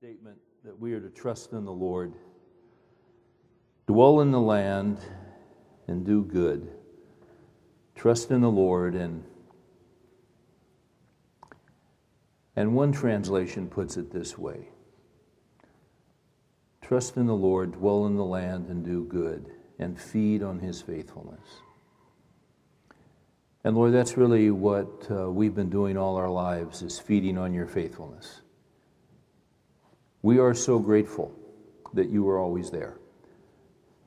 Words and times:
statement 0.00 0.38
that 0.64 0.80
we 0.80 0.94
are 0.94 1.00
to 1.00 1.10
trust 1.10 1.52
in 1.52 1.66
the 1.66 1.70
Lord, 1.70 2.14
dwell 3.86 4.22
in 4.22 4.30
the 4.30 4.40
land, 4.40 4.98
and 5.88 6.06
do 6.06 6.24
good. 6.24 6.70
Trust 7.94 8.30
in 8.30 8.40
the 8.40 8.50
Lord 8.50 8.94
and 8.94 9.22
and 12.56 12.74
one 12.74 12.92
translation 12.92 13.68
puts 13.68 13.98
it 13.98 14.10
this 14.10 14.38
way 14.38 14.70
Trust 16.80 17.18
in 17.18 17.26
the 17.26 17.36
Lord, 17.36 17.72
dwell 17.72 18.06
in 18.06 18.16
the 18.16 18.24
land, 18.24 18.68
and 18.68 18.82
do 18.82 19.04
good, 19.04 19.52
and 19.78 20.00
feed 20.00 20.42
on 20.42 20.60
his 20.60 20.80
faithfulness. 20.80 21.46
And 23.64 23.76
Lord, 23.76 23.92
that's 23.92 24.16
really 24.16 24.50
what 24.50 25.06
uh, 25.10 25.30
we've 25.30 25.54
been 25.54 25.68
doing 25.68 25.98
all 25.98 26.16
our 26.16 26.30
lives 26.30 26.80
is 26.80 26.98
feeding 26.98 27.36
on 27.36 27.52
your 27.52 27.66
faithfulness. 27.66 28.40
We 30.22 30.38
are 30.38 30.54
so 30.54 30.78
grateful 30.78 31.32
that 31.94 32.10
you 32.10 32.28
are 32.28 32.38
always 32.38 32.70
there. 32.70 32.98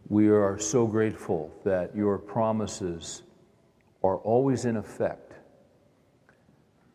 We 0.09 0.29
are 0.29 0.59
so 0.59 0.85
grateful 0.85 1.51
that 1.63 1.95
your 1.95 2.17
promises 2.17 3.23
are 4.03 4.17
always 4.17 4.65
in 4.65 4.77
effect. 4.77 5.33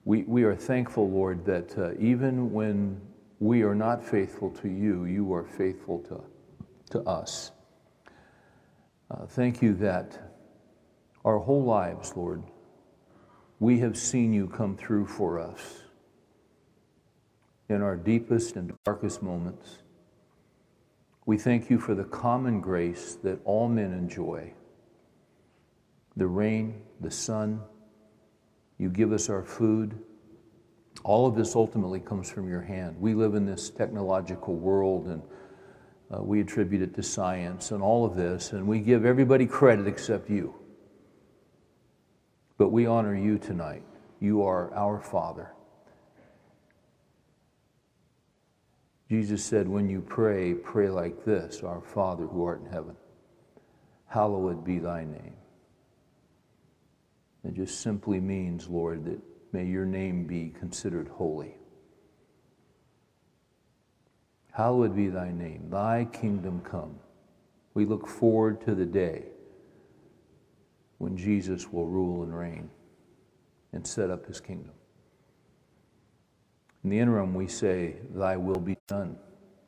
We, 0.04 0.22
we 0.22 0.44
are 0.44 0.54
thankful, 0.54 1.10
Lord, 1.10 1.44
that 1.46 1.76
uh, 1.76 1.94
even 1.98 2.52
when 2.52 3.00
we 3.40 3.62
are 3.62 3.74
not 3.74 4.04
faithful 4.04 4.50
to 4.50 4.68
you, 4.68 5.04
you 5.04 5.32
are 5.34 5.44
faithful 5.44 6.00
to, 6.04 6.22
to 6.90 7.02
us. 7.08 7.50
Uh, 9.10 9.26
thank 9.26 9.62
you 9.62 9.74
that 9.74 10.34
our 11.24 11.38
whole 11.38 11.64
lives, 11.64 12.16
Lord, 12.16 12.42
we 13.58 13.80
have 13.80 13.96
seen 13.96 14.32
you 14.32 14.46
come 14.46 14.76
through 14.76 15.06
for 15.06 15.40
us 15.40 15.82
in 17.68 17.82
our 17.82 17.96
deepest 17.96 18.56
and 18.56 18.72
darkest 18.84 19.22
moments. 19.22 19.78
We 21.26 21.36
thank 21.36 21.68
you 21.68 21.78
for 21.78 21.94
the 21.94 22.04
common 22.04 22.60
grace 22.60 23.18
that 23.22 23.40
all 23.44 23.68
men 23.68 23.92
enjoy 23.92 24.54
the 26.16 26.26
rain, 26.26 26.82
the 27.00 27.10
sun, 27.10 27.60
you 28.76 28.88
give 28.88 29.12
us 29.12 29.28
our 29.28 29.44
food. 29.44 29.96
All 31.04 31.26
of 31.26 31.36
this 31.36 31.54
ultimately 31.54 32.00
comes 32.00 32.28
from 32.28 32.48
your 32.48 32.60
hand. 32.60 33.00
We 33.00 33.14
live 33.14 33.34
in 33.34 33.46
this 33.46 33.70
technological 33.70 34.56
world 34.56 35.06
and 35.06 35.22
uh, 36.12 36.22
we 36.22 36.40
attribute 36.40 36.82
it 36.82 36.94
to 36.94 37.02
science 37.02 37.70
and 37.70 37.82
all 37.82 38.04
of 38.04 38.16
this, 38.16 38.52
and 38.52 38.66
we 38.66 38.80
give 38.80 39.04
everybody 39.04 39.46
credit 39.46 39.86
except 39.86 40.30
you. 40.30 40.54
But 42.56 42.70
we 42.70 42.86
honor 42.86 43.14
you 43.14 43.38
tonight. 43.38 43.82
You 44.18 44.42
are 44.42 44.72
our 44.74 45.00
Father. 45.00 45.52
Jesus 49.08 49.42
said, 49.42 49.66
When 49.68 49.88
you 49.88 50.00
pray, 50.00 50.54
pray 50.54 50.88
like 50.88 51.24
this 51.24 51.62
Our 51.62 51.80
Father 51.80 52.26
who 52.26 52.44
art 52.44 52.60
in 52.60 52.70
heaven, 52.70 52.96
hallowed 54.06 54.64
be 54.64 54.78
thy 54.78 55.04
name. 55.04 55.34
It 57.44 57.54
just 57.54 57.80
simply 57.80 58.20
means, 58.20 58.68
Lord, 58.68 59.04
that 59.06 59.20
may 59.52 59.64
your 59.64 59.86
name 59.86 60.26
be 60.26 60.52
considered 60.58 61.08
holy. 61.08 61.54
Hallowed 64.52 64.96
be 64.96 65.08
thy 65.08 65.30
name, 65.30 65.68
thy 65.70 66.06
kingdom 66.12 66.60
come. 66.60 66.96
We 67.74 67.86
look 67.86 68.06
forward 68.06 68.60
to 68.62 68.74
the 68.74 68.84
day 68.84 69.26
when 70.98 71.16
Jesus 71.16 71.72
will 71.72 71.86
rule 71.86 72.24
and 72.24 72.36
reign 72.36 72.68
and 73.72 73.86
set 73.86 74.10
up 74.10 74.26
his 74.26 74.40
kingdom. 74.40 74.72
In 76.84 76.90
the 76.90 76.98
interim, 76.98 77.34
we 77.34 77.46
say, 77.48 77.96
Thy 78.14 78.36
will 78.36 78.60
be 78.60 78.76
done 78.86 79.18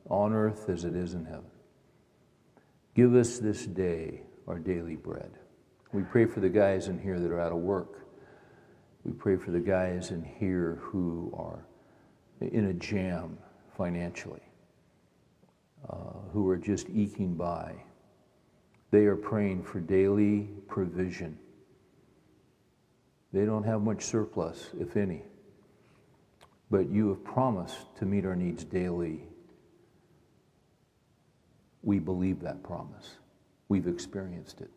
on 0.09 0.33
earth 0.33 0.69
as 0.69 0.85
it 0.85 0.95
is 0.95 1.13
in 1.13 1.25
heaven. 1.25 1.51
Give 2.95 3.15
us 3.15 3.39
this 3.39 3.65
day 3.65 4.21
our 4.47 4.59
daily 4.59 4.95
bread. 4.95 5.31
We 5.93 6.03
pray 6.03 6.25
for 6.25 6.39
the 6.39 6.49
guys 6.49 6.87
in 6.87 6.99
here 6.99 7.19
that 7.19 7.31
are 7.31 7.39
out 7.39 7.51
of 7.51 7.59
work. 7.59 8.07
We 9.03 9.11
pray 9.11 9.35
for 9.35 9.51
the 9.51 9.59
guys 9.59 10.11
in 10.11 10.23
here 10.23 10.79
who 10.81 11.33
are 11.37 11.65
in 12.41 12.65
a 12.65 12.73
jam 12.73 13.37
financially, 13.77 14.41
uh, 15.89 16.13
who 16.31 16.47
are 16.49 16.57
just 16.57 16.89
eking 16.89 17.35
by. 17.35 17.75
They 18.91 19.05
are 19.05 19.15
praying 19.15 19.63
for 19.63 19.79
daily 19.79 20.49
provision. 20.67 21.37
They 23.33 23.45
don't 23.45 23.63
have 23.63 23.81
much 23.81 24.03
surplus, 24.03 24.69
if 24.79 24.97
any 24.97 25.23
but 26.71 26.89
you 26.89 27.09
have 27.09 27.23
promised 27.23 27.93
to 27.97 28.05
meet 28.05 28.25
our 28.25 28.35
needs 28.35 28.63
daily. 28.63 29.19
We 31.83 31.99
believe 31.99 32.39
that 32.39 32.63
promise. 32.63 33.17
We've 33.67 33.87
experienced 33.87 34.61
it. 34.61 34.71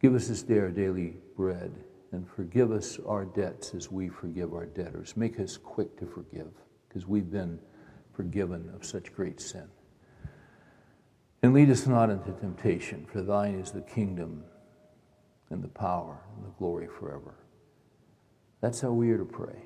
Give 0.00 0.14
us 0.14 0.28
this 0.28 0.42
day 0.42 0.58
our 0.58 0.68
daily 0.68 1.16
bread 1.34 1.72
and 2.12 2.28
forgive 2.28 2.70
us 2.72 2.98
our 3.06 3.24
debts 3.24 3.74
as 3.74 3.90
we 3.90 4.08
forgive 4.10 4.52
our 4.52 4.66
debtors. 4.66 5.16
Make 5.16 5.40
us 5.40 5.56
quick 5.56 5.98
to 5.98 6.06
forgive 6.06 6.52
because 6.86 7.06
we've 7.06 7.30
been 7.30 7.58
forgiven 8.12 8.70
of 8.74 8.84
such 8.84 9.14
great 9.14 9.40
sin. 9.40 9.66
And 11.42 11.54
lead 11.54 11.70
us 11.70 11.86
not 11.86 12.10
into 12.10 12.32
temptation, 12.32 13.06
for 13.10 13.22
thine 13.22 13.54
is 13.54 13.70
the 13.70 13.82
kingdom 13.82 14.44
and 15.48 15.62
the 15.62 15.68
power 15.68 16.18
and 16.36 16.44
the 16.44 16.50
glory 16.58 16.86
forever. 16.86 17.34
That's 18.64 18.80
how 18.80 18.92
we 18.92 19.10
are 19.10 19.18
to 19.18 19.26
pray. 19.26 19.60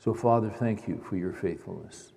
So, 0.00 0.12
Father, 0.14 0.50
thank 0.50 0.88
you 0.88 1.00
for 1.08 1.16
your 1.16 1.32
faithfulness. 1.32 2.10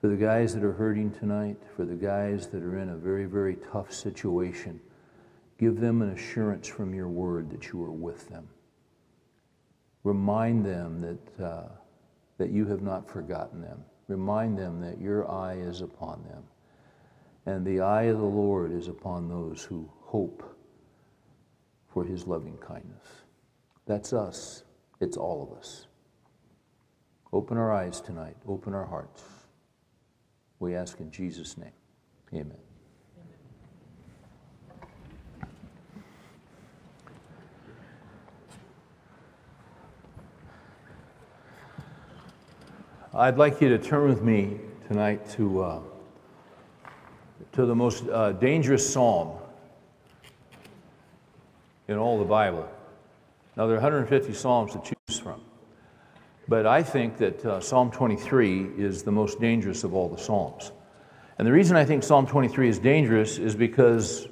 For 0.00 0.08
the 0.08 0.16
guys 0.16 0.52
that 0.54 0.64
are 0.64 0.72
hurting 0.72 1.12
tonight, 1.12 1.58
for 1.76 1.84
the 1.84 1.94
guys 1.94 2.48
that 2.48 2.64
are 2.64 2.80
in 2.80 2.88
a 2.88 2.96
very, 2.96 3.26
very 3.26 3.56
tough 3.70 3.92
situation, 3.92 4.80
give 5.60 5.78
them 5.78 6.02
an 6.02 6.10
assurance 6.10 6.66
from 6.66 6.92
your 6.92 7.06
word 7.06 7.50
that 7.50 7.68
you 7.68 7.80
are 7.84 7.92
with 7.92 8.28
them. 8.28 8.48
Remind 10.02 10.66
them 10.66 10.98
that, 11.02 11.40
uh, 11.40 11.68
that 12.38 12.50
you 12.50 12.66
have 12.66 12.82
not 12.82 13.08
forgotten 13.08 13.62
them. 13.62 13.84
Remind 14.08 14.58
them 14.58 14.80
that 14.80 15.00
your 15.00 15.30
eye 15.30 15.54
is 15.54 15.82
upon 15.82 16.24
them. 16.24 16.42
And 17.46 17.64
the 17.64 17.80
eye 17.80 18.06
of 18.06 18.18
the 18.18 18.24
Lord 18.24 18.72
is 18.72 18.88
upon 18.88 19.28
those 19.28 19.62
who 19.62 19.88
hope 20.00 20.53
for 21.94 22.04
his 22.04 22.26
loving 22.26 22.58
kindness. 22.58 23.06
That's 23.86 24.12
us. 24.12 24.64
It's 25.00 25.16
all 25.16 25.48
of 25.48 25.56
us. 25.56 25.86
Open 27.32 27.56
our 27.56 27.72
eyes 27.72 28.00
tonight. 28.00 28.36
Open 28.48 28.74
our 28.74 28.84
hearts. 28.84 29.22
We 30.58 30.74
ask 30.74 30.98
in 30.98 31.10
Jesus' 31.12 31.56
name. 31.56 31.70
Amen. 32.34 32.58
I'd 43.12 43.38
like 43.38 43.60
you 43.60 43.68
to 43.68 43.78
turn 43.78 44.08
with 44.08 44.22
me 44.22 44.58
tonight 44.88 45.30
to, 45.30 45.62
uh, 45.62 45.80
to 47.52 47.66
the 47.66 47.74
most 47.74 48.08
uh, 48.08 48.32
dangerous 48.32 48.92
psalm 48.92 49.38
in 51.88 51.96
all 51.96 52.18
the 52.18 52.24
Bible. 52.24 52.68
Now, 53.56 53.66
there 53.66 53.76
are 53.76 53.80
150 53.80 54.32
Psalms 54.32 54.72
to 54.72 54.80
choose 54.80 55.18
from. 55.18 55.40
But 56.48 56.66
I 56.66 56.82
think 56.82 57.16
that 57.18 57.44
uh, 57.44 57.60
Psalm 57.60 57.90
23 57.90 58.72
is 58.76 59.02
the 59.02 59.12
most 59.12 59.40
dangerous 59.40 59.84
of 59.84 59.94
all 59.94 60.08
the 60.08 60.18
Psalms. 60.18 60.72
And 61.38 61.46
the 61.46 61.52
reason 61.52 61.76
I 61.76 61.84
think 61.84 62.02
Psalm 62.02 62.26
23 62.26 62.68
is 62.68 62.78
dangerous 62.78 63.38
is 63.38 63.54
because 63.54 64.28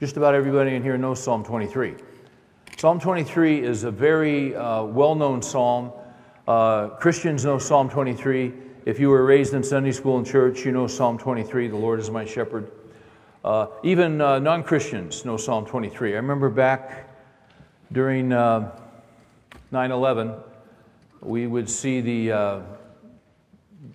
just 0.00 0.16
about 0.16 0.34
everybody 0.34 0.74
in 0.74 0.82
here 0.82 0.96
knows 0.96 1.22
Psalm 1.22 1.44
23. 1.44 1.94
Psalm 2.76 3.00
23 3.00 3.62
is 3.62 3.84
a 3.84 3.90
very 3.90 4.54
uh, 4.54 4.82
well 4.84 5.14
known 5.14 5.42
psalm. 5.42 5.92
Uh, 6.46 6.88
Christians 6.88 7.44
know 7.44 7.58
Psalm 7.58 7.88
23. 7.88 8.52
If 8.84 9.00
you 9.00 9.08
were 9.08 9.24
raised 9.24 9.54
in 9.54 9.62
Sunday 9.62 9.92
school 9.92 10.18
and 10.18 10.26
church, 10.26 10.64
you 10.64 10.72
know 10.72 10.86
Psalm 10.86 11.18
23 11.18 11.68
The 11.68 11.76
Lord 11.76 11.98
is 11.98 12.10
my 12.10 12.24
shepherd. 12.24 12.70
Uh, 13.46 13.68
even 13.84 14.20
uh, 14.20 14.40
non 14.40 14.64
Christians 14.64 15.24
know 15.24 15.36
Psalm 15.36 15.64
23. 15.64 16.14
I 16.14 16.16
remember 16.16 16.50
back 16.50 17.08
during 17.92 18.32
uh, 18.32 18.76
9 19.70 19.92
11, 19.92 20.34
we 21.20 21.46
would 21.46 21.70
see 21.70 22.00
the, 22.00 22.32
uh, 22.32 22.60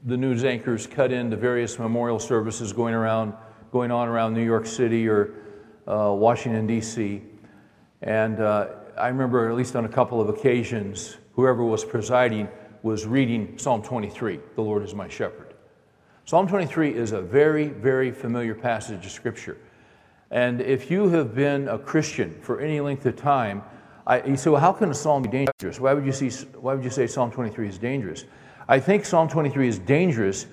the 0.05 0.15
news 0.15 0.45
anchors 0.45 0.87
cut 0.87 1.11
into 1.11 1.35
various 1.35 1.77
memorial 1.77 2.17
services 2.17 2.71
going, 2.71 2.93
around, 2.93 3.33
going 3.73 3.91
on 3.91 4.07
around 4.07 4.33
New 4.33 4.45
York 4.45 4.65
City 4.65 5.05
or 5.09 5.33
uh, 5.85 6.13
Washington, 6.13 6.65
D.C. 6.65 7.21
And 8.03 8.41
I 8.41 9.07
remember, 9.09 9.49
at 9.49 9.55
least 9.57 9.75
on 9.75 9.83
a 9.83 9.89
couple 9.89 10.21
of 10.21 10.29
occasions, 10.29 11.17
whoever 11.33 11.65
was 11.65 11.83
presiding 11.83 12.47
was 12.83 13.05
reading 13.05 13.57
Psalm 13.57 13.83
23 13.83 14.39
The 14.55 14.61
Lord 14.61 14.81
is 14.83 14.95
my 14.95 15.09
shepherd. 15.09 15.50
Psalm 16.25 16.47
23 16.47 16.93
is 16.93 17.11
a 17.11 17.21
very, 17.21 17.67
very 17.67 18.11
familiar 18.11 18.55
passage 18.55 19.05
of 19.05 19.11
Scripture. 19.11 19.57
And 20.29 20.61
if 20.61 20.89
you 20.89 21.09
have 21.09 21.35
been 21.35 21.67
a 21.67 21.77
Christian 21.77 22.39
for 22.41 22.61
any 22.61 22.79
length 22.79 23.05
of 23.05 23.15
time, 23.17 23.63
I, 24.07 24.23
you 24.23 24.37
say, 24.37 24.49
well, 24.49 24.61
how 24.61 24.71
can 24.71 24.89
a 24.89 24.93
psalm 24.93 25.23
be 25.23 25.29
dangerous? 25.29 25.79
Why 25.79 25.93
would, 25.93 26.05
you 26.05 26.11
see, 26.11 26.29
why 26.57 26.73
would 26.73 26.83
you 26.83 26.89
say 26.89 27.05
Psalm 27.05 27.31
23 27.31 27.67
is 27.67 27.77
dangerous? 27.77 28.25
I 28.67 28.79
think 28.79 29.05
Psalm 29.05 29.27
23 29.27 29.67
is 29.67 29.79
dangerous 29.79 30.47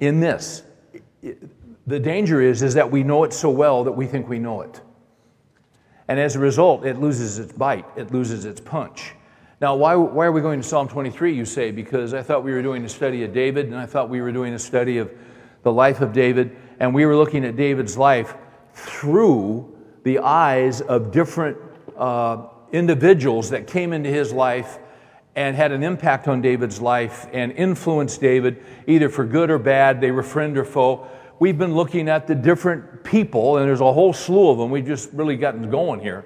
in 0.00 0.20
this. 0.20 0.62
The 1.86 2.00
danger 2.00 2.40
is, 2.40 2.62
is 2.62 2.74
that 2.74 2.90
we 2.90 3.02
know 3.02 3.24
it 3.24 3.32
so 3.32 3.50
well 3.50 3.84
that 3.84 3.92
we 3.92 4.06
think 4.06 4.28
we 4.28 4.38
know 4.38 4.62
it. 4.62 4.80
And 6.08 6.18
as 6.18 6.36
a 6.36 6.38
result, 6.38 6.86
it 6.86 6.98
loses 6.98 7.38
its 7.38 7.52
bite, 7.52 7.84
it 7.96 8.12
loses 8.12 8.44
its 8.44 8.60
punch. 8.60 9.12
Now, 9.60 9.74
why, 9.74 9.96
why 9.96 10.26
are 10.26 10.32
we 10.32 10.40
going 10.40 10.60
to 10.60 10.66
Psalm 10.66 10.88
23, 10.88 11.34
you 11.34 11.44
say? 11.44 11.72
Because 11.72 12.14
I 12.14 12.22
thought 12.22 12.44
we 12.44 12.52
were 12.52 12.62
doing 12.62 12.84
a 12.84 12.88
study 12.88 13.24
of 13.24 13.32
David, 13.32 13.66
and 13.66 13.74
I 13.74 13.86
thought 13.86 14.08
we 14.08 14.20
were 14.20 14.30
doing 14.30 14.54
a 14.54 14.58
study 14.58 14.98
of 14.98 15.10
the 15.64 15.72
life 15.72 16.00
of 16.00 16.12
David, 16.12 16.56
and 16.78 16.94
we 16.94 17.04
were 17.06 17.16
looking 17.16 17.44
at 17.44 17.56
David's 17.56 17.98
life 17.98 18.34
through 18.72 19.76
the 20.04 20.20
eyes 20.20 20.80
of 20.80 21.10
different 21.10 21.56
uh, 21.96 22.46
individuals 22.70 23.50
that 23.50 23.66
came 23.66 23.92
into 23.92 24.08
his 24.08 24.32
life 24.32 24.78
and 25.34 25.56
had 25.56 25.72
an 25.72 25.82
impact 25.82 26.28
on 26.28 26.40
David's 26.40 26.80
life 26.80 27.26
and 27.32 27.50
influenced 27.52 28.20
David, 28.20 28.62
either 28.86 29.08
for 29.08 29.24
good 29.24 29.50
or 29.50 29.58
bad. 29.58 30.00
They 30.00 30.12
were 30.12 30.22
friend 30.22 30.56
or 30.56 30.64
foe 30.64 31.08
we've 31.38 31.58
been 31.58 31.74
looking 31.74 32.08
at 32.08 32.26
the 32.26 32.34
different 32.34 33.04
people, 33.04 33.58
and 33.58 33.68
there's 33.68 33.80
a 33.80 33.92
whole 33.92 34.12
slew 34.12 34.50
of 34.50 34.58
them. 34.58 34.70
We've 34.70 34.86
just 34.86 35.12
really 35.12 35.36
gotten 35.36 35.70
going 35.70 36.00
here. 36.00 36.24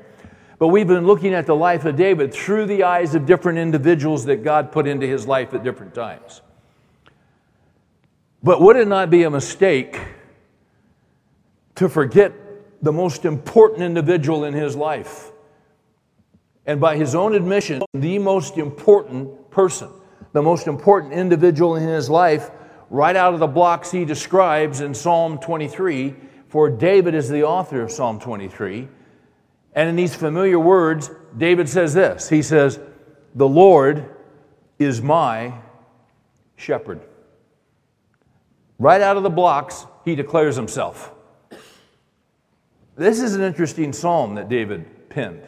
But 0.62 0.68
we've 0.68 0.86
been 0.86 1.08
looking 1.08 1.34
at 1.34 1.46
the 1.46 1.56
life 1.56 1.84
of 1.86 1.96
David 1.96 2.32
through 2.32 2.66
the 2.66 2.84
eyes 2.84 3.16
of 3.16 3.26
different 3.26 3.58
individuals 3.58 4.26
that 4.26 4.44
God 4.44 4.70
put 4.70 4.86
into 4.86 5.08
his 5.08 5.26
life 5.26 5.52
at 5.54 5.64
different 5.64 5.92
times. 5.92 6.40
But 8.44 8.60
would 8.60 8.76
it 8.76 8.86
not 8.86 9.10
be 9.10 9.24
a 9.24 9.30
mistake 9.30 9.98
to 11.74 11.88
forget 11.88 12.32
the 12.80 12.92
most 12.92 13.24
important 13.24 13.82
individual 13.82 14.44
in 14.44 14.54
his 14.54 14.76
life? 14.76 15.32
And 16.64 16.80
by 16.80 16.96
his 16.96 17.16
own 17.16 17.34
admission, 17.34 17.82
the 17.92 18.20
most 18.20 18.56
important 18.56 19.50
person, 19.50 19.88
the 20.32 20.42
most 20.42 20.68
important 20.68 21.12
individual 21.12 21.74
in 21.74 21.88
his 21.88 22.08
life 22.08 22.52
right 22.88 23.16
out 23.16 23.34
of 23.34 23.40
the 23.40 23.48
blocks 23.48 23.90
he 23.90 24.04
describes 24.04 24.80
in 24.80 24.94
Psalm 24.94 25.38
23, 25.38 26.14
for 26.46 26.70
David 26.70 27.16
is 27.16 27.28
the 27.28 27.42
author 27.42 27.82
of 27.82 27.90
Psalm 27.90 28.20
23. 28.20 28.86
And 29.74 29.88
in 29.88 29.96
these 29.96 30.14
familiar 30.14 30.58
words, 30.58 31.10
David 31.36 31.68
says 31.68 31.94
this 31.94 32.28
He 32.28 32.42
says, 32.42 32.78
The 33.34 33.48
Lord 33.48 34.14
is 34.78 35.00
my 35.00 35.54
shepherd. 36.56 37.00
Right 38.78 39.00
out 39.00 39.16
of 39.16 39.22
the 39.22 39.30
blocks, 39.30 39.86
he 40.04 40.14
declares 40.14 40.56
himself. 40.56 41.12
This 42.96 43.20
is 43.22 43.34
an 43.34 43.42
interesting 43.42 43.92
psalm 43.92 44.34
that 44.34 44.48
David 44.48 45.08
penned 45.08 45.42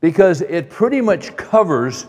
because 0.00 0.42
it 0.42 0.68
pretty 0.68 1.00
much 1.00 1.36
covers 1.36 2.06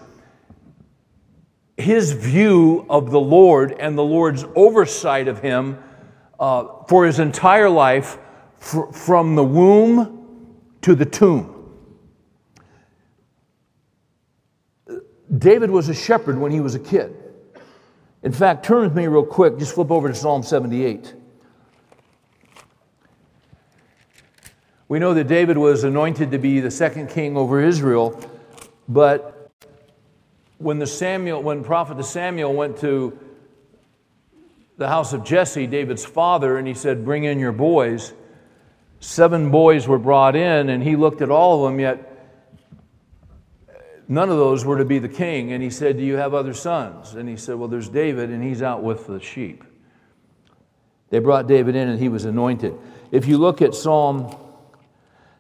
his 1.77 2.11
view 2.11 2.85
of 2.89 3.09
the 3.09 3.19
Lord 3.19 3.71
and 3.79 3.97
the 3.97 4.03
Lord's 4.03 4.45
oversight 4.55 5.27
of 5.27 5.39
him 5.39 5.81
uh, 6.39 6.83
for 6.87 7.05
his 7.05 7.19
entire 7.19 7.69
life, 7.69 8.17
fr- 8.59 8.91
from 8.91 9.35
the 9.35 9.43
womb 9.43 10.18
to 10.81 10.95
the 10.95 11.05
tomb. 11.05 11.55
David 15.37 15.69
was 15.69 15.89
a 15.89 15.93
shepherd 15.93 16.37
when 16.37 16.51
he 16.51 16.59
was 16.59 16.75
a 16.75 16.79
kid. 16.79 17.15
In 18.23 18.31
fact, 18.31 18.65
turn 18.65 18.83
with 18.83 18.95
me 18.95 19.07
real 19.07 19.25
quick, 19.25 19.57
just 19.57 19.75
flip 19.75 19.91
over 19.91 20.07
to 20.07 20.15
Psalm 20.15 20.43
78. 20.43 21.13
We 24.87 24.97
know 24.97 25.13
that 25.13 25.27
David 25.27 25.57
was 25.57 25.83
anointed 25.83 26.31
to 26.31 26.39
be 26.39 26.59
the 26.59 26.71
second 26.71 27.09
king 27.09 27.37
over 27.37 27.61
Israel, 27.61 28.19
but 28.87 29.51
when 30.57 30.79
the 30.79 30.87
Samuel, 30.87 31.43
when 31.43 31.63
prophet 31.63 31.97
the 31.97 32.03
Samuel 32.03 32.53
went 32.53 32.77
to 32.79 33.17
the 34.77 34.87
house 34.87 35.13
of 35.13 35.23
Jesse, 35.23 35.67
David's 35.67 36.03
father, 36.03 36.57
and 36.57 36.67
he 36.67 36.73
said, 36.73 37.05
Bring 37.05 37.25
in 37.25 37.37
your 37.37 37.51
boys. 37.51 38.13
Seven 38.99 39.49
boys 39.49 39.87
were 39.87 39.97
brought 39.97 40.35
in, 40.35 40.69
and 40.69 40.83
he 40.83 40.95
looked 40.95 41.21
at 41.21 41.31
all 41.31 41.65
of 41.65 41.71
them, 41.71 41.79
yet 41.79 42.05
none 44.07 44.29
of 44.29 44.37
those 44.37 44.65
were 44.65 44.77
to 44.77 44.85
be 44.85 44.99
the 44.99 45.09
king. 45.09 45.53
And 45.53 45.63
he 45.63 45.69
said, 45.69 45.97
Do 45.97 46.03
you 46.03 46.15
have 46.15 46.33
other 46.33 46.53
sons? 46.53 47.15
And 47.15 47.29
he 47.29 47.37
said, 47.37 47.55
Well, 47.55 47.69
there's 47.69 47.89
David, 47.89 48.29
and 48.29 48.43
he's 48.43 48.61
out 48.61 48.83
with 48.83 49.07
the 49.07 49.19
sheep. 49.19 49.63
They 51.09 51.19
brought 51.19 51.47
David 51.47 51.75
in, 51.75 51.87
and 51.87 51.99
he 51.99 52.09
was 52.09 52.25
anointed. 52.25 52.77
If 53.11 53.25
you 53.25 53.37
look 53.37 53.61
at 53.61 53.73
Psalm 53.73 54.35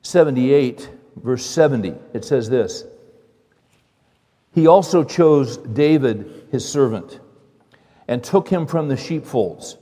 78, 0.01 0.89
verse 1.17 1.45
70, 1.45 1.95
it 2.13 2.23
says 2.23 2.49
this 2.49 2.85
he 4.53 4.67
also 4.67 5.03
chose 5.03 5.57
David, 5.57 6.47
his 6.51 6.67
servant, 6.67 7.19
and 8.07 8.23
took 8.23 8.49
him 8.49 8.65
from 8.65 8.87
the 8.87 8.97
sheepfolds. 8.97 9.77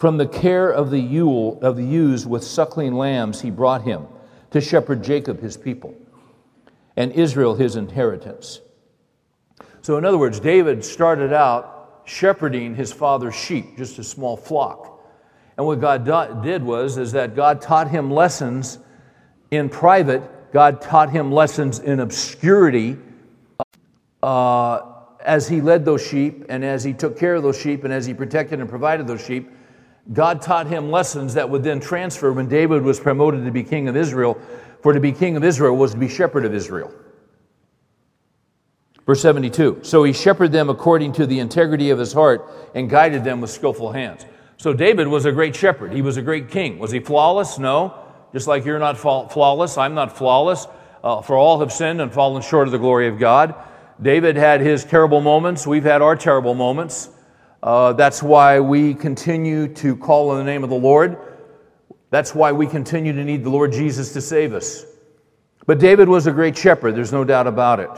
From 0.00 0.16
the 0.16 0.26
care 0.26 0.70
of 0.70 0.88
the 0.88 0.98
ewe, 0.98 1.58
of 1.60 1.76
the 1.76 1.84
ewes 1.84 2.26
with 2.26 2.42
suckling 2.42 2.94
lambs, 2.94 3.42
he 3.42 3.50
brought 3.50 3.82
him 3.82 4.06
to 4.50 4.58
shepherd 4.58 5.04
Jacob, 5.04 5.42
his 5.42 5.58
people, 5.58 5.94
and 6.96 7.12
Israel, 7.12 7.54
his 7.54 7.76
inheritance. 7.76 8.62
So, 9.82 9.98
in 9.98 10.06
other 10.06 10.16
words, 10.16 10.40
David 10.40 10.82
started 10.82 11.34
out 11.34 12.00
shepherding 12.06 12.74
his 12.74 12.90
father's 12.90 13.34
sheep, 13.34 13.76
just 13.76 13.98
a 13.98 14.02
small 14.02 14.38
flock. 14.38 15.02
And 15.58 15.66
what 15.66 15.80
God 15.80 16.06
did 16.42 16.62
was 16.62 16.96
is 16.96 17.12
that 17.12 17.36
God 17.36 17.60
taught 17.60 17.90
him 17.90 18.10
lessons 18.10 18.78
in 19.50 19.68
private. 19.68 20.22
God 20.50 20.80
taught 20.80 21.10
him 21.10 21.30
lessons 21.30 21.78
in 21.78 22.00
obscurity 22.00 22.96
uh, 24.22 24.80
as 25.20 25.46
he 25.46 25.60
led 25.60 25.84
those 25.84 26.02
sheep 26.02 26.46
and 26.48 26.64
as 26.64 26.82
he 26.82 26.94
took 26.94 27.18
care 27.18 27.34
of 27.34 27.42
those 27.42 27.60
sheep 27.60 27.84
and 27.84 27.92
as 27.92 28.06
he 28.06 28.14
protected 28.14 28.60
and 28.60 28.68
provided 28.70 29.06
those 29.06 29.22
sheep, 29.22 29.50
God 30.12 30.42
taught 30.42 30.66
him 30.66 30.90
lessons 30.90 31.34
that 31.34 31.48
would 31.48 31.62
then 31.62 31.80
transfer 31.80 32.32
when 32.32 32.48
David 32.48 32.82
was 32.82 32.98
promoted 32.98 33.44
to 33.44 33.50
be 33.50 33.62
king 33.62 33.88
of 33.88 33.96
Israel. 33.96 34.40
For 34.82 34.92
to 34.92 35.00
be 35.00 35.12
king 35.12 35.36
of 35.36 35.44
Israel 35.44 35.76
was 35.76 35.92
to 35.92 35.98
be 35.98 36.08
shepherd 36.08 36.44
of 36.44 36.54
Israel. 36.54 36.92
Verse 39.06 39.22
72 39.22 39.80
So 39.82 40.04
he 40.04 40.12
shepherded 40.12 40.52
them 40.52 40.68
according 40.68 41.12
to 41.14 41.26
the 41.26 41.38
integrity 41.38 41.90
of 41.90 41.98
his 41.98 42.12
heart 42.12 42.50
and 42.74 42.88
guided 42.88 43.24
them 43.24 43.40
with 43.40 43.50
skillful 43.50 43.92
hands. 43.92 44.26
So 44.56 44.72
David 44.72 45.08
was 45.08 45.24
a 45.24 45.32
great 45.32 45.54
shepherd. 45.56 45.92
He 45.92 46.02
was 46.02 46.16
a 46.16 46.22
great 46.22 46.50
king. 46.50 46.78
Was 46.78 46.90
he 46.90 47.00
flawless? 47.00 47.58
No. 47.58 47.94
Just 48.32 48.46
like 48.46 48.64
you're 48.64 48.78
not 48.78 48.98
flawless, 48.98 49.76
I'm 49.76 49.94
not 49.94 50.16
flawless. 50.16 50.66
Uh, 51.02 51.22
for 51.22 51.36
all 51.36 51.60
have 51.60 51.72
sinned 51.72 52.00
and 52.00 52.12
fallen 52.12 52.42
short 52.42 52.68
of 52.68 52.72
the 52.72 52.78
glory 52.78 53.08
of 53.08 53.18
God. 53.18 53.54
David 54.00 54.36
had 54.36 54.60
his 54.60 54.84
terrible 54.84 55.20
moments. 55.20 55.66
We've 55.66 55.84
had 55.84 56.02
our 56.02 56.14
terrible 56.14 56.54
moments. 56.54 57.08
Uh, 57.62 57.92
that's 57.92 58.22
why 58.22 58.58
we 58.58 58.94
continue 58.94 59.68
to 59.68 59.94
call 59.96 60.30
on 60.30 60.38
the 60.38 60.44
name 60.44 60.64
of 60.64 60.70
the 60.70 60.76
Lord. 60.76 61.18
That's 62.10 62.34
why 62.34 62.52
we 62.52 62.66
continue 62.66 63.12
to 63.12 63.24
need 63.24 63.44
the 63.44 63.50
Lord 63.50 63.72
Jesus 63.72 64.12
to 64.14 64.20
save 64.20 64.54
us. 64.54 64.84
But 65.66 65.78
David 65.78 66.08
was 66.08 66.26
a 66.26 66.32
great 66.32 66.56
shepherd, 66.56 66.96
there's 66.96 67.12
no 67.12 67.24
doubt 67.24 67.46
about 67.46 67.80
it. 67.80 67.90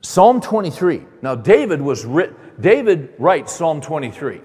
Psalm 0.00 0.40
23. 0.40 1.02
Now, 1.22 1.34
David 1.34 1.80
was 1.80 2.04
writ- 2.04 2.60
David 2.60 3.14
writes 3.18 3.52
Psalm 3.52 3.80
23. 3.80 4.40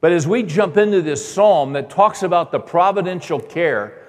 But 0.00 0.10
as 0.10 0.26
we 0.26 0.42
jump 0.42 0.76
into 0.76 1.00
this 1.00 1.26
psalm 1.26 1.72
that 1.74 1.88
talks 1.88 2.24
about 2.24 2.50
the 2.50 2.58
providential 2.58 3.38
care 3.38 4.08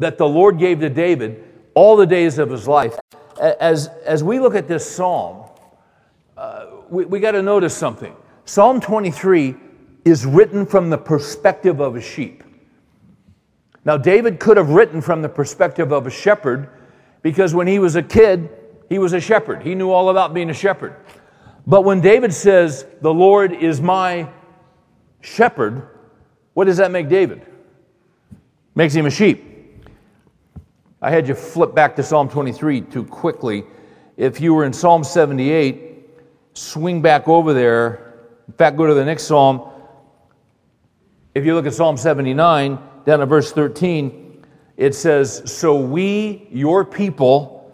that 0.00 0.18
the 0.18 0.28
Lord 0.28 0.58
gave 0.58 0.80
to 0.80 0.90
David 0.90 1.44
all 1.74 1.96
the 1.96 2.06
days 2.06 2.38
of 2.38 2.50
his 2.50 2.66
life, 2.66 2.98
as, 3.40 3.86
as 4.04 4.24
we 4.24 4.40
look 4.40 4.56
at 4.56 4.66
this 4.66 4.88
psalm, 4.88 5.49
we, 6.90 7.04
we 7.04 7.20
got 7.20 7.32
to 7.32 7.42
notice 7.42 7.76
something. 7.76 8.14
Psalm 8.44 8.80
23 8.80 9.54
is 10.04 10.26
written 10.26 10.66
from 10.66 10.90
the 10.90 10.98
perspective 10.98 11.80
of 11.80 11.96
a 11.96 12.00
sheep. 12.00 12.42
Now, 13.84 13.96
David 13.96 14.40
could 14.40 14.56
have 14.56 14.70
written 14.70 15.00
from 15.00 15.22
the 15.22 15.28
perspective 15.28 15.92
of 15.92 16.06
a 16.06 16.10
shepherd 16.10 16.68
because 17.22 17.54
when 17.54 17.66
he 17.66 17.78
was 17.78 17.96
a 17.96 18.02
kid, 18.02 18.50
he 18.88 18.98
was 18.98 19.12
a 19.12 19.20
shepherd. 19.20 19.62
He 19.62 19.74
knew 19.74 19.90
all 19.90 20.10
about 20.10 20.34
being 20.34 20.50
a 20.50 20.54
shepherd. 20.54 20.96
But 21.66 21.82
when 21.82 22.00
David 22.00 22.34
says, 22.34 22.84
The 23.00 23.12
Lord 23.12 23.52
is 23.52 23.80
my 23.80 24.28
shepherd, 25.20 25.88
what 26.54 26.64
does 26.64 26.78
that 26.78 26.90
make 26.90 27.08
David? 27.08 27.46
Makes 28.74 28.94
him 28.94 29.06
a 29.06 29.10
sheep. 29.10 29.46
I 31.02 31.10
had 31.10 31.28
you 31.28 31.34
flip 31.34 31.74
back 31.74 31.96
to 31.96 32.02
Psalm 32.02 32.28
23 32.28 32.82
too 32.82 33.04
quickly. 33.04 33.64
If 34.16 34.40
you 34.40 34.52
were 34.52 34.64
in 34.64 34.72
Psalm 34.72 35.02
78, 35.02 35.89
swing 36.54 37.02
back 37.02 37.28
over 37.28 37.52
there. 37.52 38.14
In 38.48 38.54
fact, 38.54 38.76
go 38.76 38.86
to 38.86 38.94
the 38.94 39.04
next 39.04 39.24
Psalm. 39.24 39.68
If 41.34 41.44
you 41.44 41.54
look 41.54 41.66
at 41.66 41.74
Psalm 41.74 41.96
79, 41.96 42.78
down 43.04 43.20
to 43.20 43.26
verse 43.26 43.52
13, 43.52 44.44
it 44.76 44.94
says, 44.94 45.42
So 45.44 45.76
we, 45.76 46.48
your 46.50 46.84
people, 46.84 47.72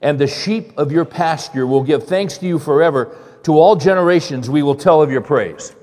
and 0.00 0.18
the 0.18 0.26
sheep 0.26 0.72
of 0.76 0.92
your 0.92 1.04
pasture 1.04 1.66
will 1.66 1.82
give 1.82 2.04
thanks 2.04 2.38
to 2.38 2.46
you 2.46 2.58
forever. 2.58 3.16
To 3.44 3.58
all 3.58 3.76
generations 3.76 4.48
we 4.48 4.62
will 4.62 4.74
tell 4.74 5.02
of 5.02 5.10
your 5.10 5.20
praise. 5.20 5.74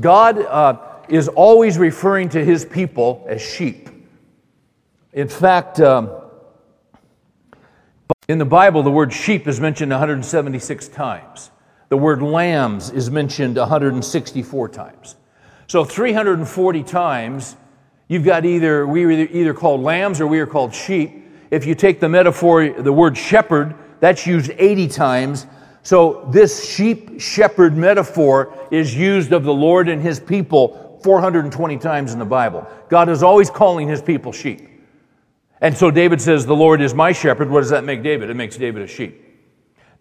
God 0.00 0.38
uh, 0.38 0.78
is 1.08 1.28
always 1.28 1.78
referring 1.78 2.28
to 2.30 2.44
his 2.44 2.64
people 2.64 3.24
as 3.28 3.40
sheep. 3.40 3.88
In 5.12 5.28
fact, 5.28 5.80
um, 5.80 6.10
In 8.28 8.38
the 8.38 8.44
Bible, 8.44 8.82
the 8.82 8.90
word 8.90 9.12
sheep 9.12 9.46
is 9.46 9.60
mentioned 9.60 9.90
176 9.90 10.88
times. 10.88 11.50
The 11.92 11.98
word 11.98 12.22
lambs 12.22 12.88
is 12.88 13.10
mentioned 13.10 13.58
164 13.58 14.68
times. 14.70 15.16
So 15.66 15.84
340 15.84 16.82
times, 16.84 17.54
you've 18.08 18.24
got 18.24 18.46
either, 18.46 18.86
we 18.86 19.04
are 19.04 19.10
either 19.10 19.52
called 19.52 19.82
lambs 19.82 20.18
or 20.18 20.26
we 20.26 20.38
are 20.38 20.46
called 20.46 20.74
sheep. 20.74 21.22
If 21.50 21.66
you 21.66 21.74
take 21.74 22.00
the 22.00 22.08
metaphor, 22.08 22.66
the 22.70 22.94
word 22.94 23.18
shepherd, 23.18 23.74
that's 24.00 24.26
used 24.26 24.52
80 24.56 24.88
times. 24.88 25.46
So 25.82 26.26
this 26.32 26.66
sheep 26.66 27.20
shepherd 27.20 27.76
metaphor 27.76 28.54
is 28.70 28.96
used 28.96 29.34
of 29.34 29.44
the 29.44 29.52
Lord 29.52 29.90
and 29.90 30.00
his 30.00 30.18
people 30.18 30.98
420 31.04 31.76
times 31.76 32.14
in 32.14 32.18
the 32.18 32.24
Bible. 32.24 32.66
God 32.88 33.10
is 33.10 33.22
always 33.22 33.50
calling 33.50 33.86
his 33.86 34.00
people 34.00 34.32
sheep. 34.32 34.66
And 35.60 35.76
so 35.76 35.90
David 35.90 36.22
says, 36.22 36.46
The 36.46 36.56
Lord 36.56 36.80
is 36.80 36.94
my 36.94 37.12
shepherd. 37.12 37.50
What 37.50 37.60
does 37.60 37.68
that 37.68 37.84
make 37.84 38.02
David? 38.02 38.30
It 38.30 38.34
makes 38.34 38.56
David 38.56 38.80
a 38.80 38.86
sheep. 38.86 39.31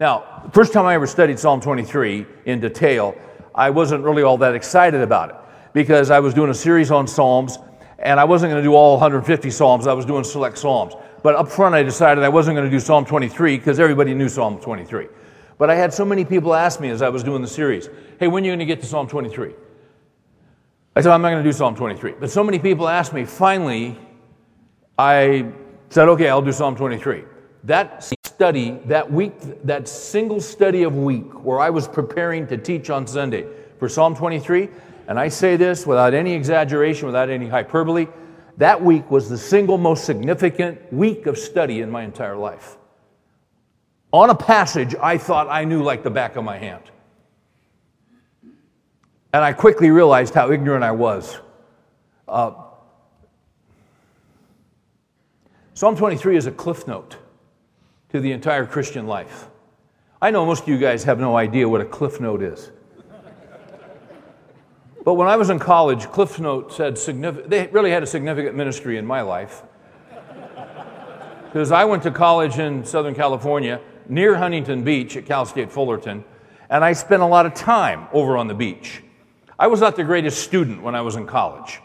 Now, 0.01 0.49
first 0.51 0.73
time 0.73 0.87
I 0.87 0.95
ever 0.95 1.05
studied 1.05 1.37
Psalm 1.37 1.61
23 1.61 2.25
in 2.45 2.59
detail, 2.59 3.15
I 3.53 3.69
wasn't 3.69 4.03
really 4.03 4.23
all 4.23 4.35
that 4.39 4.55
excited 4.55 4.99
about 4.99 5.29
it 5.29 5.35
because 5.73 6.09
I 6.09 6.19
was 6.19 6.33
doing 6.33 6.49
a 6.49 6.55
series 6.55 6.89
on 6.89 7.07
Psalms 7.07 7.59
and 7.99 8.19
I 8.19 8.23
wasn't 8.23 8.49
going 8.49 8.63
to 8.63 8.67
do 8.67 8.73
all 8.73 8.93
150 8.93 9.51
Psalms. 9.51 9.85
I 9.85 9.93
was 9.93 10.03
doing 10.03 10.23
select 10.23 10.57
Psalms. 10.57 10.95
But 11.21 11.35
up 11.35 11.49
front, 11.49 11.75
I 11.75 11.83
decided 11.83 12.23
I 12.23 12.29
wasn't 12.29 12.55
going 12.55 12.67
to 12.67 12.75
do 12.75 12.79
Psalm 12.79 13.05
23 13.05 13.57
because 13.57 13.79
everybody 13.79 14.15
knew 14.15 14.27
Psalm 14.27 14.59
23. 14.59 15.07
But 15.59 15.69
I 15.69 15.75
had 15.75 15.93
so 15.93 16.03
many 16.03 16.25
people 16.25 16.55
ask 16.55 16.81
me 16.81 16.89
as 16.89 17.03
I 17.03 17.09
was 17.09 17.21
doing 17.21 17.43
the 17.43 17.47
series, 17.47 17.87
hey, 18.19 18.27
when 18.27 18.41
are 18.41 18.47
you 18.47 18.49
going 18.53 18.57
to 18.57 18.65
get 18.65 18.81
to 18.81 18.87
Psalm 18.87 19.07
23? 19.07 19.53
I 20.95 21.01
said, 21.01 21.11
I'm 21.11 21.21
not 21.21 21.29
going 21.29 21.43
to 21.43 21.47
do 21.47 21.53
Psalm 21.53 21.75
23. 21.75 22.13
But 22.19 22.31
so 22.31 22.43
many 22.43 22.57
people 22.57 22.87
asked 22.87 23.13
me, 23.13 23.23
finally, 23.23 23.99
I 24.97 25.45
said, 25.89 26.07
okay, 26.07 26.27
I'll 26.27 26.41
do 26.41 26.51
Psalm 26.51 26.75
23. 26.75 27.23
That 27.65 28.03
study, 28.41 28.79
that 28.85 29.11
week, 29.11 29.33
that 29.63 29.87
single 29.87 30.41
study 30.41 30.81
of 30.81 30.95
week 30.95 31.45
where 31.45 31.59
I 31.59 31.69
was 31.69 31.87
preparing 31.87 32.47
to 32.47 32.57
teach 32.57 32.89
on 32.89 33.05
Sunday 33.05 33.45
for 33.77 33.87
Psalm 33.87 34.15
23, 34.15 34.67
and 35.07 35.19
I 35.19 35.27
say 35.27 35.57
this 35.57 35.85
without 35.85 36.15
any 36.15 36.33
exaggeration, 36.33 37.05
without 37.05 37.29
any 37.29 37.47
hyperbole, 37.47 38.07
that 38.57 38.81
week 38.81 39.11
was 39.11 39.29
the 39.29 39.37
single 39.37 39.77
most 39.77 40.05
significant 40.05 40.91
week 40.91 41.27
of 41.27 41.37
study 41.37 41.81
in 41.81 41.91
my 41.91 42.01
entire 42.01 42.35
life. 42.35 42.77
On 44.11 44.31
a 44.31 44.35
passage 44.35 44.95
I 44.95 45.19
thought 45.19 45.47
I 45.47 45.63
knew 45.63 45.83
like 45.83 46.01
the 46.01 46.09
back 46.09 46.35
of 46.35 46.43
my 46.43 46.57
hand. 46.57 46.85
And 48.41 49.43
I 49.43 49.53
quickly 49.53 49.91
realized 49.91 50.33
how 50.33 50.51
ignorant 50.51 50.83
I 50.83 50.93
was. 50.93 51.37
Uh, 52.27 52.53
Psalm 55.75 55.95
23 55.95 56.37
is 56.37 56.47
a 56.47 56.51
cliff 56.51 56.87
note 56.87 57.17
to 58.11 58.19
the 58.19 58.31
entire 58.31 58.65
Christian 58.65 59.07
life. 59.07 59.47
I 60.21 60.31
know 60.31 60.45
most 60.45 60.63
of 60.63 60.69
you 60.69 60.77
guys 60.77 61.03
have 61.05 61.19
no 61.19 61.35
idea 61.35 61.67
what 61.67 61.81
a 61.81 61.85
cliff 61.85 62.19
note 62.19 62.43
is. 62.43 62.71
But 65.03 65.15
when 65.15 65.27
I 65.27 65.35
was 65.35 65.49
in 65.49 65.57
college, 65.57 66.05
Cliff 66.11 66.39
Note 66.39 66.71
said 66.71 66.95
they 66.95 67.67
really 67.67 67.89
had 67.89 68.03
a 68.03 68.05
significant 68.05 68.55
ministry 68.55 68.97
in 68.97 69.05
my 69.05 69.21
life. 69.21 69.63
Because 71.45 71.71
I 71.71 71.85
went 71.85 72.03
to 72.03 72.11
college 72.11 72.59
in 72.59 72.85
Southern 72.85 73.15
California 73.15 73.81
near 74.07 74.35
Huntington 74.35 74.83
Beach 74.83 75.17
at 75.17 75.25
Cal 75.25 75.45
State 75.45 75.71
Fullerton, 75.71 76.23
and 76.69 76.85
I 76.85 76.93
spent 76.93 77.23
a 77.23 77.25
lot 77.25 77.45
of 77.45 77.53
time 77.55 78.07
over 78.13 78.37
on 78.37 78.47
the 78.47 78.53
beach. 78.53 79.01
I 79.57 79.67
was 79.67 79.81
not 79.81 79.95
the 79.95 80.03
greatest 80.03 80.43
student 80.43 80.83
when 80.83 80.95
I 80.95 81.01
was 81.01 81.15
in 81.15 81.25
college. 81.25 81.81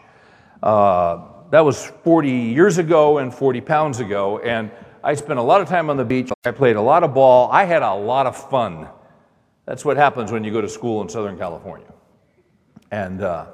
Uh, 0.61 1.23
that 1.49 1.61
was 1.61 1.91
40 2.03 2.29
years 2.29 2.77
ago 2.77 3.17
and 3.17 3.33
40 3.33 3.61
pounds 3.61 3.99
ago, 3.99 4.39
and 4.39 4.71
I 5.03 5.15
spent 5.15 5.39
a 5.39 5.41
lot 5.41 5.61
of 5.61 5.67
time 5.67 5.89
on 5.89 5.97
the 5.97 6.05
beach. 6.05 6.31
I 6.45 6.51
played 6.51 6.75
a 6.75 6.81
lot 6.81 7.03
of 7.03 7.13
ball. 7.13 7.49
I 7.51 7.65
had 7.65 7.83
a 7.83 7.93
lot 7.93 8.25
of 8.25 8.49
fun. 8.49 8.87
That's 9.65 9.83
what 9.85 9.97
happens 9.97 10.31
when 10.31 10.43
you 10.43 10.51
go 10.51 10.61
to 10.61 10.69
school 10.69 11.01
in 11.01 11.09
Southern 11.09 11.37
California. 11.37 11.91
And 12.91 13.21
uh, 13.21 13.47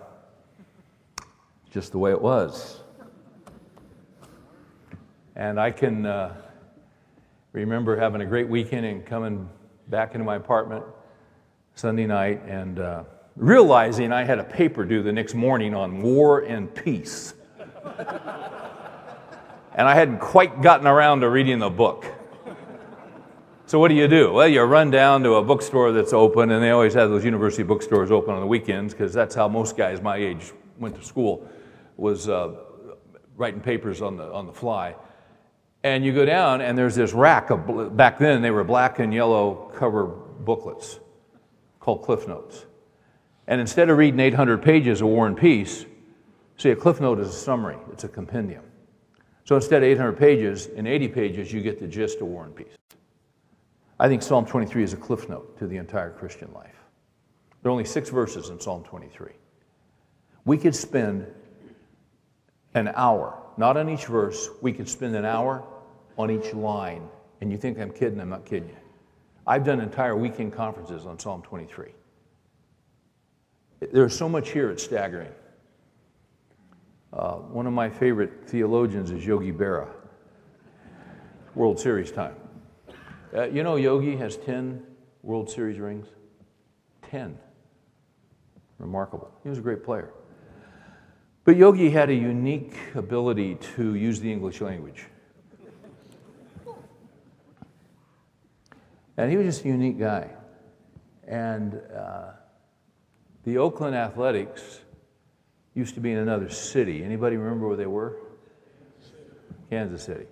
just 1.71 1.91
the 1.91 1.97
way 1.97 2.11
it 2.11 2.21
was. 2.21 2.81
And 5.35 5.59
I 5.59 5.71
can 5.71 6.05
uh, 6.05 6.35
remember 7.51 7.97
having 7.97 8.21
a 8.21 8.25
great 8.25 8.47
weekend 8.47 8.85
and 8.85 9.05
coming 9.05 9.49
back 9.89 10.13
into 10.13 10.23
my 10.23 10.35
apartment 10.35 10.85
Sunday 11.75 12.05
night 12.05 12.43
and 12.47 12.79
uh, 12.79 13.03
realizing 13.35 14.11
I 14.11 14.23
had 14.23 14.37
a 14.37 14.43
paper 14.43 14.85
due 14.85 15.01
the 15.01 15.11
next 15.11 15.33
morning 15.33 15.73
on 15.73 16.01
war 16.01 16.41
and 16.41 16.73
peace. 16.73 17.33
and 19.75 19.87
I 19.87 19.95
hadn't 19.95 20.19
quite 20.19 20.61
gotten 20.61 20.87
around 20.87 21.21
to 21.21 21.29
reading 21.29 21.59
the 21.59 21.69
book. 21.69 22.05
So, 23.65 23.79
what 23.79 23.87
do 23.87 23.95
you 23.95 24.07
do? 24.07 24.33
Well, 24.33 24.47
you 24.47 24.61
run 24.61 24.91
down 24.91 25.23
to 25.23 25.35
a 25.35 25.43
bookstore 25.43 25.91
that's 25.93 26.13
open, 26.13 26.51
and 26.51 26.61
they 26.61 26.69
always 26.69 26.93
have 26.93 27.09
those 27.09 27.25
university 27.25 27.63
bookstores 27.63 28.11
open 28.11 28.35
on 28.35 28.41
the 28.41 28.45
weekends 28.45 28.93
because 28.93 29.13
that's 29.13 29.33
how 29.33 29.47
most 29.47 29.77
guys 29.77 30.01
my 30.01 30.17
age 30.17 30.51
went 30.77 30.95
to 30.95 31.03
school, 31.03 31.47
was 31.97 32.29
uh, 32.29 32.55
writing 33.35 33.61
papers 33.61 34.01
on 34.01 34.17
the, 34.17 34.31
on 34.31 34.45
the 34.45 34.53
fly. 34.53 34.95
And 35.83 36.05
you 36.05 36.13
go 36.13 36.25
down, 36.25 36.61
and 36.61 36.77
there's 36.77 36.95
this 36.95 37.13
rack 37.13 37.49
of, 37.49 37.97
back 37.97 38.19
then, 38.19 38.41
they 38.41 38.51
were 38.51 38.63
black 38.63 38.99
and 38.99 39.13
yellow 39.13 39.71
cover 39.75 40.05
booklets 40.05 40.99
called 41.79 42.03
Cliff 42.03 42.27
Notes. 42.27 42.65
And 43.47 43.59
instead 43.59 43.89
of 43.89 43.97
reading 43.97 44.19
800 44.19 44.61
pages 44.61 45.01
of 45.01 45.07
War 45.07 45.25
and 45.25 45.35
Peace, 45.35 45.85
see, 46.57 46.69
a 46.69 46.75
Cliff 46.75 47.01
Note 47.01 47.19
is 47.19 47.29
a 47.29 47.33
summary, 47.33 47.77
it's 47.91 48.03
a 48.03 48.09
compendium. 48.09 48.63
So 49.45 49.55
instead 49.55 49.83
of 49.83 49.89
800 49.89 50.13
pages, 50.13 50.67
in 50.67 50.87
80 50.87 51.07
pages, 51.09 51.51
you 51.51 51.61
get 51.61 51.79
the 51.79 51.87
gist 51.87 52.21
of 52.21 52.27
War 52.27 52.45
and 52.45 52.55
Peace. 52.55 52.77
I 53.99 54.07
think 54.07 54.21
Psalm 54.21 54.45
23 54.45 54.83
is 54.83 54.93
a 54.93 54.97
cliff 54.97 55.29
note 55.29 55.57
to 55.59 55.67
the 55.67 55.77
entire 55.77 56.09
Christian 56.09 56.51
life. 56.53 56.75
There 57.61 57.69
are 57.69 57.71
only 57.71 57.85
six 57.85 58.09
verses 58.09 58.49
in 58.49 58.59
Psalm 58.59 58.83
23. 58.83 59.31
We 60.45 60.57
could 60.57 60.75
spend 60.75 61.25
an 62.73 62.91
hour, 62.95 63.37
not 63.57 63.77
on 63.77 63.89
each 63.89 64.05
verse, 64.05 64.49
we 64.61 64.73
could 64.73 64.89
spend 64.89 65.15
an 65.15 65.25
hour 65.25 65.63
on 66.17 66.31
each 66.31 66.53
line. 66.53 67.07
And 67.41 67.51
you 67.51 67.57
think 67.57 67.79
I'm 67.79 67.91
kidding, 67.91 68.19
I'm 68.19 68.29
not 68.29 68.45
kidding 68.45 68.69
you. 68.69 68.75
I've 69.45 69.63
done 69.63 69.79
entire 69.81 70.15
weekend 70.15 70.53
conferences 70.53 71.05
on 71.05 71.19
Psalm 71.19 71.41
23. 71.41 71.91
There's 73.91 74.17
so 74.17 74.29
much 74.29 74.51
here, 74.51 74.69
it's 74.69 74.83
staggering. 74.83 75.31
Uh, 77.15 77.35
one 77.35 77.67
of 77.67 77.73
my 77.73 77.89
favorite 77.89 78.31
theologians 78.47 79.11
is 79.11 79.23
Yogi 79.23 79.51
Berra, 79.51 79.87
World 81.53 81.79
Series 81.79 82.11
time. 82.11 82.35
Uh, 83.35 83.43
you 83.43 83.61
know, 83.61 83.75
Yogi 83.75 84.15
has 84.15 84.35
10 84.37 84.81
World 85.21 85.47
Series 85.47 85.79
rings? 85.79 86.07
10. 87.11 87.37
Remarkable. 88.79 89.31
He 89.43 89.49
was 89.49 89.59
a 89.59 89.61
great 89.61 89.83
player. 89.83 90.11
But 91.43 91.55
Yogi 91.55 91.91
had 91.91 92.09
a 92.09 92.15
unique 92.15 92.75
ability 92.95 93.55
to 93.75 93.93
use 93.93 94.19
the 94.19 94.31
English 94.31 94.59
language. 94.59 95.05
And 99.17 99.29
he 99.29 99.37
was 99.37 99.45
just 99.45 99.65
a 99.65 99.67
unique 99.67 99.99
guy. 99.99 100.31
And 101.27 101.79
uh, 101.95 102.31
the 103.43 103.59
Oakland 103.59 103.95
Athletics 103.95 104.79
used 105.75 105.95
to 105.95 106.01
be 106.01 106.11
in 106.11 106.17
another 106.17 106.49
city. 106.49 107.03
Anybody 107.03 107.37
remember 107.37 107.67
where 107.67 107.77
they 107.77 107.85
were? 107.85 108.17
Kansas 109.69 110.03
City. 110.03 110.25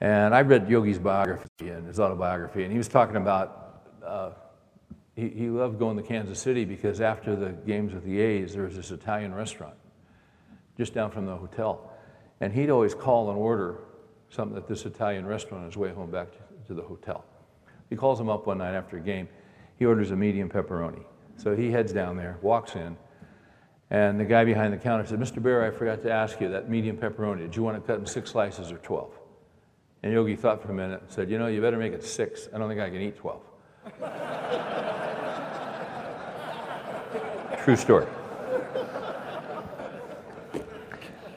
And 0.00 0.34
I 0.34 0.42
read 0.42 0.68
Yogi's 0.68 0.98
biography 0.98 1.70
and 1.70 1.86
his 1.86 1.98
autobiography, 1.98 2.62
and 2.62 2.70
he 2.70 2.78
was 2.78 2.86
talking 2.86 3.16
about 3.16 3.82
uh, 4.04 4.30
he, 5.16 5.28
he 5.30 5.50
loved 5.50 5.80
going 5.80 5.96
to 5.96 6.02
Kansas 6.02 6.38
City 6.38 6.64
because 6.64 7.00
after 7.00 7.34
the 7.34 7.48
games 7.66 7.92
with 7.92 8.04
the 8.04 8.20
A's, 8.20 8.54
there 8.54 8.62
was 8.62 8.76
this 8.76 8.92
Italian 8.92 9.34
restaurant 9.34 9.74
just 10.76 10.94
down 10.94 11.10
from 11.10 11.26
the 11.26 11.36
hotel. 11.36 11.92
And 12.40 12.52
he'd 12.52 12.70
always 12.70 12.94
call 12.94 13.28
and 13.30 13.36
order 13.36 13.80
something 14.30 14.56
at 14.56 14.68
this 14.68 14.86
Italian 14.86 15.26
restaurant 15.26 15.62
on 15.62 15.70
his 15.70 15.76
way 15.76 15.90
home 15.90 16.12
back 16.12 16.28
to, 16.30 16.38
to 16.68 16.74
the 16.74 16.82
hotel. 16.82 17.24
He 17.90 17.96
calls 17.96 18.20
him 18.20 18.28
up 18.28 18.46
one 18.46 18.58
night 18.58 18.74
after 18.74 18.96
a 18.96 19.00
game. 19.00 19.28
He 19.76 19.86
orders 19.86 20.12
a 20.12 20.16
medium 20.16 20.48
pepperoni. 20.48 21.02
So 21.36 21.56
he 21.56 21.72
heads 21.72 21.92
down 21.92 22.16
there, 22.16 22.38
walks 22.40 22.76
in, 22.76 22.96
and 23.90 24.20
the 24.20 24.24
guy 24.24 24.44
behind 24.44 24.72
the 24.72 24.76
counter 24.76 25.06
said, 25.06 25.18
Mr. 25.18 25.42
Berra, 25.42 25.66
I 25.66 25.70
forgot 25.70 26.02
to 26.02 26.12
ask 26.12 26.40
you 26.40 26.48
that 26.50 26.68
medium 26.68 26.96
pepperoni. 26.96 27.38
Did 27.38 27.56
you 27.56 27.62
want 27.62 27.76
to 27.76 27.86
cut 27.86 27.98
in 27.98 28.06
six 28.06 28.30
slices 28.30 28.70
or 28.70 28.78
12? 28.78 29.18
And 30.02 30.12
Yogi 30.12 30.36
thought 30.36 30.62
for 30.62 30.70
a 30.70 30.74
minute 30.74 31.00
and 31.00 31.10
said, 31.10 31.30
You 31.30 31.38
know, 31.38 31.46
you 31.46 31.60
better 31.60 31.78
make 31.78 31.92
it 31.92 32.04
six. 32.04 32.48
I 32.54 32.58
don't 32.58 32.68
think 32.68 32.80
I 32.80 32.90
can 32.90 33.00
eat 33.00 33.16
12. 33.16 33.40
True 37.64 37.76
story. 37.76 38.06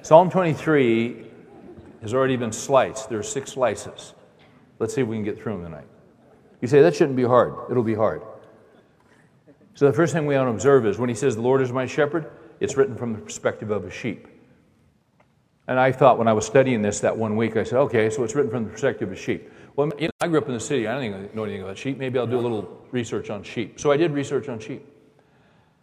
Psalm 0.02 0.30
23 0.30 1.26
has 2.02 2.14
already 2.14 2.36
been 2.36 2.52
sliced. 2.52 3.10
There 3.10 3.20
are 3.20 3.24
six 3.24 3.54
slices. 3.54 4.14
Let's 4.80 4.94
see 4.94 5.02
if 5.02 5.08
we 5.08 5.16
can 5.16 5.24
get 5.24 5.42
through 5.42 5.54
them 5.54 5.64
tonight. 5.64 5.88
You 6.60 6.68
say, 6.68 6.82
That 6.82 6.96
shouldn't 6.96 7.16
be 7.16 7.24
hard. 7.24 7.72
It'll 7.72 7.84
be 7.84 7.96
hard. 7.96 8.22
So, 9.74 9.88
the 9.88 9.94
first 9.94 10.14
thing 10.14 10.26
we 10.26 10.36
want 10.36 10.48
to 10.48 10.52
observe 10.52 10.86
is 10.86 10.98
when 10.98 11.10
he 11.10 11.16
says, 11.16 11.36
The 11.36 11.42
Lord 11.42 11.62
is 11.62 11.72
my 11.72 11.86
shepherd, 11.86 12.30
it's 12.62 12.78
written 12.78 12.96
from 12.96 13.12
the 13.12 13.20
perspective 13.20 13.72
of 13.72 13.84
a 13.84 13.92
sheep. 13.92 14.28
And 15.68 15.80
I 15.80 15.92
thought 15.92 16.18
when 16.18 16.28
I 16.28 16.34
was 16.34 16.46
studying 16.46 16.82
this 16.82 17.00
that 17.02 17.18
one 17.18 17.36
week, 17.36 17.58
I 17.58 17.64
said, 17.64 17.80
okay, 17.80 18.10
so 18.10 18.24
it's 18.24 18.36
written 18.36 18.52
from 18.52 18.66
the 18.66 18.70
perspective 18.70 19.10
of 19.10 19.18
a 19.18 19.20
sheep. 19.20 19.52
Well, 19.76 19.90
you 19.98 20.08
know, 20.08 20.12
I 20.22 20.28
grew 20.28 20.38
up 20.38 20.48
in 20.48 20.54
the 20.54 20.60
city. 20.60 20.88
I 20.88 20.94
don't 20.94 21.36
know 21.36 21.44
anything 21.44 21.64
about 21.64 21.78
sheep. 21.78 21.98
Maybe 21.98 22.20
I'll 22.20 22.28
do 22.28 22.40
a 22.40 22.42
little 22.42 22.86
research 22.92 23.30
on 23.30 23.42
sheep. 23.44 23.80
So 23.80 23.92
I 23.92 23.98
did 23.98 24.12
research 24.12 24.48
on 24.48 24.60
sheep. 24.60 24.86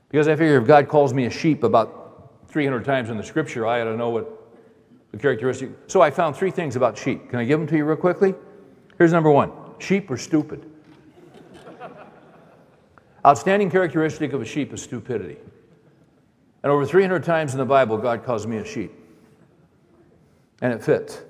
Because 0.08 0.28
I 0.28 0.36
figure 0.36 0.60
if 0.60 0.66
God 0.66 0.88
calls 0.88 1.12
me 1.12 1.26
a 1.26 1.30
sheep 1.30 1.64
about 1.64 2.32
300 2.48 2.84
times 2.84 3.10
in 3.10 3.16
the 3.16 3.24
scripture, 3.24 3.66
I 3.66 3.80
ought 3.80 3.84
to 3.84 3.96
know 3.96 4.10
what 4.10 4.30
the 5.10 5.18
characteristic. 5.18 5.70
So 5.88 6.00
I 6.00 6.10
found 6.10 6.36
three 6.36 6.50
things 6.50 6.76
about 6.76 6.96
sheep. 6.96 7.28
Can 7.30 7.40
I 7.40 7.44
give 7.44 7.58
them 7.58 7.68
to 7.68 7.76
you 7.76 7.84
real 7.84 7.96
quickly? 7.96 8.34
Here's 8.98 9.12
number 9.12 9.30
one 9.30 9.52
sheep 9.80 10.10
are 10.10 10.16
stupid. 10.16 10.70
Outstanding 13.26 13.70
characteristic 13.70 14.32
of 14.32 14.40
a 14.40 14.44
sheep 14.44 14.72
is 14.72 14.82
stupidity. 14.82 15.38
And 16.62 16.72
over 16.72 16.84
300 16.84 17.22
times 17.22 17.52
in 17.52 17.58
the 17.58 17.64
Bible, 17.64 17.98
God 17.98 18.24
calls 18.24 18.46
me 18.46 18.56
a 18.56 18.64
sheep. 18.64 18.92
And 20.60 20.72
it 20.72 20.82
fits, 20.82 21.22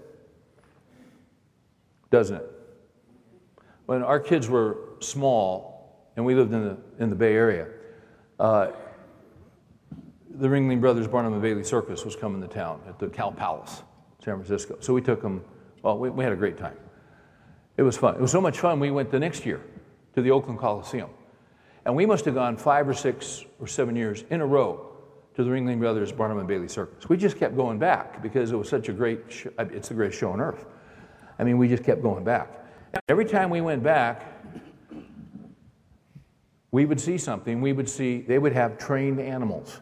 doesn't 2.11 2.37
it? 2.37 2.51
When 3.85 4.03
our 4.03 4.19
kids 4.19 4.49
were 4.49 4.79
small 5.01 6.09
and 6.17 6.25
we 6.25 6.35
lived 6.35 6.53
in 6.55 6.65
the, 6.65 6.79
in 6.99 7.11
the 7.11 7.17
Bay 7.17 7.35
Area, 7.35 7.69
uh, 8.41 8.69
the 10.31 10.49
Ringling 10.49 10.81
Brothers 10.81 11.07
Barnum 11.09 11.35
and 11.35 11.43
Bailey 11.43 11.65
Circus 11.65 12.05
was 12.05 12.17
coming 12.17 12.41
to 12.41 12.49
town 12.49 12.81
at 12.89 12.99
the 12.99 13.09
Cow 13.09 13.31
Palace, 13.31 13.83
San 14.25 14.37
Francisco. 14.37 14.77
So 14.81 14.95
we 14.95 15.03
took 15.03 15.21
them, 15.21 15.45
well, 15.83 15.99
we, 15.99 16.09
we 16.09 16.25
had 16.25 16.33
a 16.33 16.37
great 16.37 16.57
time. 16.57 16.77
It 17.77 17.83
was 17.83 17.99
fun. 17.99 18.15
It 18.15 18.21
was 18.21 18.33
so 18.33 18.41
much 18.41 18.59
fun, 18.59 18.81
we 18.81 18.91
went 18.91 19.11
the 19.11 19.21
next 19.21 19.45
year 19.45 19.61
to 20.15 20.23
the 20.23 20.31
Oakland 20.31 20.59
Coliseum. 20.59 21.11
And 21.85 21.95
we 21.95 22.07
must 22.07 22.25
have 22.25 22.35
gone 22.35 22.57
five 22.57 22.89
or 22.89 22.95
six 22.95 23.45
or 23.61 23.67
seven 23.67 23.95
years 23.95 24.25
in 24.31 24.41
a 24.41 24.47
row 24.47 24.88
to 25.39 25.45
the 25.45 25.51
Ringling 25.51 25.79
Brothers 25.79 26.11
Barnum 26.11 26.41
and 26.41 26.49
Bailey 26.49 26.67
Circus. 26.67 27.09
We 27.09 27.17
just 27.17 27.39
kept 27.39 27.55
going 27.55 27.79
back 27.79 28.21
because 28.25 28.51
it 28.51 28.57
was 28.57 28.69
such 28.69 28.89
a 28.89 28.93
great, 28.93 29.21
show. 29.29 29.51
it's 29.61 29.87
the 29.87 29.95
greatest 29.95 30.19
show 30.19 30.33
on 30.33 30.41
earth. 30.41 30.67
I 31.39 31.45
mean, 31.45 31.59
we 31.59 31.69
just 31.69 31.85
kept 31.85 32.03
going 32.03 32.25
back. 32.25 32.49
Every 33.09 33.25
time 33.25 33.49
we 33.49 33.61
went 33.61 33.85
back, 33.85 34.27
we 36.73 36.87
would 36.87 37.01
see 37.01 37.19
something. 37.19 37.61
We 37.61 37.73
would 37.73 37.89
see, 37.89 38.23
they 38.23 38.41
would 38.41 38.53
have 38.53 38.79
trained 38.79 39.21
animals. 39.21 39.81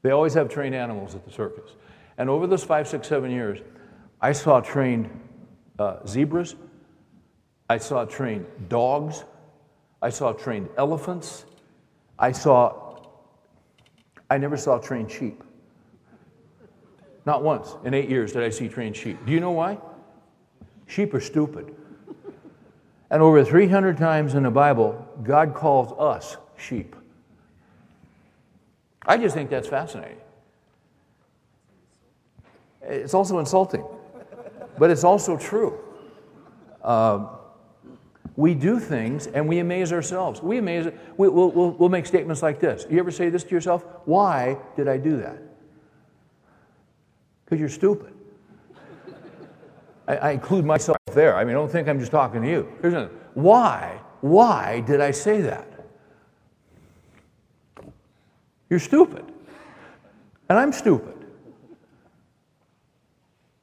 They 0.00 0.12
always 0.12 0.32
have 0.32 0.48
trained 0.48 0.74
animals 0.74 1.14
at 1.14 1.26
the 1.26 1.30
circus. 1.30 1.72
And 2.16 2.30
over 2.30 2.46
those 2.46 2.64
five, 2.64 2.88
six, 2.88 3.06
seven 3.06 3.30
years, 3.30 3.58
I 4.18 4.32
saw 4.32 4.60
trained 4.60 5.10
uh, 5.78 5.98
zebras, 6.06 6.56
I 7.68 7.76
saw 7.76 8.06
trained 8.06 8.46
dogs, 8.70 9.24
I 10.00 10.08
saw 10.08 10.32
trained 10.32 10.70
elephants, 10.78 11.44
I 12.18 12.32
saw, 12.32 12.85
I 14.28 14.38
never 14.38 14.56
saw 14.56 14.78
trained 14.78 15.10
sheep. 15.10 15.42
Not 17.24 17.42
once 17.42 17.74
in 17.84 17.94
eight 17.94 18.08
years 18.08 18.32
did 18.32 18.42
I 18.42 18.50
see 18.50 18.68
trained 18.68 18.96
sheep. 18.96 19.24
Do 19.26 19.32
you 19.32 19.40
know 19.40 19.50
why? 19.50 19.78
Sheep 20.86 21.12
are 21.14 21.20
stupid. 21.20 21.74
And 23.10 23.22
over 23.22 23.44
300 23.44 23.96
times 23.96 24.34
in 24.34 24.42
the 24.42 24.50
Bible, 24.50 25.06
God 25.22 25.54
calls 25.54 25.92
us 25.98 26.36
sheep. 26.56 26.96
I 29.06 29.16
just 29.16 29.34
think 29.34 29.50
that's 29.50 29.68
fascinating. 29.68 30.18
It's 32.82 33.14
also 33.14 33.38
insulting, 33.38 33.84
but 34.78 34.90
it's 34.90 35.04
also 35.04 35.36
true. 35.36 35.78
Uh, 36.82 37.35
we 38.36 38.54
do 38.54 38.78
things 38.78 39.26
and 39.26 39.48
we 39.48 39.58
amaze 39.58 39.92
ourselves. 39.92 40.42
We 40.42 40.58
amaze, 40.58 40.86
we, 41.16 41.28
will 41.28 41.50
we'll, 41.50 41.70
we'll 41.70 41.88
make 41.88 42.06
statements 42.06 42.42
like 42.42 42.60
this. 42.60 42.86
You 42.90 42.98
ever 42.98 43.10
say 43.10 43.30
this 43.30 43.44
to 43.44 43.50
yourself? 43.50 43.84
Why 44.04 44.58
did 44.76 44.88
I 44.88 44.98
do 44.98 45.16
that? 45.16 45.38
Because 47.44 47.58
you're 47.60 47.68
stupid. 47.68 48.12
I, 50.06 50.16
I, 50.16 50.30
include 50.32 50.64
myself 50.64 50.98
there. 51.12 51.36
I 51.36 51.44
mean, 51.44 51.54
don't 51.54 51.70
think 51.70 51.88
I'm 51.88 51.98
just 51.98 52.12
talking 52.12 52.42
to 52.42 52.48
you. 52.48 52.70
Here's 52.80 52.92
another. 52.92 53.10
Why? 53.34 54.00
Why 54.20 54.80
did 54.80 55.00
I 55.00 55.10
say 55.10 55.40
that? 55.42 55.66
You're 58.68 58.80
stupid. 58.80 59.24
And 60.48 60.58
I'm 60.58 60.72
stupid. 60.72 61.14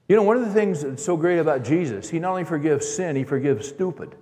You 0.08 0.16
know, 0.16 0.24
one 0.24 0.36
of 0.36 0.46
the 0.46 0.54
things 0.54 0.82
that's 0.82 1.04
so 1.04 1.16
great 1.16 1.40
about 1.40 1.64
Jesus, 1.64 2.10
he 2.10 2.20
not 2.20 2.32
only 2.32 2.44
forgives 2.44 2.88
sin, 2.88 3.16
he 3.16 3.24
forgives 3.24 3.68
stupid. 3.68 4.16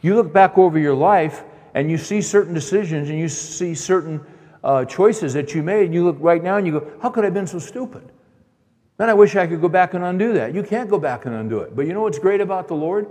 You 0.00 0.14
look 0.14 0.32
back 0.32 0.56
over 0.58 0.78
your 0.78 0.94
life 0.94 1.44
and 1.74 1.90
you 1.90 1.98
see 1.98 2.22
certain 2.22 2.54
decisions 2.54 3.10
and 3.10 3.18
you 3.18 3.28
see 3.28 3.74
certain 3.74 4.24
uh, 4.62 4.84
choices 4.84 5.34
that 5.34 5.54
you 5.54 5.62
made, 5.62 5.86
and 5.86 5.94
you 5.94 6.04
look 6.04 6.16
right 6.18 6.42
now 6.42 6.56
and 6.56 6.66
you 6.66 6.80
go, 6.80 6.92
How 7.00 7.10
could 7.10 7.24
I 7.24 7.28
have 7.28 7.34
been 7.34 7.46
so 7.46 7.58
stupid? 7.58 8.10
Man, 8.98 9.08
I 9.08 9.14
wish 9.14 9.36
I 9.36 9.46
could 9.46 9.60
go 9.60 9.68
back 9.68 9.94
and 9.94 10.02
undo 10.02 10.32
that. 10.32 10.54
You 10.54 10.62
can't 10.62 10.90
go 10.90 10.98
back 10.98 11.26
and 11.26 11.34
undo 11.34 11.60
it. 11.60 11.76
But 11.76 11.86
you 11.86 11.92
know 11.92 12.02
what's 12.02 12.18
great 12.18 12.40
about 12.40 12.66
the 12.66 12.74
Lord? 12.74 13.08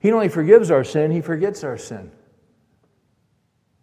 He 0.00 0.10
not 0.10 0.16
only 0.16 0.28
forgives 0.28 0.70
our 0.70 0.84
sin, 0.84 1.10
He 1.10 1.20
forgets 1.20 1.62
our 1.64 1.76
sin. 1.76 2.10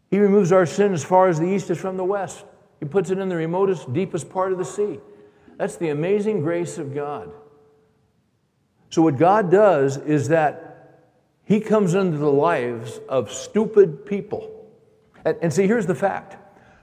He 0.10 0.20
removes 0.20 0.52
our 0.52 0.66
sin 0.66 0.94
as 0.94 1.04
far 1.04 1.28
as 1.28 1.40
the 1.40 1.48
east 1.48 1.70
is 1.70 1.80
from 1.80 1.98
the 1.98 2.04
west. 2.04 2.46
He 2.80 2.86
puts 2.86 3.10
it 3.10 3.18
in 3.18 3.30
the 3.30 3.36
remotest, 3.36 3.94
deepest 3.94 4.30
part 4.30 4.52
of 4.52 4.58
the 4.58 4.66
sea. 4.66 5.00
That's 5.58 5.76
the 5.76 5.90
amazing 5.90 6.42
grace 6.42 6.78
of 6.78 6.94
God. 6.94 7.32
So, 8.90 9.02
what 9.02 9.18
God 9.18 9.50
does 9.50 9.98
is 9.98 10.28
that 10.30 10.73
He 11.46 11.60
comes 11.60 11.94
into 11.94 12.18
the 12.18 12.32
lives 12.32 13.00
of 13.10 13.32
stupid 13.32 14.06
people. 14.06 14.50
And, 15.26 15.38
and 15.42 15.54
see, 15.54 15.68
here's 15.68 15.86
the 15.86 15.96
fact 15.96 16.38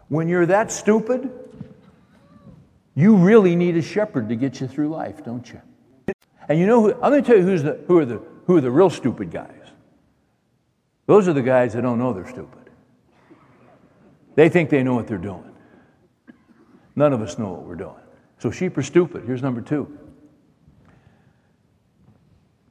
when 0.09 0.29
you're 0.29 0.47
that 0.47 0.73
stupid, 0.73 1.31
you 2.95 3.17
really 3.17 3.57
need 3.57 3.77
a 3.77 3.83
shepherd 3.83 4.29
to 4.29 4.37
get 4.37 4.61
you 4.61 4.67
through 4.67 4.89
life, 4.89 5.25
don't 5.25 5.49
you? 5.51 5.61
And 6.49 6.59
you 6.59 6.67
know 6.67 6.83
who, 6.83 6.93
I'm 6.95 7.13
going 7.13 7.23
to 7.23 7.27
tell 7.27 7.39
you 7.39 7.45
who's 7.45 7.63
the, 7.63 7.81
who, 7.87 7.99
are 7.99 8.05
the, 8.05 8.21
who 8.47 8.57
are 8.57 8.61
the 8.61 8.71
real 8.71 8.91
stupid 8.91 9.31
guys. 9.31 9.55
Those 11.07 11.29
are 11.29 11.33
the 11.33 11.43
guys 11.43 11.73
that 11.75 11.83
don't 11.83 11.99
know 11.99 12.13
they're 12.13 12.29
stupid. 12.29 12.71
They 14.35 14.49
think 14.49 14.69
they 14.71 14.83
know 14.83 14.95
what 14.95 15.07
they're 15.07 15.19
doing. 15.19 15.55
None 16.97 17.13
of 17.13 17.23
us 17.23 17.39
know 17.39 17.53
what 17.53 17.63
we're 17.63 17.77
doing. 17.77 17.95
So 18.39 18.51
sheep 18.51 18.77
are 18.79 18.83
stupid. 18.83 19.25
Here's 19.25 19.43
number 19.43 19.61
two. 19.61 19.99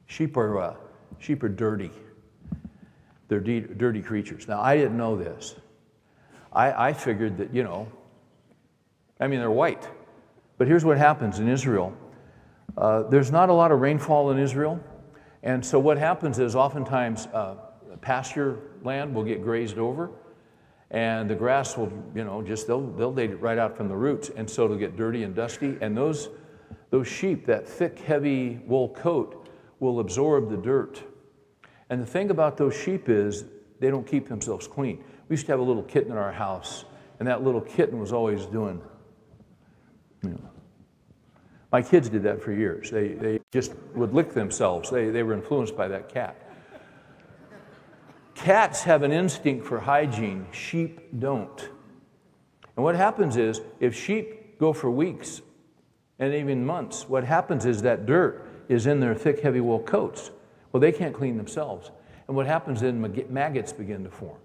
Sheep 0.06 0.36
are, 0.36 0.58
uh, 0.58 0.74
sheep 1.20 1.42
are 1.44 1.48
dirty. 1.48 1.92
They're 3.28 3.40
de- 3.40 3.60
dirty 3.60 4.02
creatures. 4.02 4.48
Now, 4.48 4.60
I 4.60 4.76
didn't 4.76 4.96
know 4.96 5.16
this. 5.16 5.54
I, 6.52 6.88
I 6.88 6.92
figured 6.92 7.38
that, 7.38 7.54
you 7.54 7.62
know, 7.62 7.86
I 9.20 9.28
mean, 9.28 9.38
they're 9.38 9.50
white. 9.50 9.88
But 10.58 10.66
here's 10.66 10.84
what 10.84 10.98
happens 10.98 11.38
in 11.38 11.48
Israel 11.48 11.96
uh, 12.76 13.02
there's 13.04 13.30
not 13.30 13.48
a 13.48 13.52
lot 13.52 13.70
of 13.72 13.80
rainfall 13.80 14.30
in 14.30 14.38
Israel. 14.38 14.80
And 15.42 15.64
so 15.64 15.78
what 15.78 15.98
happens 15.98 16.38
is 16.38 16.54
oftentimes 16.54 17.26
uh, 17.28 17.56
pasture 18.00 18.58
land 18.82 19.14
will 19.14 19.24
get 19.24 19.42
grazed 19.42 19.78
over 19.78 20.10
and 20.90 21.30
the 21.30 21.34
grass 21.34 21.76
will, 21.76 21.92
you 22.14 22.24
know, 22.24 22.42
just 22.42 22.66
they'll, 22.66 22.86
they'll 22.92 23.12
date 23.12 23.30
it 23.30 23.40
right 23.40 23.58
out 23.58 23.76
from 23.76 23.88
the 23.88 23.96
roots. 23.96 24.30
And 24.36 24.48
so 24.48 24.64
it'll 24.64 24.76
get 24.76 24.96
dirty 24.96 25.22
and 25.22 25.34
dusty. 25.34 25.76
And 25.80 25.96
those, 25.96 26.30
those 26.90 27.06
sheep, 27.06 27.46
that 27.46 27.68
thick, 27.68 27.98
heavy 28.00 28.60
wool 28.66 28.88
coat, 28.88 29.48
will 29.78 30.00
absorb 30.00 30.50
the 30.50 30.56
dirt. 30.56 31.02
And 31.90 32.00
the 32.00 32.06
thing 32.06 32.30
about 32.30 32.56
those 32.56 32.74
sheep 32.74 33.08
is 33.08 33.44
they 33.80 33.90
don't 33.90 34.06
keep 34.06 34.28
themselves 34.28 34.66
clean. 34.66 35.04
We 35.28 35.34
used 35.34 35.46
to 35.46 35.52
have 35.52 35.60
a 35.60 35.64
little 35.64 35.82
kitten 35.82 36.12
in 36.12 36.16
our 36.16 36.32
house, 36.32 36.84
and 37.18 37.28
that 37.28 37.42
little 37.42 37.60
kitten 37.60 37.98
was 37.98 38.12
always 38.12 38.46
doing, 38.46 38.80
you 40.22 40.30
know, 40.30 40.50
my 41.72 41.82
kids 41.82 42.08
did 42.08 42.22
that 42.22 42.42
for 42.42 42.52
years. 42.52 42.90
They, 42.90 43.08
they 43.08 43.40
just 43.52 43.74
would 43.94 44.12
lick 44.12 44.32
themselves. 44.32 44.90
They, 44.90 45.10
they 45.10 45.22
were 45.22 45.34
influenced 45.34 45.76
by 45.76 45.88
that 45.88 46.08
cat. 46.08 46.36
Cats 48.34 48.82
have 48.84 49.02
an 49.02 49.12
instinct 49.12 49.66
for 49.66 49.78
hygiene, 49.78 50.46
sheep 50.50 51.00
don't. 51.18 51.68
And 52.76 52.84
what 52.84 52.96
happens 52.96 53.36
is, 53.36 53.60
if 53.80 53.94
sheep 53.94 54.58
go 54.58 54.72
for 54.72 54.90
weeks 54.90 55.42
and 56.18 56.34
even 56.34 56.64
months, 56.64 57.08
what 57.08 57.24
happens 57.24 57.66
is 57.66 57.82
that 57.82 58.06
dirt 58.06 58.46
is 58.68 58.86
in 58.86 59.00
their 59.00 59.14
thick, 59.14 59.40
heavy 59.40 59.60
wool 59.60 59.80
coats. 59.80 60.30
Well, 60.72 60.80
they 60.80 60.92
can't 60.92 61.14
clean 61.14 61.36
themselves. 61.36 61.90
And 62.28 62.36
what 62.36 62.46
happens 62.46 62.80
then, 62.80 63.00
maggots 63.28 63.72
begin 63.72 64.04
to 64.04 64.10
form. 64.10 64.38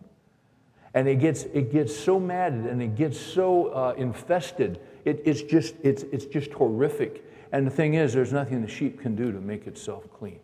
And 0.93 1.07
it 1.07 1.19
gets, 1.19 1.43
it 1.43 1.71
gets 1.71 1.95
so 1.95 2.19
matted 2.19 2.65
and 2.65 2.81
it 2.81 2.95
gets 2.95 3.19
so 3.19 3.67
uh, 3.67 3.93
infested 3.97 4.79
it, 5.05 5.21
it's, 5.23 5.43
just, 5.43 5.75
it's, 5.83 6.03
it's 6.11 6.25
just 6.25 6.51
horrific. 6.51 7.23
And 7.51 7.65
the 7.65 7.71
thing 7.71 7.93
is, 7.93 8.11
there's 8.11 8.33
nothing 8.33 8.61
the 8.61 8.67
sheep 8.67 8.99
can 8.99 9.15
do 9.15 9.31
to 9.31 9.39
make 9.39 9.67
itself 9.67 10.11
clean. 10.11 10.39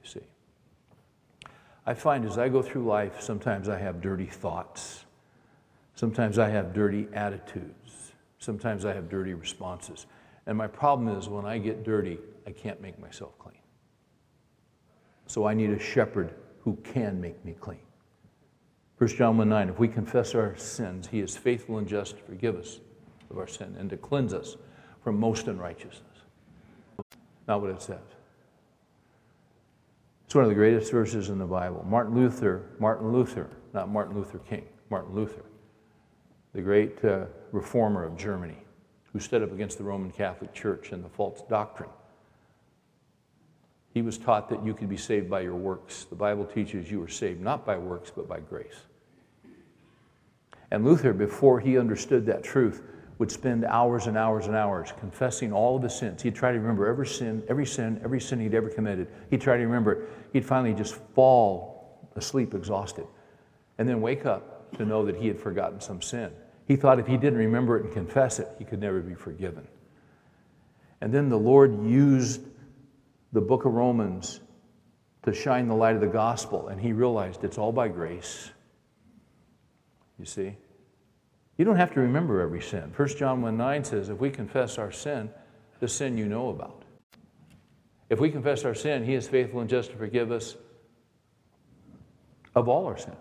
You 0.00 0.08
see. 0.08 0.20
I 1.84 1.94
find 1.94 2.24
as 2.24 2.38
I 2.38 2.48
go 2.48 2.62
through 2.62 2.84
life, 2.84 3.20
sometimes 3.20 3.68
I 3.68 3.78
have 3.78 4.00
dirty 4.00 4.26
thoughts. 4.26 5.04
Sometimes 5.96 6.38
I 6.38 6.48
have 6.48 6.72
dirty 6.72 7.08
attitudes. 7.12 8.12
Sometimes 8.38 8.84
I 8.84 8.94
have 8.94 9.10
dirty 9.10 9.34
responses. 9.34 10.06
And 10.46 10.56
my 10.56 10.68
problem 10.68 11.08
is 11.18 11.28
when 11.28 11.44
I 11.44 11.58
get 11.58 11.84
dirty, 11.84 12.18
I 12.46 12.52
can't 12.52 12.80
make 12.80 12.98
myself 12.98 13.36
clean. 13.38 13.59
So 15.30 15.46
I 15.46 15.54
need 15.54 15.70
a 15.70 15.78
shepherd 15.78 16.34
who 16.64 16.74
can 16.82 17.20
make 17.20 17.44
me 17.44 17.52
clean. 17.52 17.86
1 18.98 19.10
John 19.10 19.38
1 19.38 19.48
9, 19.48 19.68
if 19.68 19.78
we 19.78 19.86
confess 19.86 20.34
our 20.34 20.56
sins, 20.56 21.06
he 21.06 21.20
is 21.20 21.36
faithful 21.36 21.78
and 21.78 21.86
just 21.86 22.16
to 22.16 22.22
forgive 22.24 22.56
us 22.56 22.80
of 23.30 23.38
our 23.38 23.46
sin 23.46 23.76
and 23.78 23.88
to 23.90 23.96
cleanse 23.96 24.34
us 24.34 24.56
from 25.04 25.20
most 25.20 25.46
unrighteousness. 25.46 26.02
Not 27.46 27.60
what 27.60 27.70
it 27.70 27.80
says. 27.80 28.00
It's 30.24 30.34
one 30.34 30.42
of 30.42 30.50
the 30.50 30.56
greatest 30.56 30.90
verses 30.90 31.28
in 31.28 31.38
the 31.38 31.46
Bible. 31.46 31.86
Martin 31.88 32.16
Luther, 32.16 32.62
Martin 32.80 33.12
Luther, 33.12 33.48
not 33.72 33.88
Martin 33.88 34.16
Luther 34.16 34.38
King, 34.38 34.64
Martin 34.90 35.14
Luther, 35.14 35.44
the 36.54 36.60
great 36.60 37.04
uh, 37.04 37.26
reformer 37.52 38.02
of 38.02 38.16
Germany, 38.16 38.58
who 39.12 39.20
stood 39.20 39.44
up 39.44 39.52
against 39.52 39.78
the 39.78 39.84
Roman 39.84 40.10
Catholic 40.10 40.52
Church 40.52 40.90
and 40.90 41.04
the 41.04 41.08
false 41.08 41.42
doctrine. 41.48 41.90
He 43.92 44.02
was 44.02 44.18
taught 44.18 44.48
that 44.50 44.64
you 44.64 44.72
could 44.74 44.88
be 44.88 44.96
saved 44.96 45.28
by 45.28 45.40
your 45.40 45.56
works. 45.56 46.04
The 46.04 46.14
Bible 46.14 46.44
teaches 46.44 46.90
you 46.90 47.02
are 47.02 47.08
saved 47.08 47.40
not 47.40 47.66
by 47.66 47.76
works, 47.76 48.12
but 48.14 48.28
by 48.28 48.40
grace. 48.40 48.86
And 50.70 50.84
Luther, 50.84 51.12
before 51.12 51.58
he 51.58 51.78
understood 51.78 52.26
that 52.26 52.44
truth, 52.44 52.82
would 53.18 53.30
spend 53.30 53.64
hours 53.64 54.06
and 54.06 54.16
hours 54.16 54.46
and 54.46 54.56
hours 54.56 54.92
confessing 54.98 55.52
all 55.52 55.76
of 55.76 55.82
his 55.82 55.94
sins. 55.94 56.22
He'd 56.22 56.34
try 56.34 56.52
to 56.52 56.58
remember 56.58 56.86
every 56.86 57.06
sin, 57.06 57.42
every 57.48 57.66
sin, 57.66 58.00
every 58.02 58.20
sin 58.20 58.40
he'd 58.40 58.54
ever 58.54 58.70
committed. 58.70 59.08
He'd 59.28 59.42
try 59.42 59.56
to 59.58 59.62
remember 59.62 59.92
it. 59.92 60.08
He'd 60.32 60.46
finally 60.46 60.72
just 60.72 60.94
fall 61.14 62.08
asleep 62.16 62.54
exhausted 62.54 63.06
and 63.76 63.88
then 63.88 64.00
wake 64.00 64.24
up 64.24 64.72
to 64.78 64.84
know 64.84 65.04
that 65.04 65.16
he 65.16 65.26
had 65.26 65.38
forgotten 65.38 65.80
some 65.80 66.00
sin. 66.00 66.30
He 66.66 66.76
thought 66.76 66.98
if 66.98 67.06
he 67.06 67.16
didn't 67.16 67.38
remember 67.38 67.78
it 67.78 67.84
and 67.84 67.92
confess 67.92 68.38
it, 68.38 68.48
he 68.58 68.64
could 68.64 68.80
never 68.80 69.00
be 69.00 69.14
forgiven. 69.14 69.66
And 71.00 71.12
then 71.12 71.28
the 71.28 71.38
Lord 71.38 71.84
used 71.84 72.42
the 73.32 73.40
book 73.40 73.64
of 73.64 73.72
Romans 73.72 74.40
to 75.24 75.32
shine 75.32 75.68
the 75.68 75.74
light 75.74 75.94
of 75.94 76.00
the 76.00 76.06
gospel, 76.06 76.68
and 76.68 76.80
he 76.80 76.92
realized 76.92 77.44
it's 77.44 77.58
all 77.58 77.72
by 77.72 77.88
grace. 77.88 78.50
You 80.18 80.24
see? 80.24 80.56
You 81.56 81.64
don't 81.64 81.76
have 81.76 81.92
to 81.94 82.00
remember 82.00 82.40
every 82.40 82.62
sin. 82.62 82.92
1 82.96 83.08
John 83.16 83.42
1 83.42 83.56
9 83.56 83.84
says, 83.84 84.08
if 84.08 84.18
we 84.18 84.30
confess 84.30 84.78
our 84.78 84.90
sin, 84.90 85.30
the 85.78 85.88
sin 85.88 86.16
you 86.16 86.26
know 86.26 86.48
about. 86.48 86.84
If 88.08 88.18
we 88.18 88.30
confess 88.30 88.64
our 88.64 88.74
sin, 88.74 89.04
He 89.04 89.14
is 89.14 89.28
faithful 89.28 89.60
and 89.60 89.68
just 89.68 89.90
to 89.90 89.96
forgive 89.96 90.32
us 90.32 90.56
of 92.54 92.68
all 92.68 92.86
our 92.86 92.98
sins 92.98 93.16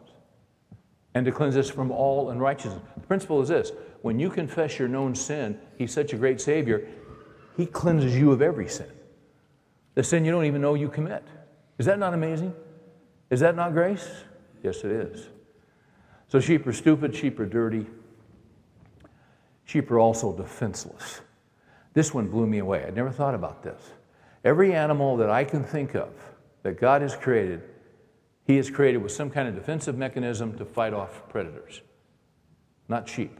and 1.13 1.25
to 1.25 1.31
cleanse 1.31 1.57
us 1.57 1.69
from 1.69 1.91
all 1.91 2.29
unrighteousness. 2.29 2.81
The 2.95 3.07
principle 3.07 3.41
is 3.41 3.49
this 3.49 3.71
when 4.01 4.19
you 4.19 4.29
confess 4.29 4.79
your 4.79 4.87
known 4.87 5.15
sin, 5.15 5.59
He's 5.77 5.93
such 5.93 6.13
a 6.13 6.17
great 6.17 6.39
Savior, 6.39 6.87
He 7.57 7.65
cleanses 7.65 8.15
you 8.15 8.31
of 8.31 8.41
every 8.41 8.69
sin. 8.69 8.89
The 9.99 10.03
sin 10.05 10.23
you 10.23 10.31
don't 10.31 10.45
even 10.45 10.61
know 10.61 10.75
you 10.75 10.87
commit. 10.87 11.25
Is 11.77 11.85
that 11.87 11.99
not 11.99 12.13
amazing? 12.13 12.53
Is 13.29 13.41
that 13.41 13.57
not 13.57 13.73
grace? 13.73 14.09
Yes, 14.63 14.77
it 14.85 14.91
is. 14.91 15.27
So 16.29 16.39
sheep 16.39 16.65
are 16.67 16.71
stupid, 16.71 17.13
sheep 17.13 17.37
are 17.37 17.45
dirty. 17.45 17.85
Sheep 19.65 19.91
are 19.91 19.99
also 19.99 20.31
defenseless. 20.31 21.19
This 21.93 22.13
one 22.13 22.29
blew 22.29 22.47
me 22.47 22.59
away. 22.59 22.85
I 22.87 22.91
never 22.91 23.11
thought 23.11 23.35
about 23.35 23.61
this. 23.61 23.91
Every 24.45 24.73
animal 24.73 25.17
that 25.17 25.29
I 25.29 25.43
can 25.43 25.65
think 25.65 25.95
of 25.95 26.11
that 26.63 26.79
God 26.79 27.01
has 27.01 27.17
created, 27.17 27.61
He 28.45 28.55
has 28.55 28.69
created 28.69 28.99
with 28.99 29.11
some 29.11 29.29
kind 29.29 29.49
of 29.49 29.55
defensive 29.55 29.97
mechanism 29.97 30.57
to 30.59 30.63
fight 30.63 30.93
off 30.93 31.27
predators, 31.27 31.81
not 32.87 33.09
sheep. 33.09 33.37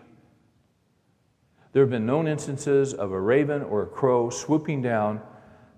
There 1.71 1.83
have 1.83 1.89
been 1.89 2.05
known 2.05 2.27
instances 2.27 2.93
of 2.93 3.13
a 3.13 3.21
raven 3.21 3.63
or 3.63 3.83
a 3.83 3.87
crow 3.87 4.29
swooping 4.29 4.81
down, 4.81 5.21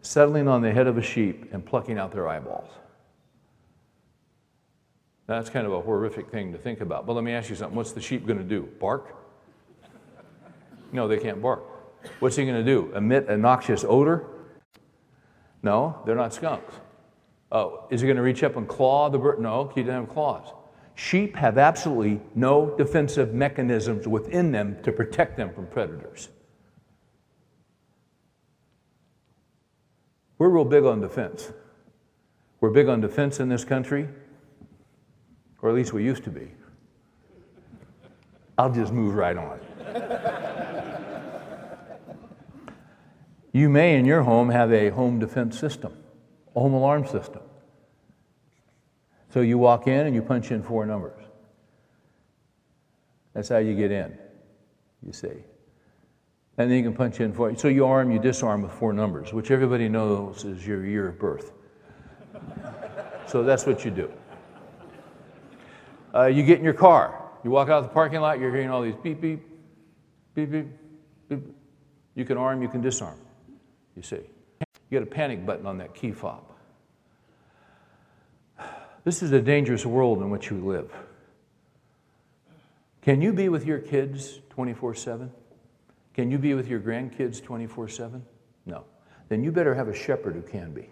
settling 0.01 0.47
on 0.47 0.61
the 0.61 0.71
head 0.71 0.87
of 0.87 0.97
a 0.97 1.01
sheep, 1.01 1.53
and 1.53 1.65
plucking 1.65 1.97
out 1.97 2.11
their 2.11 2.27
eyeballs. 2.27 2.69
That's 5.27 5.49
kind 5.49 5.65
of 5.65 5.73
a 5.73 5.81
horrific 5.81 6.29
thing 6.29 6.51
to 6.51 6.57
think 6.57 6.81
about. 6.81 7.05
But 7.05 7.13
let 7.13 7.23
me 7.23 7.31
ask 7.31 7.49
you 7.49 7.55
something. 7.55 7.75
What's 7.75 7.93
the 7.93 8.01
sheep 8.01 8.25
going 8.25 8.39
to 8.39 8.43
do? 8.43 8.67
Bark? 8.79 9.15
No, 10.91 11.07
they 11.07 11.17
can't 11.17 11.41
bark. 11.41 11.63
What's 12.19 12.35
he 12.35 12.43
going 12.43 12.57
to 12.57 12.63
do? 12.63 12.91
Emit 12.95 13.27
a 13.29 13.37
noxious 13.37 13.85
odor? 13.87 14.25
No, 15.63 16.01
they're 16.05 16.15
not 16.15 16.33
skunks. 16.33 16.73
Oh, 17.51 17.85
is 17.91 18.01
he 18.01 18.07
going 18.07 18.17
to 18.17 18.23
reach 18.23 18.43
up 18.43 18.55
and 18.55 18.67
claw 18.67 19.09
the 19.09 19.19
bird? 19.19 19.39
No, 19.39 19.71
he 19.75 19.83
doesn't 19.83 20.05
have 20.05 20.09
claws. 20.09 20.51
Sheep 20.95 21.35
have 21.35 21.57
absolutely 21.57 22.19
no 22.35 22.75
defensive 22.77 23.33
mechanisms 23.33 24.07
within 24.07 24.51
them 24.51 24.77
to 24.83 24.91
protect 24.91 25.37
them 25.37 25.53
from 25.53 25.67
predators. 25.67 26.29
We're 30.41 30.49
real 30.49 30.65
big 30.65 30.85
on 30.85 31.01
defense. 31.01 31.53
We're 32.61 32.71
big 32.71 32.87
on 32.87 32.99
defense 32.99 33.39
in 33.39 33.47
this 33.47 33.63
country, 33.63 34.09
or 35.61 35.69
at 35.69 35.75
least 35.75 35.93
we 35.93 36.03
used 36.03 36.23
to 36.23 36.31
be. 36.31 36.47
I'll 38.57 38.71
just 38.71 38.91
move 38.91 39.13
right 39.13 39.37
on. 39.37 39.59
You 43.51 43.69
may 43.69 43.95
in 43.95 44.05
your 44.05 44.23
home 44.23 44.49
have 44.49 44.73
a 44.73 44.89
home 44.89 45.19
defense 45.19 45.59
system, 45.59 45.95
a 46.55 46.59
home 46.59 46.73
alarm 46.73 47.05
system. 47.05 47.43
So 49.29 49.41
you 49.41 49.59
walk 49.59 49.85
in 49.85 50.07
and 50.07 50.15
you 50.15 50.23
punch 50.23 50.49
in 50.49 50.63
four 50.63 50.87
numbers. 50.87 51.21
That's 53.35 53.49
how 53.49 53.59
you 53.59 53.75
get 53.75 53.91
in, 53.91 54.17
you 55.05 55.13
see. 55.13 55.43
And 56.57 56.69
then 56.69 56.77
you 56.77 56.83
can 56.83 56.93
punch 56.93 57.19
in 57.19 57.33
four. 57.33 57.55
So 57.55 57.67
you 57.67 57.85
arm, 57.85 58.11
you 58.11 58.19
disarm 58.19 58.61
with 58.61 58.71
four 58.71 58.93
numbers, 58.93 59.33
which 59.33 59.51
everybody 59.51 59.89
knows 59.89 60.43
is 60.43 60.65
your 60.65 60.85
year 60.85 61.07
of 61.07 61.17
birth. 61.17 61.53
so 63.27 63.43
that's 63.43 63.65
what 63.65 63.85
you 63.85 63.91
do. 63.91 64.11
Uh, 66.13 66.25
you 66.25 66.43
get 66.43 66.59
in 66.59 66.65
your 66.65 66.73
car. 66.73 67.17
You 67.43 67.51
walk 67.51 67.69
out 67.69 67.79
of 67.79 67.83
the 67.85 67.89
parking 67.93 68.19
lot, 68.19 68.39
you're 68.39 68.53
hearing 68.53 68.69
all 68.69 68.81
these 68.81 68.95
beep, 69.01 69.21
beep, 69.21 69.41
beep, 70.35 70.51
beep, 70.51 70.67
beep. 71.29 71.39
You 72.15 72.25
can 72.25 72.37
arm, 72.37 72.61
you 72.61 72.67
can 72.67 72.81
disarm 72.81 73.17
you 73.95 74.01
see. 74.01 74.21
You 74.89 74.99
got 74.99 75.03
a 75.03 75.11
panic 75.11 75.45
button 75.45 75.65
on 75.65 75.77
that 75.77 75.93
key 75.93 76.11
fob. 76.11 76.43
This 79.03 79.23
is 79.23 79.31
a 79.31 79.41
dangerous 79.41 79.85
world 79.85 80.21
in 80.21 80.29
which 80.29 80.51
we 80.51 80.59
live. 80.59 80.91
Can 83.01 83.21
you 83.21 83.33
be 83.33 83.49
with 83.49 83.65
your 83.65 83.79
kids 83.79 84.39
24 84.49 84.93
7? 84.95 85.31
Can 86.13 86.29
you 86.29 86.37
be 86.37 86.53
with 86.53 86.67
your 86.67 86.79
grandkids 86.79 87.43
24 87.43 87.87
7? 87.87 88.25
No. 88.65 88.83
Then 89.29 89.43
you 89.43 89.51
better 89.51 89.73
have 89.73 89.87
a 89.87 89.93
shepherd 89.93 90.35
who 90.35 90.41
can 90.41 90.73
be. 90.73 90.89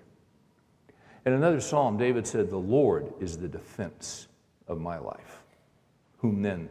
In 1.25 1.33
another 1.33 1.59
psalm, 1.59 1.97
David 1.97 2.25
said, 2.25 2.49
The 2.49 2.57
Lord 2.57 3.13
is 3.19 3.37
the 3.37 3.47
defense 3.47 4.27
of 4.67 4.79
my 4.79 4.97
life. 4.97 5.43
Whom 6.17 6.41
then 6.41 6.69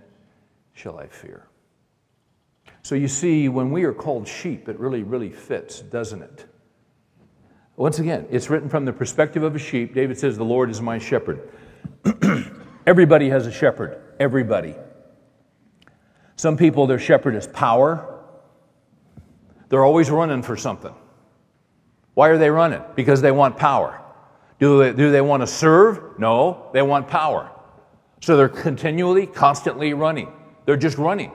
shall 0.72 0.98
I 0.98 1.06
fear? 1.06 1.46
So 2.82 2.94
you 2.94 3.08
see, 3.08 3.48
when 3.48 3.70
we 3.70 3.84
are 3.84 3.92
called 3.92 4.26
sheep, 4.26 4.68
it 4.68 4.78
really, 4.78 5.02
really 5.02 5.30
fits, 5.30 5.80
doesn't 5.80 6.22
it? 6.22 6.46
Once 7.76 7.98
again, 7.98 8.26
it's 8.30 8.50
written 8.50 8.68
from 8.68 8.84
the 8.84 8.92
perspective 8.92 9.42
of 9.42 9.54
a 9.54 9.58
sheep. 9.58 9.94
David 9.94 10.18
says, 10.18 10.36
The 10.36 10.44
Lord 10.44 10.70
is 10.70 10.80
my 10.80 10.98
shepherd. 10.98 11.48
Everybody 12.86 13.28
has 13.28 13.46
a 13.46 13.52
shepherd. 13.52 14.02
Everybody. 14.18 14.74
Some 16.36 16.56
people, 16.56 16.86
their 16.86 16.98
shepherd 16.98 17.34
is 17.34 17.46
power. 17.46 18.17
They're 19.68 19.84
always 19.84 20.10
running 20.10 20.42
for 20.42 20.56
something. 20.56 20.94
Why 22.14 22.28
are 22.28 22.38
they 22.38 22.50
running? 22.50 22.82
Because 22.96 23.20
they 23.20 23.30
want 23.30 23.56
power. 23.56 24.00
Do 24.58 24.78
they, 24.78 24.92
do 24.92 25.10
they 25.12 25.20
want 25.20 25.42
to 25.42 25.46
serve? 25.46 26.18
No, 26.18 26.68
they 26.72 26.82
want 26.82 27.08
power. 27.08 27.50
So 28.20 28.36
they're 28.36 28.48
continually, 28.48 29.26
constantly 29.26 29.94
running. 29.94 30.32
They're 30.64 30.76
just 30.76 30.98
running. 30.98 31.32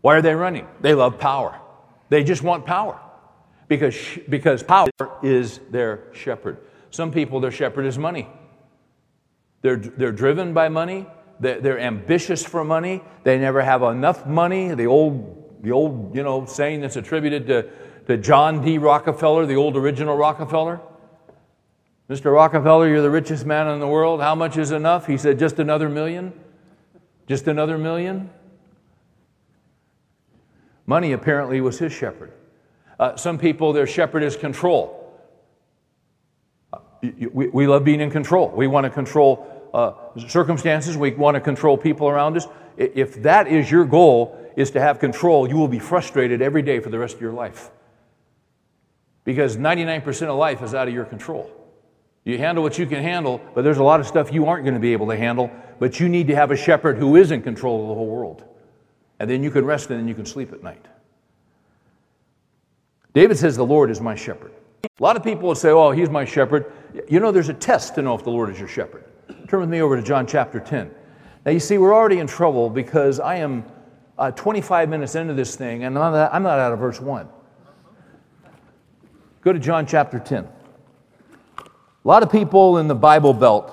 Why 0.00 0.16
are 0.16 0.22
they 0.22 0.34
running? 0.34 0.68
They 0.80 0.94
love 0.94 1.18
power. 1.18 1.60
They 2.08 2.22
just 2.22 2.42
want 2.42 2.64
power 2.64 3.00
because, 3.66 3.96
because 4.28 4.62
power 4.62 4.88
is 5.22 5.58
their 5.70 6.04
shepherd. 6.12 6.58
Some 6.90 7.10
people, 7.10 7.40
their 7.40 7.50
shepherd 7.50 7.86
is 7.86 7.98
money. 7.98 8.28
They're, 9.62 9.76
they're 9.76 10.12
driven 10.12 10.54
by 10.54 10.68
money. 10.68 11.06
They're, 11.40 11.60
they're 11.60 11.80
ambitious 11.80 12.44
for 12.44 12.62
money. 12.64 13.02
They 13.24 13.38
never 13.38 13.60
have 13.60 13.82
enough 13.82 14.24
money. 14.26 14.72
The 14.74 14.86
old, 14.86 15.35
the 15.62 15.72
old 15.72 16.14
you 16.14 16.22
know, 16.22 16.44
saying 16.46 16.80
that's 16.80 16.96
attributed 16.96 17.46
to, 17.46 17.70
to 18.06 18.16
John 18.16 18.64
D. 18.64 18.78
Rockefeller, 18.78 19.46
the 19.46 19.56
old 19.56 19.76
original 19.76 20.16
Rockefeller. 20.16 20.80
Mr. 22.08 22.32
Rockefeller, 22.32 22.88
you're 22.88 23.02
the 23.02 23.10
richest 23.10 23.44
man 23.46 23.66
in 23.68 23.80
the 23.80 23.88
world. 23.88 24.20
How 24.20 24.34
much 24.34 24.56
is 24.56 24.70
enough? 24.70 25.06
He 25.06 25.16
said, 25.16 25.38
just 25.38 25.58
another 25.58 25.88
million. 25.88 26.32
Just 27.26 27.48
another 27.48 27.76
million. 27.76 28.30
Money 30.86 31.12
apparently 31.12 31.60
was 31.60 31.80
his 31.80 31.92
shepherd. 31.92 32.32
Uh, 32.98 33.16
some 33.16 33.38
people, 33.38 33.72
their 33.72 33.88
shepherd 33.88 34.22
is 34.22 34.36
control. 34.36 35.20
Uh, 36.72 36.78
we, 37.32 37.48
we, 37.48 37.66
love 37.66 37.84
being 37.84 38.00
in 38.00 38.10
control. 38.10 38.50
We 38.50 38.68
want 38.68 38.84
to 38.84 38.90
control 38.90 39.70
uh, 39.74 39.92
circumstances. 40.28 40.96
We 40.96 41.10
want 41.10 41.34
to 41.34 41.40
control 41.40 41.76
people 41.76 42.08
around 42.08 42.36
us. 42.36 42.46
If 42.76 43.22
that 43.22 43.48
is 43.48 43.68
your 43.68 43.84
goal, 43.84 44.45
is 44.56 44.70
to 44.72 44.80
have 44.80 44.98
control, 44.98 45.48
you 45.48 45.56
will 45.56 45.68
be 45.68 45.78
frustrated 45.78 46.42
every 46.42 46.62
day 46.62 46.80
for 46.80 46.90
the 46.90 46.98
rest 46.98 47.14
of 47.14 47.20
your 47.20 47.32
life. 47.32 47.70
Because 49.24 49.56
99% 49.56 50.28
of 50.28 50.36
life 50.36 50.62
is 50.62 50.74
out 50.74 50.88
of 50.88 50.94
your 50.94 51.04
control. 51.04 51.50
You 52.24 52.38
handle 52.38 52.64
what 52.64 52.78
you 52.78 52.86
can 52.86 53.02
handle, 53.02 53.40
but 53.54 53.62
there's 53.62 53.78
a 53.78 53.84
lot 53.84 54.00
of 54.00 54.06
stuff 54.06 54.32
you 54.32 54.46
aren't 54.46 54.64
going 54.64 54.74
to 54.74 54.80
be 54.80 54.92
able 54.92 55.06
to 55.08 55.16
handle, 55.16 55.50
but 55.78 56.00
you 56.00 56.08
need 56.08 56.26
to 56.28 56.34
have 56.34 56.50
a 56.50 56.56
shepherd 56.56 56.96
who 56.96 57.16
is 57.16 57.30
in 57.30 57.42
control 57.42 57.82
of 57.82 57.88
the 57.88 57.94
whole 57.94 58.08
world. 58.08 58.44
And 59.20 59.30
then 59.30 59.42
you 59.42 59.50
can 59.50 59.64
rest 59.64 59.90
and 59.90 60.00
then 60.00 60.08
you 60.08 60.14
can 60.14 60.26
sleep 60.26 60.52
at 60.52 60.62
night. 60.62 60.84
David 63.12 63.38
says, 63.38 63.56
The 63.56 63.64
Lord 63.64 63.90
is 63.90 64.00
my 64.00 64.14
shepherd. 64.14 64.52
A 64.84 65.02
lot 65.02 65.16
of 65.16 65.22
people 65.22 65.48
will 65.48 65.54
say, 65.54 65.70
Oh, 65.70 65.90
he's 65.90 66.10
my 66.10 66.24
shepherd. 66.24 66.72
You 67.08 67.20
know, 67.20 67.30
there's 67.30 67.48
a 67.48 67.54
test 67.54 67.94
to 67.94 68.02
know 68.02 68.14
if 68.14 68.24
the 68.24 68.30
Lord 68.30 68.50
is 68.50 68.58
your 68.58 68.68
shepherd. 68.68 69.04
Turn 69.48 69.60
with 69.60 69.70
me 69.70 69.80
over 69.80 69.96
to 69.96 70.02
John 70.02 70.26
chapter 70.26 70.60
10. 70.60 70.90
Now, 71.44 71.52
you 71.52 71.60
see, 71.60 71.78
we're 71.78 71.94
already 71.94 72.18
in 72.18 72.26
trouble 72.26 72.68
because 72.68 73.20
I 73.20 73.36
am 73.36 73.64
uh, 74.18 74.30
25 74.30 74.88
minutes 74.88 75.14
into 75.14 75.34
this 75.34 75.56
thing 75.56 75.84
and 75.84 75.98
I'm 75.98 76.42
not, 76.42 76.58
out 76.58 76.72
of 76.72 76.78
verse 76.78 77.00
1. 77.00 77.28
Go 79.42 79.52
to 79.52 79.58
John 79.58 79.86
chapter 79.86 80.18
10. 80.18 80.44
A 80.44 81.68
lot 82.04 82.22
of 82.22 82.30
people 82.30 82.78
in 82.78 82.88
the 82.88 82.94
Bible 82.94 83.32
Belt 83.32 83.72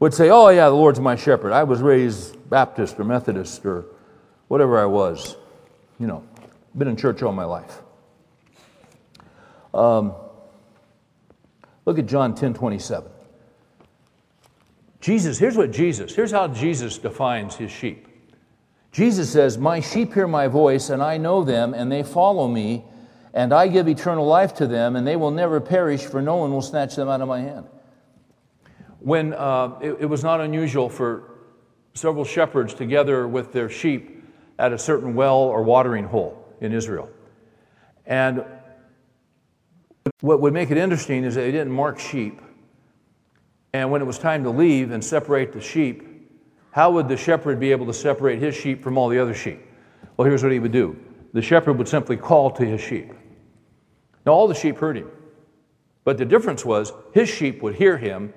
would 0.00 0.14
say, 0.14 0.30
Oh, 0.30 0.48
yeah, 0.48 0.68
the 0.68 0.74
Lord's 0.74 1.00
my 1.00 1.16
shepherd. 1.16 1.52
I 1.52 1.64
was 1.64 1.80
raised 1.80 2.36
Baptist 2.48 2.98
or 2.98 3.04
Methodist 3.04 3.64
or 3.64 3.86
whatever 4.48 4.78
I 4.78 4.86
was. 4.86 5.36
You 5.98 6.06
know, 6.06 6.24
been 6.76 6.88
in 6.88 6.96
church 6.96 7.22
all 7.22 7.32
my 7.32 7.44
life. 7.44 7.80
Um, 9.74 10.14
look 11.84 11.98
at 11.98 12.06
John 12.06 12.34
10 12.34 12.54
27. 12.54 13.10
Jesus, 15.00 15.38
here's 15.38 15.56
what 15.56 15.70
Jesus, 15.70 16.14
here's 16.14 16.32
how 16.32 16.48
Jesus 16.48 16.98
defines 16.98 17.54
his 17.54 17.70
sheep. 17.70 18.07
Jesus 18.92 19.30
says, 19.30 19.58
My 19.58 19.80
sheep 19.80 20.14
hear 20.14 20.26
my 20.26 20.48
voice, 20.48 20.90
and 20.90 21.02
I 21.02 21.18
know 21.18 21.44
them, 21.44 21.74
and 21.74 21.90
they 21.90 22.02
follow 22.02 22.48
me, 22.48 22.84
and 23.34 23.52
I 23.52 23.68
give 23.68 23.88
eternal 23.88 24.26
life 24.26 24.54
to 24.54 24.66
them, 24.66 24.96
and 24.96 25.06
they 25.06 25.16
will 25.16 25.30
never 25.30 25.60
perish, 25.60 26.02
for 26.02 26.22
no 26.22 26.36
one 26.36 26.52
will 26.52 26.62
snatch 26.62 26.96
them 26.96 27.08
out 27.08 27.20
of 27.20 27.28
my 27.28 27.40
hand. 27.40 27.66
When 29.00 29.34
uh, 29.34 29.78
it, 29.80 29.98
it 30.00 30.06
was 30.06 30.24
not 30.24 30.40
unusual 30.40 30.88
for 30.88 31.34
several 31.94 32.24
shepherds 32.24 32.74
together 32.74 33.28
with 33.28 33.52
their 33.52 33.68
sheep 33.68 34.24
at 34.58 34.72
a 34.72 34.78
certain 34.78 35.14
well 35.14 35.36
or 35.36 35.62
watering 35.62 36.04
hole 36.04 36.46
in 36.60 36.72
Israel. 36.72 37.08
And 38.06 38.44
what 40.20 40.40
would 40.40 40.52
make 40.52 40.70
it 40.70 40.78
interesting 40.78 41.24
is 41.24 41.34
they 41.34 41.52
didn't 41.52 41.72
mark 41.72 41.98
sheep. 41.98 42.40
And 43.72 43.90
when 43.90 44.00
it 44.00 44.06
was 44.06 44.18
time 44.18 44.42
to 44.44 44.50
leave 44.50 44.90
and 44.90 45.04
separate 45.04 45.52
the 45.52 45.60
sheep, 45.60 46.07
how 46.70 46.90
would 46.92 47.08
the 47.08 47.16
shepherd 47.16 47.58
be 47.58 47.70
able 47.70 47.86
to 47.86 47.94
separate 47.94 48.40
his 48.40 48.54
sheep 48.54 48.82
from 48.82 48.98
all 48.98 49.08
the 49.08 49.18
other 49.18 49.34
sheep? 49.34 49.60
Well, 50.16 50.26
here's 50.26 50.42
what 50.42 50.52
he 50.52 50.58
would 50.58 50.72
do 50.72 50.98
the 51.32 51.42
shepherd 51.42 51.78
would 51.78 51.88
simply 51.88 52.16
call 52.16 52.50
to 52.52 52.64
his 52.64 52.80
sheep. 52.80 53.12
Now, 54.24 54.32
all 54.32 54.48
the 54.48 54.54
sheep 54.54 54.78
heard 54.78 54.96
him. 54.96 55.10
But 56.04 56.16
the 56.18 56.24
difference 56.24 56.64
was 56.64 56.92
his 57.12 57.28
sheep 57.28 57.62
would 57.62 57.74
hear 57.74 57.98
him, 57.98 58.32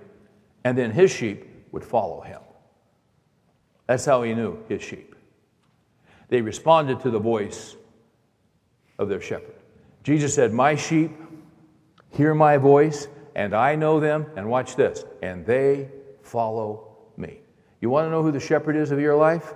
and 0.63 0.77
then 0.77 0.91
his 0.91 1.11
sheep 1.11 1.45
would 1.71 1.83
follow 1.83 2.21
him. 2.21 2.41
That's 3.87 4.05
how 4.05 4.23
he 4.23 4.33
knew 4.33 4.63
his 4.67 4.81
sheep. 4.81 5.15
They 6.27 6.41
responded 6.41 6.99
to 7.01 7.09
the 7.09 7.19
voice 7.19 7.75
of 8.99 9.09
their 9.09 9.21
shepherd. 9.21 9.55
Jesus 10.03 10.33
said, 10.33 10.53
My 10.53 10.75
sheep 10.75 11.11
hear 12.09 12.33
my 12.33 12.57
voice, 12.57 13.07
and 13.35 13.53
I 13.53 13.75
know 13.75 13.99
them, 13.99 14.27
and 14.35 14.49
watch 14.49 14.75
this, 14.75 15.05
and 15.21 15.45
they 15.45 15.89
follow. 16.23 16.90
You 17.81 17.89
want 17.89 18.05
to 18.05 18.11
know 18.11 18.23
who 18.23 18.31
the 18.31 18.39
shepherd 18.39 18.75
is 18.75 18.91
of 18.91 18.99
your 18.99 19.15
life? 19.15 19.53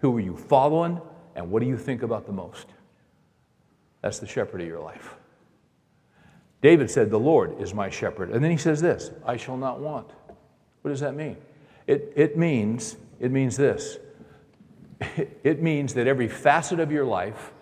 Who 0.00 0.16
are 0.16 0.20
you 0.20 0.36
following, 0.36 1.00
and 1.34 1.50
what 1.50 1.62
do 1.62 1.68
you 1.68 1.78
think 1.78 2.02
about 2.02 2.26
the 2.26 2.32
most? 2.32 2.66
That's 4.02 4.18
the 4.18 4.26
shepherd 4.26 4.60
of 4.60 4.66
your 4.66 4.80
life. 4.80 5.14
David 6.60 6.90
said, 6.90 7.10
The 7.10 7.18
Lord 7.18 7.60
is 7.60 7.72
my 7.72 7.88
shepherd. 7.88 8.30
And 8.30 8.42
then 8.44 8.50
he 8.50 8.56
says 8.56 8.80
this 8.80 9.10
I 9.26 9.36
shall 9.36 9.56
not 9.56 9.80
want. 9.80 10.10
What 10.82 10.90
does 10.90 11.00
that 11.00 11.14
mean? 11.14 11.36
It, 11.86 12.12
it 12.14 12.36
means 12.36 12.96
it 13.20 13.30
means 13.30 13.56
this. 13.56 13.98
It 15.42 15.60
means 15.60 15.94
that 15.94 16.06
every 16.06 16.28
facet 16.28 16.78
of 16.78 16.92
your 16.92 17.04
life, 17.04 17.52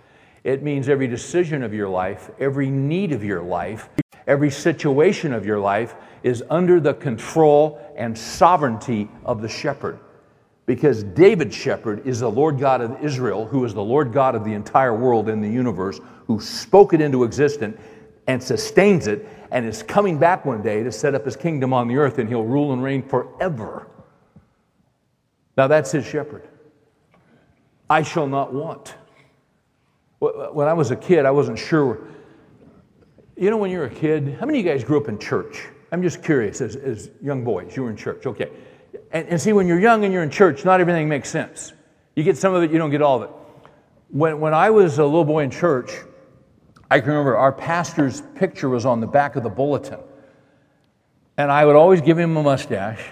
it 0.45 0.63
means 0.63 0.91
every 0.91 1.07
decision 1.07 1.63
of 1.63 1.73
your 1.73 1.89
life, 1.89 2.31
every 2.39 2.69
need 2.69 3.13
of 3.13 3.25
your 3.25 3.43
life, 3.43 3.89
every 4.27 4.51
situation 4.51 5.33
of 5.33 5.47
your 5.47 5.59
life 5.59 5.95
is 6.23 6.43
under 6.51 6.81
the 6.81 6.95
control 6.95 7.81
and 7.97 8.17
sovereignty 8.17 9.09
of 9.25 9.43
the 9.43 9.49
shepherd. 9.49 9.99
Because 10.67 11.03
David's 11.03 11.55
shepherd 11.55 12.07
is 12.07 12.21
the 12.21 12.31
Lord 12.31 12.59
God 12.59 12.81
of 12.81 13.03
Israel, 13.03 13.45
who 13.47 13.65
is 13.65 13.75
the 13.75 13.83
Lord 13.83 14.13
God 14.13 14.35
of 14.35 14.45
the 14.45 14.53
entire 14.53 14.95
world 14.95 15.29
and 15.29 15.43
the 15.43 15.49
universe, 15.49 16.01
who 16.27 16.41
spoke 16.41 16.93
it 16.93 17.01
into 17.01 17.25
existence 17.25 17.81
and 18.27 18.41
sustains 18.43 19.09
it, 19.09 19.27
and 19.51 19.67
is 19.67 19.83
coming 19.83 20.17
back 20.17 20.45
one 20.45 20.63
day 20.63 20.85
to 20.85 20.93
set 20.93 21.15
up 21.15 21.25
his 21.25 21.35
kingdom 21.35 21.73
on 21.73 21.89
the 21.89 21.97
earth, 21.97 22.19
and 22.19 22.29
he'll 22.29 22.45
rule 22.45 22.73
and 22.73 22.83
reign 22.83 23.03
forever. 23.03 23.89
Now, 25.57 25.67
that's 25.67 25.91
his 25.91 26.07
shepherd. 26.07 26.47
I 27.89 28.03
shall 28.03 28.29
not 28.29 28.55
want. 28.55 28.95
When 30.21 30.69
I 30.69 30.75
was 30.75 30.93
a 30.93 30.97
kid, 30.97 31.27
I 31.27 31.33
wasn't 31.33 31.59
sure. 31.59 32.07
You 33.41 33.49
know, 33.49 33.57
when 33.57 33.71
you're 33.71 33.87
a 33.87 33.91
kid, 33.91 34.37
how 34.39 34.45
many 34.45 34.61
of 34.61 34.67
you 34.67 34.71
guys 34.71 34.85
grew 34.85 35.01
up 35.01 35.09
in 35.09 35.19
church? 35.19 35.67
I'm 35.93 36.03
just 36.03 36.23
curious, 36.23 36.61
as, 36.61 36.77
as 36.77 37.11
young 37.23 37.43
boys, 37.43 37.75
you 37.75 37.83
were 37.83 37.89
in 37.89 37.97
church. 37.97 38.27
Okay. 38.27 38.51
And, 39.13 39.27
and 39.29 39.41
see, 39.41 39.55
when 39.55 39.67
you're 39.67 39.81
young 39.81 40.05
and 40.05 40.13
you're 40.13 40.23
in 40.23 40.29
church, 40.29 40.63
not 40.67 40.79
everything 40.79 41.09
makes 41.09 41.31
sense. 41.31 41.73
You 42.15 42.23
get 42.23 42.37
some 42.37 42.53
of 42.53 42.63
it, 42.63 42.71
you 42.71 42.77
don't 42.77 42.91
get 42.91 43.01
all 43.01 43.23
of 43.23 43.31
it. 43.31 43.37
When, 44.11 44.41
when 44.41 44.53
I 44.53 44.69
was 44.69 44.99
a 44.99 45.05
little 45.07 45.25
boy 45.25 45.45
in 45.45 45.51
church, 45.51 45.91
I 46.91 47.01
can 47.01 47.09
remember 47.09 47.35
our 47.35 47.51
pastor's 47.51 48.21
picture 48.35 48.69
was 48.69 48.85
on 48.85 49.01
the 49.01 49.07
back 49.07 49.37
of 49.37 49.43
the 49.43 49.49
bulletin. 49.49 50.01
And 51.39 51.51
I 51.51 51.65
would 51.65 51.77
always 51.77 52.03
give 52.03 52.19
him 52.19 52.37
a 52.37 52.43
mustache 52.43 53.03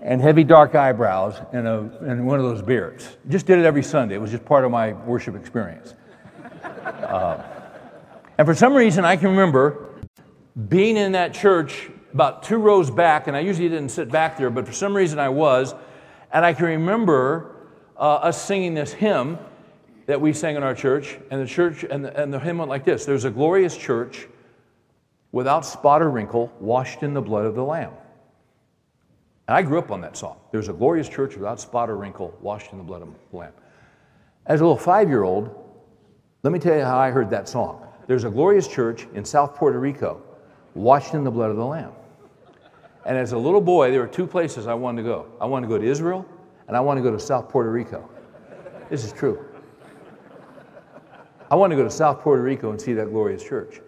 and 0.00 0.22
heavy 0.22 0.44
dark 0.44 0.74
eyebrows 0.74 1.38
and, 1.52 1.68
a, 1.68 1.80
and 2.00 2.26
one 2.26 2.38
of 2.38 2.46
those 2.46 2.62
beards. 2.62 3.18
Just 3.28 3.44
did 3.44 3.58
it 3.58 3.66
every 3.66 3.82
Sunday. 3.82 4.14
It 4.14 4.22
was 4.22 4.30
just 4.30 4.46
part 4.46 4.64
of 4.64 4.70
my 4.70 4.94
worship 4.94 5.36
experience. 5.36 5.92
Uh, 6.62 7.42
and 8.38 8.46
for 8.46 8.54
some 8.54 8.74
reason, 8.74 9.04
I 9.04 9.16
can 9.16 9.30
remember 9.30 9.88
being 10.68 10.96
in 10.96 11.12
that 11.12 11.34
church 11.34 11.90
about 12.12 12.42
two 12.44 12.58
rows 12.58 12.90
back, 12.90 13.26
and 13.26 13.36
I 13.36 13.40
usually 13.40 13.68
didn't 13.68 13.90
sit 13.90 14.10
back 14.10 14.36
there, 14.36 14.50
but 14.50 14.66
for 14.66 14.72
some 14.72 14.96
reason 14.96 15.18
I 15.18 15.28
was. 15.28 15.74
And 16.32 16.44
I 16.44 16.52
can 16.52 16.66
remember 16.66 17.56
uh, 17.96 18.14
us 18.14 18.42
singing 18.42 18.74
this 18.74 18.92
hymn 18.92 19.38
that 20.06 20.20
we 20.20 20.32
sang 20.32 20.56
in 20.56 20.62
our 20.62 20.74
church, 20.74 21.18
and 21.30 21.40
the 21.40 21.46
church 21.46 21.84
and 21.84 22.04
the, 22.04 22.20
and 22.20 22.32
the 22.32 22.38
hymn 22.38 22.58
went 22.58 22.68
like 22.68 22.84
this: 22.84 23.04
"There's 23.04 23.24
a 23.24 23.30
glorious 23.30 23.76
church, 23.76 24.28
without 25.32 25.64
spot 25.64 26.02
or 26.02 26.10
wrinkle, 26.10 26.52
washed 26.60 27.02
in 27.02 27.14
the 27.14 27.22
blood 27.22 27.44
of 27.46 27.54
the 27.54 27.64
Lamb." 27.64 27.92
And 29.46 29.56
I 29.56 29.62
grew 29.62 29.78
up 29.78 29.90
on 29.90 30.00
that 30.00 30.16
song. 30.16 30.38
There's 30.52 30.68
a 30.68 30.72
glorious 30.72 31.08
church 31.08 31.36
without 31.36 31.60
spot 31.60 31.90
or 31.90 31.96
wrinkle, 31.96 32.36
washed 32.40 32.72
in 32.72 32.78
the 32.78 32.84
blood 32.84 33.02
of 33.02 33.08
the 33.30 33.36
Lamb. 33.36 33.52
As 34.46 34.60
a 34.60 34.64
little 34.64 34.78
five 34.78 35.08
year 35.08 35.22
old, 35.22 35.54
let 36.42 36.52
me 36.52 36.58
tell 36.58 36.76
you 36.76 36.84
how 36.84 36.98
I 36.98 37.10
heard 37.10 37.30
that 37.30 37.48
song. 37.48 37.86
There's 38.06 38.24
a 38.24 38.30
glorious 38.30 38.68
church 38.68 39.06
in 39.14 39.24
South 39.24 39.54
Puerto 39.54 39.78
Rico, 39.78 40.22
washed 40.74 41.14
in 41.14 41.24
the 41.24 41.30
blood 41.30 41.50
of 41.50 41.56
the 41.56 41.64
Lamb. 41.64 41.92
And 43.06 43.16
as 43.16 43.32
a 43.32 43.38
little 43.38 43.60
boy, 43.60 43.90
there 43.90 44.00
were 44.00 44.06
two 44.06 44.26
places 44.26 44.66
I 44.66 44.74
wanted 44.74 45.02
to 45.02 45.08
go. 45.08 45.26
I 45.40 45.46
wanted 45.46 45.68
to 45.68 45.74
go 45.74 45.78
to 45.78 45.86
Israel, 45.86 46.26
and 46.68 46.76
I 46.76 46.80
wanted 46.80 47.02
to 47.02 47.10
go 47.10 47.16
to 47.16 47.20
South 47.20 47.48
Puerto 47.48 47.70
Rico. 47.70 48.08
This 48.90 49.04
is 49.04 49.12
true. 49.12 49.44
I 51.50 51.56
wanted 51.56 51.76
to 51.76 51.82
go 51.82 51.88
to 51.88 51.94
South 51.94 52.20
Puerto 52.20 52.42
Rico 52.42 52.70
and 52.70 52.80
see 52.80 52.94
that 52.94 53.10
glorious 53.10 53.42
church. 53.42 53.80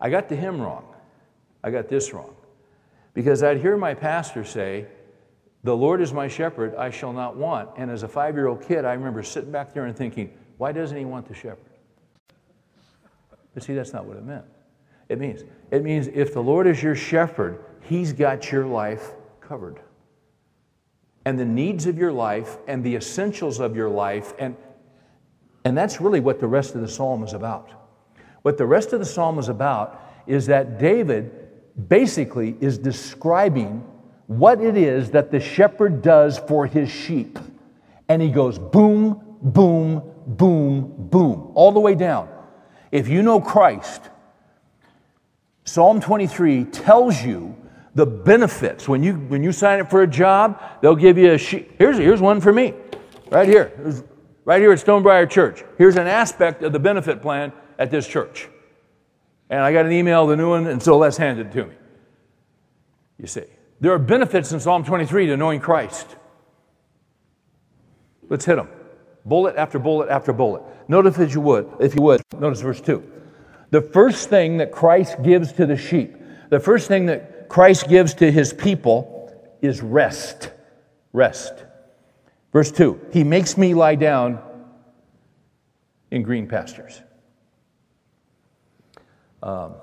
I 0.00 0.10
got 0.10 0.28
the 0.28 0.36
hymn 0.36 0.60
wrong. 0.60 0.84
I 1.64 1.70
got 1.70 1.88
this 1.88 2.12
wrong. 2.12 2.34
Because 3.14 3.42
I'd 3.42 3.60
hear 3.60 3.76
my 3.76 3.94
pastor 3.94 4.44
say, 4.44 4.86
The 5.66 5.76
Lord 5.76 6.00
is 6.00 6.12
my 6.12 6.28
shepherd, 6.28 6.76
I 6.76 6.90
shall 6.90 7.12
not 7.12 7.34
want. 7.34 7.70
And 7.76 7.90
as 7.90 8.04
a 8.04 8.08
five 8.08 8.36
year 8.36 8.46
old 8.46 8.62
kid, 8.62 8.84
I 8.84 8.92
remember 8.92 9.24
sitting 9.24 9.50
back 9.50 9.74
there 9.74 9.86
and 9.86 9.96
thinking, 9.96 10.30
Why 10.58 10.70
doesn't 10.70 10.96
he 10.96 11.04
want 11.04 11.26
the 11.26 11.34
shepherd? 11.34 11.58
But 13.52 13.64
see, 13.64 13.74
that's 13.74 13.92
not 13.92 14.04
what 14.04 14.16
it 14.16 14.24
meant. 14.24 14.44
It 15.08 15.18
means, 15.18 15.42
it 15.72 15.82
means 15.82 16.06
if 16.06 16.32
the 16.32 16.40
Lord 16.40 16.68
is 16.68 16.80
your 16.80 16.94
shepherd, 16.94 17.64
he's 17.80 18.12
got 18.12 18.52
your 18.52 18.64
life 18.64 19.10
covered. 19.40 19.80
And 21.24 21.36
the 21.36 21.44
needs 21.44 21.86
of 21.86 21.98
your 21.98 22.12
life 22.12 22.58
and 22.68 22.84
the 22.84 22.94
essentials 22.94 23.58
of 23.58 23.74
your 23.74 23.88
life, 23.88 24.34
and, 24.38 24.56
and 25.64 25.76
that's 25.76 26.00
really 26.00 26.20
what 26.20 26.38
the 26.38 26.46
rest 26.46 26.76
of 26.76 26.80
the 26.80 26.88
psalm 26.88 27.24
is 27.24 27.32
about. 27.32 27.72
What 28.42 28.56
the 28.56 28.66
rest 28.66 28.92
of 28.92 29.00
the 29.00 29.04
psalm 29.04 29.36
is 29.40 29.48
about 29.48 30.00
is 30.28 30.46
that 30.46 30.78
David 30.78 31.48
basically 31.88 32.56
is 32.60 32.78
describing 32.78 33.84
what 34.26 34.60
it 34.60 34.76
is 34.76 35.10
that 35.12 35.30
the 35.30 35.40
shepherd 35.40 36.02
does 36.02 36.38
for 36.38 36.66
his 36.66 36.90
sheep. 36.90 37.38
And 38.08 38.20
he 38.20 38.30
goes 38.30 38.58
boom, 38.58 39.38
boom, 39.40 40.02
boom, 40.26 41.08
boom, 41.10 41.52
all 41.54 41.72
the 41.72 41.80
way 41.80 41.94
down. 41.94 42.28
If 42.92 43.08
you 43.08 43.22
know 43.22 43.40
Christ, 43.40 44.02
Psalm 45.64 46.00
23 46.00 46.64
tells 46.64 47.22
you 47.22 47.56
the 47.94 48.06
benefits. 48.06 48.88
When 48.88 49.02
you, 49.02 49.14
when 49.14 49.42
you 49.42 49.52
sign 49.52 49.80
up 49.80 49.90
for 49.90 50.02
a 50.02 50.06
job, 50.06 50.62
they'll 50.80 50.96
give 50.96 51.18
you 51.18 51.32
a 51.32 51.38
sheet. 51.38 51.72
Here's, 51.78 51.96
here's 51.96 52.20
one 52.20 52.40
for 52.40 52.52
me, 52.52 52.74
right 53.30 53.48
here. 53.48 53.72
right 54.44 54.60
here 54.60 54.72
at 54.72 54.78
Stonebriar 54.78 55.28
Church. 55.28 55.64
Here's 55.78 55.96
an 55.96 56.06
aspect 56.06 56.62
of 56.62 56.72
the 56.72 56.78
benefit 56.78 57.20
plan 57.20 57.52
at 57.78 57.90
this 57.90 58.06
church. 58.06 58.48
And 59.50 59.60
I 59.60 59.72
got 59.72 59.86
an 59.86 59.92
email, 59.92 60.26
the 60.26 60.36
new 60.36 60.50
one, 60.50 60.66
and 60.66 60.82
so 60.82 60.98
Les 60.98 61.16
handed 61.16 61.48
it 61.48 61.52
to 61.52 61.66
me. 61.66 61.74
You 63.18 63.26
see, 63.26 63.44
there 63.80 63.92
are 63.92 63.98
benefits 63.98 64.52
in 64.52 64.60
Psalm 64.60 64.84
23 64.84 65.26
to 65.26 65.36
knowing 65.36 65.60
Christ. 65.60 66.16
Let's 68.28 68.44
hit 68.44 68.56
them. 68.56 68.68
Bullet 69.24 69.56
after 69.56 69.78
bullet 69.78 70.08
after 70.08 70.32
bullet. 70.32 70.62
Notice 70.88 71.18
if 71.18 71.34
you 71.34 71.40
would, 71.40 71.70
if 71.80 71.94
you 71.94 72.02
would, 72.02 72.22
notice 72.38 72.60
verse 72.60 72.80
2. 72.80 73.12
The 73.70 73.82
first 73.82 74.28
thing 74.28 74.58
that 74.58 74.70
Christ 74.70 75.22
gives 75.22 75.52
to 75.54 75.66
the 75.66 75.76
sheep, 75.76 76.16
the 76.50 76.60
first 76.60 76.88
thing 76.88 77.06
that 77.06 77.48
Christ 77.48 77.88
gives 77.88 78.14
to 78.14 78.30
his 78.30 78.52
people 78.52 79.32
is 79.60 79.82
rest. 79.82 80.50
Rest. 81.12 81.64
Verse 82.52 82.70
2 82.70 83.08
He 83.12 83.24
makes 83.24 83.56
me 83.58 83.74
lie 83.74 83.96
down 83.96 84.40
in 86.10 86.22
green 86.22 86.46
pastures. 86.46 87.02
Um, 89.42 89.74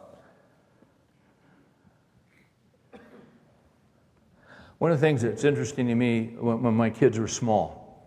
one 4.84 4.92
of 4.92 5.00
the 5.00 5.08
things 5.08 5.22
that's 5.22 5.46
interesting 5.46 5.88
to 5.88 5.96
me 5.96 6.34
when, 6.38 6.74
my 6.74 6.90
kids 6.90 7.18
were 7.18 7.30
small, 7.30 8.06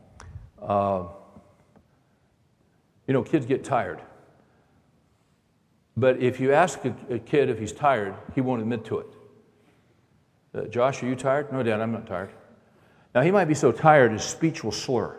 uh, 0.60 1.04
you 3.06 3.14
know, 3.14 3.22
kids 3.22 3.46
get 3.46 3.64
tired. 3.64 3.98
But 5.96 6.18
if 6.18 6.38
you 6.38 6.52
ask 6.52 6.84
a, 6.84 6.94
a, 7.08 7.18
kid 7.18 7.48
if 7.48 7.58
he's 7.58 7.72
tired, 7.72 8.14
he 8.34 8.42
won't 8.42 8.60
admit 8.60 8.84
to 8.84 8.98
it. 8.98 9.06
Uh, 10.54 10.60
Josh, 10.66 11.02
are 11.02 11.06
you 11.06 11.16
tired? 11.16 11.50
No, 11.50 11.62
Dad, 11.62 11.80
I'm 11.80 11.92
not 11.92 12.06
tired. 12.06 12.28
Now, 13.14 13.22
he 13.22 13.30
might 13.30 13.46
be 13.46 13.54
so 13.54 13.72
tired 13.72 14.12
his 14.12 14.22
speech 14.22 14.62
will 14.62 14.70
slur. 14.70 15.16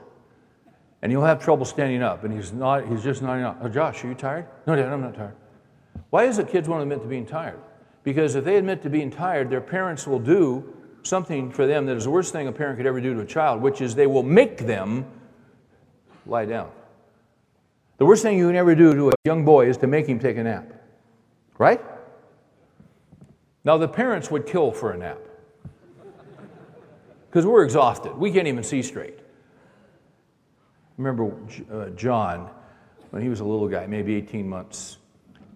And 1.02 1.12
he'll 1.12 1.26
have 1.26 1.44
trouble 1.44 1.66
standing 1.66 2.04
up, 2.04 2.24
and 2.24 2.32
he's, 2.32 2.54
not, 2.54 2.88
he's 2.88 3.02
just 3.02 3.24
off. 3.24 3.58
Oh, 3.62 3.68
Josh, 3.68 4.06
are 4.06 4.10
you 4.10 4.14
tired? 4.14 4.46
No, 4.68 4.76
Dad, 4.76 4.94
I'm 4.94 5.02
not 5.02 5.16
tired. 5.16 5.36
Why 6.12 6.26
is 6.26 6.38
it 6.38 6.50
kids 6.50 6.70
won't 6.70 6.84
admit 6.84 7.02
to 7.02 7.08
being 7.08 7.26
tired? 7.26 7.60
Because 8.04 8.36
if 8.36 8.46
they 8.46 8.58
admit 8.58 8.84
to 8.84 8.92
being 8.92 9.10
tired, 9.10 9.50
their 9.50 9.60
parents 9.60 10.06
will 10.06 10.20
do 10.20 10.77
something 11.08 11.52
for 11.52 11.66
them 11.66 11.86
that 11.86 11.98
is 11.98 12.04
the 12.04 12.10
worst 12.10 12.32
thing 12.32 12.48
a 12.48 12.52
parent 12.52 12.78
could 12.78 12.86
ever 12.86 13.02
do 13.02 13.14
to 13.14 13.22
a 13.22 13.26
child, 13.26 13.62
which 13.62 13.82
is 13.82 13.96
they 13.96 14.08
will 14.08 14.24
make 14.24 14.60
them 14.60 15.06
lie 16.26 16.46
down. 16.46 16.72
The 17.98 18.06
worst 18.06 18.22
thing 18.22 18.38
you 18.38 18.48
can 18.48 18.56
ever 18.56 18.76
do 18.76 18.94
to 18.94 19.10
a 19.10 19.14
young 19.26 19.44
boy 19.44 19.68
is 19.70 19.78
to 19.78 19.88
make 19.88 20.08
him 20.08 20.20
take 20.20 20.38
a 20.38 20.44
nap. 20.44 20.72
Right? 21.58 21.82
Now, 23.64 23.78
the 23.78 23.88
parents 23.88 24.30
would 24.30 24.46
kill 24.46 24.72
for 24.72 24.92
a 24.92 24.98
nap 24.98 25.20
because 27.30 27.46
we're 27.46 27.64
exhausted. 27.64 28.16
We 28.16 28.32
can't 28.32 28.48
even 28.48 28.64
see 28.64 28.82
straight. 28.82 29.20
Remember 30.98 31.32
uh, 31.72 31.90
John, 31.90 32.50
when 33.12 33.22
he 33.22 33.30
was 33.30 33.40
a 33.40 33.46
little 33.46 33.68
guy, 33.68 33.86
maybe 33.88 34.16
18 34.16 34.48
months, 34.48 34.98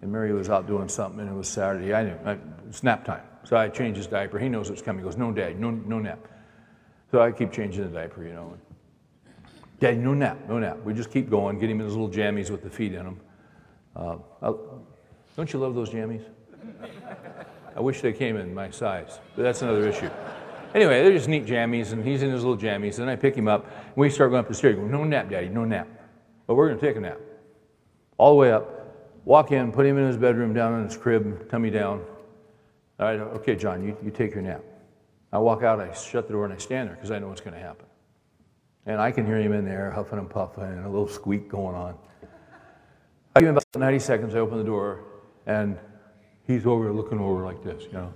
and 0.00 0.10
Mary 0.10 0.32
was 0.32 0.48
out 0.48 0.66
doing 0.66 0.88
something, 0.88 1.20
and 1.20 1.28
it 1.28 1.34
was 1.34 1.48
Saturday. 1.48 1.94
I 1.94 2.04
knew 2.04 2.40
it's 2.68 2.82
nap 2.82 3.04
time, 3.04 3.22
so 3.44 3.56
I 3.56 3.68
change 3.68 3.96
his 3.96 4.06
diaper. 4.06 4.38
He 4.38 4.48
knows 4.48 4.70
it's 4.70 4.82
coming. 4.82 5.02
He 5.02 5.04
goes, 5.04 5.16
"No, 5.16 5.32
Dad, 5.32 5.58
no, 5.58 5.70
no 5.70 5.98
nap." 5.98 6.28
So 7.10 7.20
I 7.20 7.30
keep 7.30 7.52
changing 7.52 7.82
the 7.82 7.90
diaper, 7.90 8.24
you 8.24 8.32
know. 8.32 8.56
Dad, 9.80 9.98
no 9.98 10.14
nap, 10.14 10.38
no 10.48 10.58
nap. 10.58 10.78
We 10.84 10.94
just 10.94 11.10
keep 11.10 11.28
going, 11.28 11.58
get 11.58 11.68
him 11.68 11.80
in 11.80 11.86
his 11.86 11.94
little 11.94 12.08
jammies 12.08 12.50
with 12.50 12.62
the 12.62 12.70
feet 12.70 12.94
in 12.94 13.04
them. 13.04 13.20
Uh, 13.96 14.16
don't 15.36 15.52
you 15.52 15.58
love 15.58 15.74
those 15.74 15.90
jammies? 15.90 16.22
I 17.76 17.80
wish 17.80 18.00
they 18.00 18.12
came 18.12 18.36
in 18.36 18.54
my 18.54 18.70
size, 18.70 19.18
but 19.34 19.42
that's 19.42 19.62
another 19.62 19.88
issue. 19.88 20.08
Anyway, 20.74 21.02
they're 21.02 21.12
just 21.12 21.28
neat 21.28 21.44
jammies, 21.44 21.92
and 21.92 22.06
he's 22.06 22.22
in 22.22 22.30
his 22.30 22.44
little 22.44 22.56
jammies. 22.56 22.98
And 22.98 23.10
I 23.10 23.16
pick 23.16 23.34
him 23.34 23.48
up, 23.48 23.66
and 23.66 23.96
we 23.96 24.08
start 24.08 24.30
going 24.30 24.40
up 24.40 24.48
the 24.48 24.54
stairs. 24.54 24.76
Go, 24.76 24.86
no 24.86 25.04
nap, 25.04 25.28
Daddy, 25.28 25.48
no 25.48 25.64
nap. 25.64 25.88
But 26.46 26.54
we're 26.54 26.68
going 26.68 26.80
to 26.80 26.86
take 26.86 26.96
a 26.96 27.00
nap. 27.00 27.18
All 28.18 28.30
the 28.30 28.36
way 28.36 28.52
up, 28.52 28.68
walk 29.24 29.52
in, 29.52 29.72
put 29.72 29.84
him 29.84 29.98
in 29.98 30.06
his 30.06 30.16
bedroom, 30.16 30.54
down 30.54 30.78
in 30.78 30.86
his 30.86 30.96
crib, 30.96 31.50
tummy 31.50 31.70
down. 31.70 32.04
Okay, 33.02 33.56
John, 33.56 33.84
you, 33.84 33.96
you 34.04 34.10
take 34.10 34.34
your 34.34 34.42
nap. 34.42 34.62
I 35.32 35.38
walk 35.38 35.62
out, 35.62 35.80
I 35.80 35.92
shut 35.92 36.26
the 36.26 36.34
door, 36.34 36.44
and 36.44 36.52
I 36.52 36.58
stand 36.58 36.88
there 36.88 36.96
because 36.96 37.10
I 37.10 37.18
know 37.18 37.28
what's 37.28 37.40
going 37.40 37.54
to 37.54 37.60
happen. 37.60 37.86
And 38.86 39.00
I 39.00 39.10
can 39.10 39.24
hear 39.24 39.38
him 39.38 39.52
in 39.52 39.64
there 39.64 39.90
huffing 39.90 40.18
and 40.18 40.28
puffing 40.28 40.64
and 40.64 40.84
a 40.84 40.88
little 40.88 41.08
squeak 41.08 41.48
going 41.48 41.74
on. 41.74 41.94
I 43.34 43.40
give 43.40 43.48
him 43.48 43.56
about 43.56 43.80
90 43.80 43.98
seconds, 43.98 44.34
I 44.34 44.38
open 44.38 44.58
the 44.58 44.64
door, 44.64 45.04
and 45.46 45.78
he's 46.46 46.66
over 46.66 46.92
looking 46.92 47.18
over 47.18 47.44
like 47.44 47.62
this, 47.64 47.84
you 47.84 47.92
know. 47.92 48.12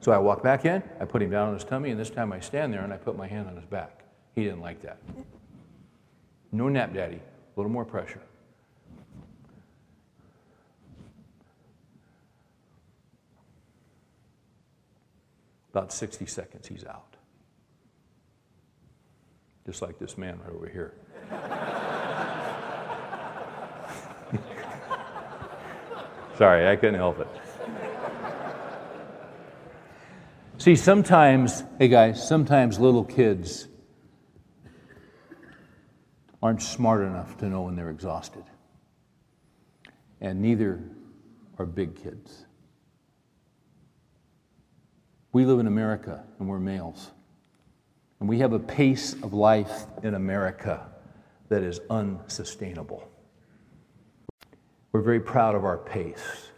So 0.00 0.12
I 0.12 0.18
walk 0.18 0.42
back 0.42 0.66
in, 0.66 0.82
I 1.00 1.06
put 1.06 1.22
him 1.22 1.30
down 1.30 1.48
on 1.48 1.54
his 1.54 1.64
tummy, 1.64 1.90
and 1.90 1.98
this 1.98 2.10
time 2.10 2.32
I 2.32 2.40
stand 2.40 2.72
there 2.72 2.82
and 2.82 2.92
I 2.92 2.98
put 2.98 3.16
my 3.16 3.26
hand 3.26 3.48
on 3.48 3.56
his 3.56 3.64
back. 3.64 4.04
He 4.34 4.44
didn't 4.44 4.60
like 4.60 4.82
that. 4.82 4.98
No 6.52 6.68
nap, 6.68 6.92
Daddy. 6.92 7.16
A 7.16 7.56
little 7.56 7.72
more 7.72 7.84
pressure. 7.84 8.20
About 15.74 15.92
60 15.92 16.24
seconds, 16.26 16.68
he's 16.68 16.84
out. 16.84 17.16
Just 19.66 19.82
like 19.82 19.98
this 19.98 20.16
man 20.16 20.38
right 20.38 20.54
over 20.54 20.68
here. 20.68 20.94
Sorry, 26.38 26.68
I 26.68 26.76
couldn't 26.76 26.94
help 26.94 27.18
it. 27.18 27.26
See, 30.58 30.76
sometimes, 30.76 31.64
hey 31.80 31.88
guys, 31.88 32.24
sometimes 32.24 32.78
little 32.78 33.04
kids 33.04 33.66
aren't 36.40 36.62
smart 36.62 37.02
enough 37.02 37.36
to 37.38 37.46
know 37.46 37.62
when 37.62 37.74
they're 37.74 37.90
exhausted. 37.90 38.44
And 40.20 40.40
neither 40.40 40.84
are 41.58 41.66
big 41.66 41.96
kids. 41.96 42.43
We 45.34 45.44
live 45.44 45.58
in 45.58 45.66
America 45.66 46.22
and 46.38 46.48
we're 46.48 46.60
males. 46.60 47.10
And 48.20 48.28
we 48.28 48.38
have 48.38 48.52
a 48.52 48.58
pace 48.60 49.14
of 49.14 49.34
life 49.34 49.86
in 50.04 50.14
America 50.14 50.86
that 51.48 51.64
is 51.64 51.80
unsustainable. 51.90 53.10
We're 54.92 55.02
very 55.02 55.18
proud 55.18 55.56
of 55.56 55.64
our 55.64 55.76
pace. 55.76 56.50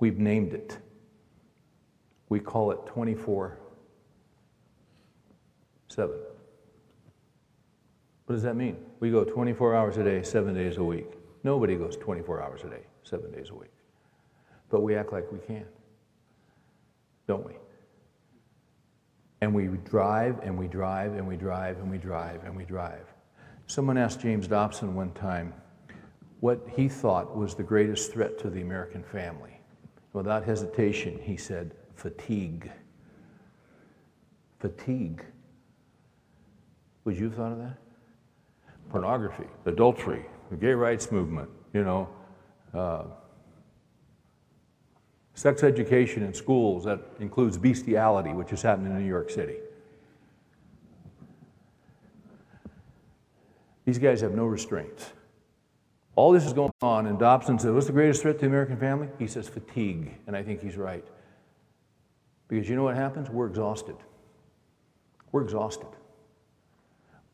We've 0.00 0.18
named 0.18 0.52
it. 0.52 0.76
We 2.28 2.40
call 2.40 2.72
it 2.72 2.84
24 2.84 3.58
7. 5.88 6.14
What 8.26 8.34
does 8.34 8.42
that 8.42 8.54
mean? 8.54 8.76
We 9.00 9.10
go 9.10 9.24
24 9.24 9.74
hours 9.74 9.96
a 9.96 10.04
day, 10.04 10.22
seven 10.22 10.54
days 10.54 10.76
a 10.76 10.84
week. 10.84 11.10
Nobody 11.42 11.76
goes 11.76 11.96
24 11.96 12.42
hours 12.42 12.64
a 12.64 12.68
day, 12.68 12.82
seven 13.02 13.32
days 13.32 13.48
a 13.48 13.54
week. 13.54 13.72
But 14.68 14.82
we 14.82 14.94
act 14.94 15.10
like 15.10 15.32
we 15.32 15.38
can, 15.38 15.64
don't 17.26 17.46
we? 17.46 17.54
And 19.42 19.52
we 19.52 19.66
drive 19.66 20.38
and 20.44 20.56
we 20.56 20.68
drive 20.68 21.14
and 21.14 21.26
we 21.26 21.36
drive 21.36 21.78
and 21.78 21.90
we 21.90 21.98
drive 21.98 22.44
and 22.44 22.56
we 22.56 22.64
drive. 22.64 23.12
Someone 23.66 23.98
asked 23.98 24.20
James 24.20 24.46
Dobson 24.46 24.94
one 24.94 25.10
time 25.14 25.52
what 26.38 26.64
he 26.76 26.88
thought 26.88 27.36
was 27.36 27.56
the 27.56 27.62
greatest 27.64 28.12
threat 28.12 28.38
to 28.38 28.50
the 28.50 28.60
American 28.60 29.02
family. 29.02 29.60
Without 30.12 30.44
hesitation, 30.44 31.18
he 31.20 31.36
said, 31.36 31.74
fatigue. 31.96 32.70
Fatigue. 34.60 35.24
Would 37.04 37.16
you 37.16 37.24
have 37.24 37.34
thought 37.34 37.50
of 37.50 37.58
that? 37.58 37.78
Pornography, 38.90 39.48
adultery, 39.66 40.24
the 40.50 40.56
gay 40.56 40.74
rights 40.74 41.10
movement, 41.10 41.50
you 41.74 41.82
know, 41.82 42.08
uh, 42.74 43.06
Sex 45.34 45.62
education 45.62 46.22
in 46.22 46.34
schools, 46.34 46.84
that 46.84 47.00
includes 47.18 47.56
bestiality, 47.56 48.30
which 48.30 48.52
is 48.52 48.62
happening 48.62 48.92
in 48.92 48.98
New 48.98 49.08
York 49.08 49.30
City. 49.30 49.56
These 53.84 53.98
guys 53.98 54.20
have 54.20 54.32
no 54.32 54.44
restraints. 54.44 55.12
All 56.14 56.32
this 56.32 56.44
is 56.44 56.52
going 56.52 56.72
on, 56.82 57.06
and 57.06 57.18
Dobson 57.18 57.58
says, 57.58 57.72
What's 57.72 57.86
the 57.86 57.92
greatest 57.92 58.22
threat 58.22 58.36
to 58.36 58.40
the 58.42 58.46
American 58.46 58.76
family? 58.76 59.08
He 59.18 59.26
says, 59.26 59.48
Fatigue. 59.48 60.18
And 60.26 60.36
I 60.36 60.42
think 60.42 60.60
he's 60.60 60.76
right. 60.76 61.04
Because 62.48 62.68
you 62.68 62.76
know 62.76 62.82
what 62.82 62.96
happens? 62.96 63.30
We're 63.30 63.46
exhausted. 63.46 63.96
We're 65.32 65.42
exhausted. 65.42 65.88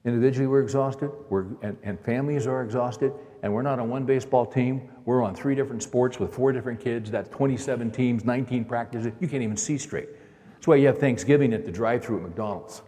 Individually, 0.05 0.47
we're 0.47 0.63
exhausted, 0.63 1.11
we're, 1.29 1.47
and, 1.61 1.77
and 1.83 1.99
families 2.01 2.47
are 2.47 2.63
exhausted, 2.63 3.13
and 3.43 3.53
we're 3.53 3.63
not 3.63 3.79
on 3.79 3.89
one 3.89 4.05
baseball 4.05 4.45
team. 4.45 4.89
We're 5.05 5.23
on 5.23 5.35
three 5.35 5.55
different 5.55 5.83
sports 5.83 6.19
with 6.19 6.35
four 6.35 6.53
different 6.53 6.81
kids. 6.81 7.11
That's 7.11 7.29
27 7.29 7.91
teams, 7.91 8.25
19 8.25 8.65
practices. 8.65 9.13
You 9.21 9.29
can't 9.29 9.43
even 9.43 9.57
see 9.57 9.79
straight. 9.79 10.09
That's 10.55 10.67
why 10.67 10.77
you 10.77 10.87
have 10.89 10.99
Thanksgiving 10.99 11.53
at 11.53 11.65
the 11.65 11.71
drive 11.71 12.05
through 12.05 12.17
at 12.17 12.23
McDonald's. 12.23 12.83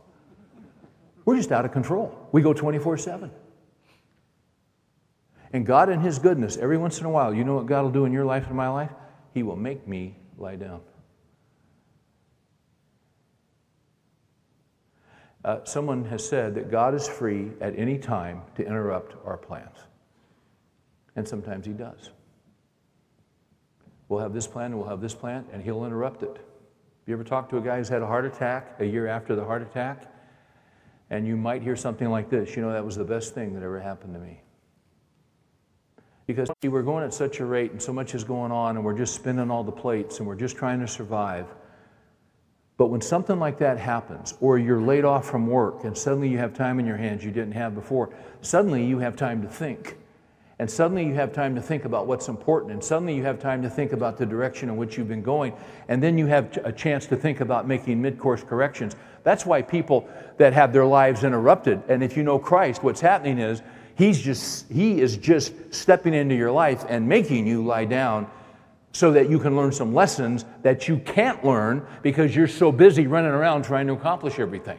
We're 1.24 1.36
just 1.36 1.52
out 1.52 1.64
of 1.64 1.72
control. 1.72 2.28
We 2.32 2.42
go 2.42 2.52
24 2.52 2.98
7. 2.98 3.30
And 5.52 5.66
God, 5.66 5.88
in 5.88 6.00
His 6.00 6.18
goodness, 6.18 6.56
every 6.56 6.76
once 6.76 7.00
in 7.00 7.06
a 7.06 7.10
while, 7.10 7.34
you 7.34 7.44
know 7.44 7.54
what 7.54 7.66
God 7.66 7.82
will 7.82 7.90
do 7.90 8.04
in 8.04 8.12
your 8.12 8.24
life 8.24 8.46
and 8.46 8.56
my 8.56 8.68
life? 8.68 8.90
He 9.34 9.42
will 9.42 9.56
make 9.56 9.86
me 9.86 10.16
lie 10.38 10.56
down. 10.56 10.80
Uh, 15.44 15.64
someone 15.64 16.04
has 16.04 16.26
said 16.26 16.54
that 16.54 16.70
God 16.70 16.94
is 16.94 17.08
free 17.08 17.50
at 17.60 17.78
any 17.78 17.98
time 17.98 18.42
to 18.56 18.66
interrupt 18.66 19.14
our 19.24 19.38
plans. 19.38 19.76
And 21.20 21.28
sometimes 21.28 21.66
He 21.66 21.74
does. 21.74 22.12
We'll 24.08 24.20
have 24.20 24.32
this 24.32 24.46
plan 24.46 24.72
and 24.72 24.78
we'll 24.78 24.88
have 24.88 25.02
this 25.02 25.14
plan, 25.14 25.44
and 25.52 25.62
He'll 25.62 25.84
interrupt 25.84 26.22
it. 26.22 26.34
Have 26.34 27.08
you 27.08 27.12
ever 27.12 27.24
talked 27.24 27.50
to 27.50 27.58
a 27.58 27.60
guy 27.60 27.76
who's 27.76 27.90
had 27.90 28.00
a 28.00 28.06
heart 28.06 28.24
attack 28.24 28.76
a 28.78 28.86
year 28.86 29.06
after 29.06 29.36
the 29.36 29.44
heart 29.44 29.60
attack? 29.60 30.10
And 31.10 31.26
you 31.26 31.36
might 31.36 31.60
hear 31.60 31.76
something 31.76 32.08
like 32.08 32.30
this 32.30 32.56
you 32.56 32.62
know, 32.62 32.72
that 32.72 32.82
was 32.82 32.96
the 32.96 33.04
best 33.04 33.34
thing 33.34 33.52
that 33.52 33.62
ever 33.62 33.78
happened 33.78 34.14
to 34.14 34.18
me. 34.18 34.40
Because 36.26 36.48
we're 36.62 36.80
going 36.80 37.04
at 37.04 37.12
such 37.12 37.40
a 37.40 37.44
rate 37.44 37.72
and 37.72 37.82
so 37.82 37.92
much 37.92 38.14
is 38.14 38.24
going 38.24 38.50
on, 38.50 38.76
and 38.76 38.84
we're 38.84 38.96
just 38.96 39.14
spinning 39.14 39.50
all 39.50 39.62
the 39.62 39.70
plates 39.70 40.20
and 40.20 40.26
we're 40.26 40.36
just 40.36 40.56
trying 40.56 40.80
to 40.80 40.88
survive. 40.88 41.44
But 42.78 42.86
when 42.86 43.02
something 43.02 43.38
like 43.38 43.58
that 43.58 43.76
happens, 43.76 44.32
or 44.40 44.58
you're 44.58 44.80
laid 44.80 45.04
off 45.04 45.28
from 45.28 45.46
work 45.48 45.84
and 45.84 45.94
suddenly 45.94 46.30
you 46.30 46.38
have 46.38 46.54
time 46.54 46.80
in 46.80 46.86
your 46.86 46.96
hands 46.96 47.22
you 47.22 47.30
didn't 47.30 47.52
have 47.52 47.74
before, 47.74 48.08
suddenly 48.40 48.86
you 48.86 49.00
have 49.00 49.16
time 49.16 49.42
to 49.42 49.48
think. 49.48 49.98
And 50.60 50.70
suddenly 50.70 51.06
you 51.06 51.14
have 51.14 51.32
time 51.32 51.54
to 51.54 51.62
think 51.62 51.86
about 51.86 52.06
what's 52.06 52.28
important. 52.28 52.72
And 52.72 52.84
suddenly 52.84 53.16
you 53.16 53.22
have 53.22 53.38
time 53.38 53.62
to 53.62 53.70
think 53.70 53.94
about 53.94 54.18
the 54.18 54.26
direction 54.26 54.68
in 54.68 54.76
which 54.76 54.98
you've 54.98 55.08
been 55.08 55.22
going. 55.22 55.54
And 55.88 56.02
then 56.02 56.18
you 56.18 56.26
have 56.26 56.54
a 56.62 56.70
chance 56.70 57.06
to 57.06 57.16
think 57.16 57.40
about 57.40 57.66
making 57.66 58.02
mid 58.02 58.18
course 58.18 58.44
corrections. 58.44 58.94
That's 59.22 59.46
why 59.46 59.62
people 59.62 60.06
that 60.36 60.52
have 60.52 60.74
their 60.74 60.84
lives 60.84 61.24
interrupted, 61.24 61.82
and 61.88 62.04
if 62.04 62.14
you 62.14 62.22
know 62.22 62.38
Christ, 62.38 62.82
what's 62.82 63.00
happening 63.00 63.38
is 63.38 63.62
he's 63.94 64.20
just, 64.20 64.70
he 64.70 65.00
is 65.00 65.16
just 65.16 65.54
stepping 65.72 66.12
into 66.12 66.34
your 66.34 66.52
life 66.52 66.84
and 66.90 67.08
making 67.08 67.46
you 67.46 67.64
lie 67.64 67.86
down 67.86 68.30
so 68.92 69.12
that 69.12 69.30
you 69.30 69.38
can 69.38 69.56
learn 69.56 69.72
some 69.72 69.94
lessons 69.94 70.44
that 70.60 70.88
you 70.88 70.98
can't 70.98 71.42
learn 71.42 71.86
because 72.02 72.36
you're 72.36 72.46
so 72.46 72.70
busy 72.70 73.06
running 73.06 73.30
around 73.30 73.62
trying 73.62 73.86
to 73.86 73.94
accomplish 73.94 74.38
everything. 74.38 74.78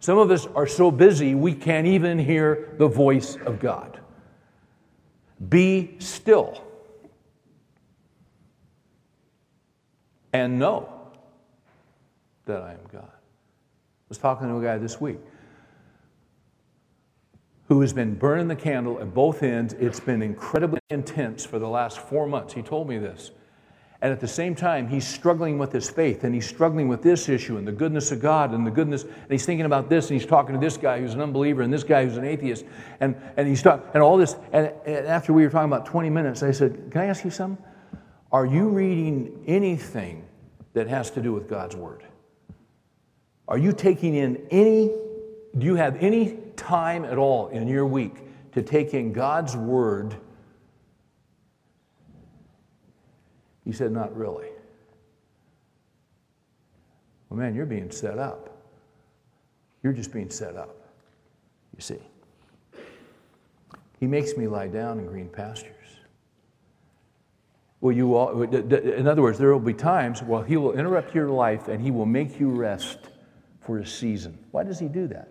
Some 0.00 0.18
of 0.18 0.30
us 0.30 0.46
are 0.54 0.66
so 0.66 0.90
busy 0.90 1.34
we 1.34 1.54
can't 1.54 1.86
even 1.86 2.18
hear 2.18 2.74
the 2.76 2.86
voice 2.86 3.36
of 3.46 3.58
God. 3.58 4.00
Be 5.48 5.96
still 5.98 6.62
and 10.32 10.58
know 10.58 10.88
that 12.46 12.62
I 12.62 12.72
am 12.72 12.80
God. 12.92 13.04
I 13.04 14.08
was 14.08 14.18
talking 14.18 14.48
to 14.48 14.56
a 14.56 14.62
guy 14.62 14.78
this 14.78 15.00
week 15.00 15.18
who 17.68 17.80
has 17.80 17.92
been 17.92 18.14
burning 18.14 18.48
the 18.48 18.56
candle 18.56 19.00
at 19.00 19.14
both 19.14 19.42
ends. 19.42 19.74
It's 19.74 20.00
been 20.00 20.22
incredibly 20.22 20.80
intense 20.90 21.44
for 21.44 21.58
the 21.58 21.68
last 21.68 21.98
four 21.98 22.26
months. 22.26 22.52
He 22.52 22.62
told 22.62 22.88
me 22.88 22.98
this. 22.98 23.30
And 24.04 24.12
at 24.12 24.20
the 24.20 24.28
same 24.28 24.54
time, 24.54 24.86
he's 24.86 25.06
struggling 25.06 25.56
with 25.56 25.72
his 25.72 25.88
faith 25.88 26.24
and 26.24 26.34
he's 26.34 26.46
struggling 26.46 26.88
with 26.88 27.02
this 27.02 27.26
issue 27.30 27.56
and 27.56 27.66
the 27.66 27.72
goodness 27.72 28.12
of 28.12 28.20
God 28.20 28.52
and 28.52 28.66
the 28.66 28.70
goodness, 28.70 29.04
and 29.04 29.30
he's 29.30 29.46
thinking 29.46 29.64
about 29.64 29.88
this 29.88 30.10
and 30.10 30.20
he's 30.20 30.28
talking 30.28 30.54
to 30.54 30.60
this 30.60 30.76
guy 30.76 31.00
who's 31.00 31.14
an 31.14 31.22
unbeliever 31.22 31.62
and 31.62 31.72
this 31.72 31.84
guy 31.84 32.04
who's 32.04 32.18
an 32.18 32.24
atheist 32.26 32.66
and, 33.00 33.16
and 33.38 33.48
he's 33.48 33.62
talking, 33.62 33.86
and 33.94 34.02
all 34.02 34.18
this. 34.18 34.36
And, 34.52 34.70
and 34.84 35.06
after 35.06 35.32
we 35.32 35.42
were 35.42 35.48
talking 35.48 35.72
about 35.72 35.86
20 35.86 36.10
minutes, 36.10 36.42
I 36.42 36.50
said, 36.50 36.90
Can 36.90 37.00
I 37.00 37.06
ask 37.06 37.24
you 37.24 37.30
something? 37.30 37.64
Are 38.30 38.44
you 38.44 38.68
reading 38.68 39.42
anything 39.46 40.26
that 40.74 40.86
has 40.86 41.10
to 41.12 41.22
do 41.22 41.32
with 41.32 41.48
God's 41.48 41.74
Word? 41.74 42.04
Are 43.48 43.56
you 43.56 43.72
taking 43.72 44.16
in 44.16 44.46
any, 44.50 44.88
do 45.56 45.64
you 45.64 45.76
have 45.76 45.96
any 46.02 46.36
time 46.56 47.06
at 47.06 47.16
all 47.16 47.48
in 47.48 47.66
your 47.68 47.86
week 47.86 48.16
to 48.52 48.60
take 48.60 48.92
in 48.92 49.14
God's 49.14 49.56
Word 49.56 50.14
He 53.64 53.72
said, 53.72 53.92
Not 53.92 54.16
really. 54.16 54.48
Well, 57.28 57.40
man, 57.40 57.54
you're 57.54 57.66
being 57.66 57.90
set 57.90 58.18
up. 58.18 58.50
You're 59.82 59.92
just 59.92 60.12
being 60.12 60.30
set 60.30 60.56
up, 60.56 60.74
you 61.76 61.82
see. 61.82 61.98
He 64.00 64.06
makes 64.06 64.36
me 64.36 64.46
lie 64.46 64.68
down 64.68 64.98
in 64.98 65.06
green 65.06 65.28
pastures. 65.28 65.74
Well, 67.80 67.92
you 67.92 68.14
all, 68.16 68.42
in 68.42 69.06
other 69.06 69.20
words, 69.20 69.38
there 69.38 69.52
will 69.52 69.60
be 69.60 69.74
times, 69.74 70.22
well, 70.22 70.42
he 70.42 70.56
will 70.56 70.72
interrupt 70.72 71.14
your 71.14 71.28
life 71.28 71.68
and 71.68 71.82
he 71.82 71.90
will 71.90 72.06
make 72.06 72.40
you 72.40 72.48
rest 72.48 72.98
for 73.60 73.78
a 73.78 73.86
season. 73.86 74.38
Why 74.52 74.62
does 74.62 74.78
he 74.78 74.88
do 74.88 75.06
that? 75.08 75.28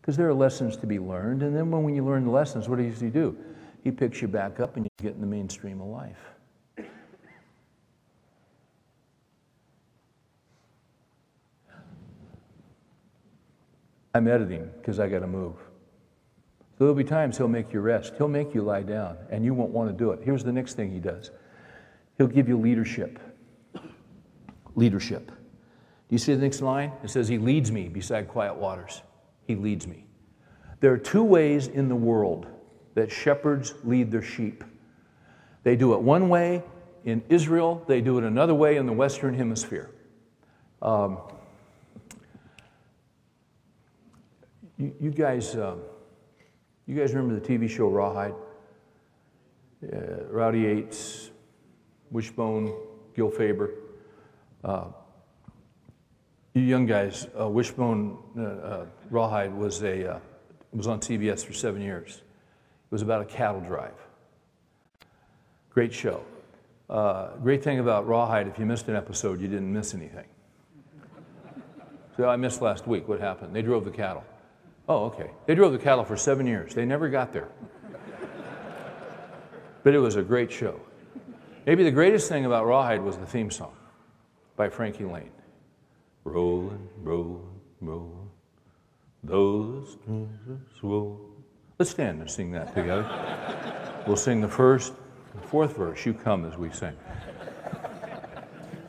Because 0.00 0.16
there 0.16 0.28
are 0.28 0.34
lessons 0.34 0.76
to 0.78 0.86
be 0.86 0.98
learned, 0.98 1.42
and 1.42 1.54
then 1.54 1.70
when 1.70 1.94
you 1.94 2.04
learn 2.04 2.24
the 2.24 2.30
lessons, 2.30 2.68
what 2.68 2.78
does 2.78 3.00
he 3.00 3.10
do? 3.10 3.36
He 3.82 3.90
picks 3.90 4.22
you 4.22 4.28
back 4.28 4.60
up 4.60 4.76
and 4.76 4.84
you 4.84 4.90
get 5.02 5.14
in 5.14 5.20
the 5.20 5.26
mainstream 5.26 5.80
of 5.80 5.88
life. 5.88 6.29
I'm 14.14 14.26
editing 14.26 14.70
because 14.78 14.98
I 14.98 15.08
got 15.08 15.20
to 15.20 15.26
move. 15.26 15.56
So 16.72 16.84
there'll 16.84 16.94
be 16.94 17.04
times 17.04 17.36
he'll 17.36 17.48
make 17.48 17.72
you 17.72 17.80
rest. 17.80 18.14
He'll 18.16 18.28
make 18.28 18.54
you 18.54 18.62
lie 18.62 18.82
down, 18.82 19.18
and 19.30 19.44
you 19.44 19.52
won't 19.54 19.70
want 19.70 19.90
to 19.90 19.96
do 19.96 20.12
it. 20.12 20.20
Here's 20.24 20.42
the 20.42 20.52
next 20.52 20.74
thing 20.74 20.90
he 20.90 20.98
does 20.98 21.30
He'll 22.18 22.26
give 22.26 22.48
you 22.48 22.58
leadership. 22.58 23.18
Leadership. 24.74 25.26
Do 25.28 26.14
you 26.14 26.18
see 26.18 26.34
the 26.34 26.42
next 26.42 26.60
line? 26.60 26.92
It 27.04 27.10
says, 27.10 27.28
He 27.28 27.38
leads 27.38 27.70
me 27.70 27.88
beside 27.88 28.28
quiet 28.28 28.56
waters. 28.56 29.02
He 29.46 29.54
leads 29.54 29.86
me. 29.86 30.06
There 30.80 30.92
are 30.92 30.98
two 30.98 31.22
ways 31.22 31.68
in 31.68 31.88
the 31.88 31.94
world 31.94 32.46
that 32.94 33.12
shepherds 33.12 33.74
lead 33.84 34.10
their 34.10 34.22
sheep. 34.22 34.64
They 35.62 35.76
do 35.76 35.94
it 35.94 36.00
one 36.00 36.28
way 36.28 36.62
in 37.04 37.22
Israel, 37.28 37.82
they 37.86 38.00
do 38.00 38.18
it 38.18 38.24
another 38.24 38.54
way 38.54 38.76
in 38.76 38.86
the 38.86 38.92
Western 38.92 39.34
Hemisphere. 39.34 39.90
Um, 40.82 41.18
You, 44.80 44.94
you 44.98 45.10
guys, 45.10 45.54
uh, 45.56 45.76
you 46.86 46.96
guys 46.98 47.12
remember 47.12 47.38
the 47.38 47.46
TV 47.46 47.68
show 47.68 47.88
Rawhide? 47.88 48.32
Uh, 49.84 50.24
Rowdy 50.30 50.60
Yates, 50.60 51.30
Wishbone, 52.10 52.72
Gil 53.14 53.28
Favor. 53.28 53.72
Uh, 54.64 54.86
you 56.54 56.62
young 56.62 56.86
guys, 56.86 57.26
uh, 57.38 57.46
Wishbone 57.46 58.16
uh, 58.38 58.42
uh, 58.42 58.86
Rawhide 59.10 59.54
was 59.54 59.82
a 59.82 60.18
was 60.72 60.86
on 60.86 61.00
CBS 61.00 61.44
for 61.44 61.52
seven 61.52 61.82
years. 61.82 62.22
It 62.22 62.90
was 62.90 63.02
about 63.02 63.20
a 63.20 63.26
cattle 63.26 63.60
drive. 63.60 63.92
Great 65.68 65.92
show. 65.92 66.24
great 67.42 67.62
thing 67.62 67.80
about 67.80 68.08
Rawhide, 68.08 68.46
if 68.48 68.58
you 68.58 68.64
missed 68.64 68.88
an 68.88 68.96
episode, 68.96 69.42
you 69.42 69.48
didn't 69.48 69.70
miss 69.70 69.92
anything. 69.92 70.26
So 72.16 72.30
I 72.30 72.36
missed 72.36 72.62
last 72.62 72.86
week. 72.86 73.08
What 73.08 73.20
happened? 73.20 73.54
They 73.54 73.60
drove 73.60 73.84
the 73.84 73.90
cattle. 73.90 74.24
Oh, 74.90 75.04
okay. 75.04 75.30
They 75.46 75.54
drove 75.54 75.70
the 75.70 75.78
cattle 75.78 76.04
for 76.04 76.16
seven 76.16 76.48
years. 76.48 76.74
They 76.74 76.84
never 76.84 77.08
got 77.08 77.32
there. 77.32 77.46
but 79.84 79.94
it 79.94 80.00
was 80.00 80.16
a 80.16 80.22
great 80.22 80.50
show. 80.50 80.80
Maybe 81.64 81.84
the 81.84 81.92
greatest 81.92 82.28
thing 82.28 82.44
about 82.44 82.66
Rawhide 82.66 83.00
was 83.00 83.16
the 83.16 83.24
theme 83.24 83.52
song 83.52 83.72
by 84.56 84.68
Frankie 84.68 85.04
Laine. 85.04 85.30
Rolling, 86.24 86.88
rolling, 87.02 87.60
rolling, 87.80 88.30
those 89.22 89.96
roll. 90.82 91.20
Let's 91.78 91.92
stand 91.92 92.20
and 92.20 92.28
sing 92.28 92.50
that 92.50 92.74
together. 92.74 94.02
we'll 94.08 94.16
sing 94.16 94.40
the 94.40 94.48
first, 94.48 94.92
the 95.40 95.46
fourth 95.46 95.76
verse. 95.76 96.04
You 96.04 96.14
come 96.14 96.44
as 96.44 96.58
we 96.58 96.72
sing. 96.72 96.96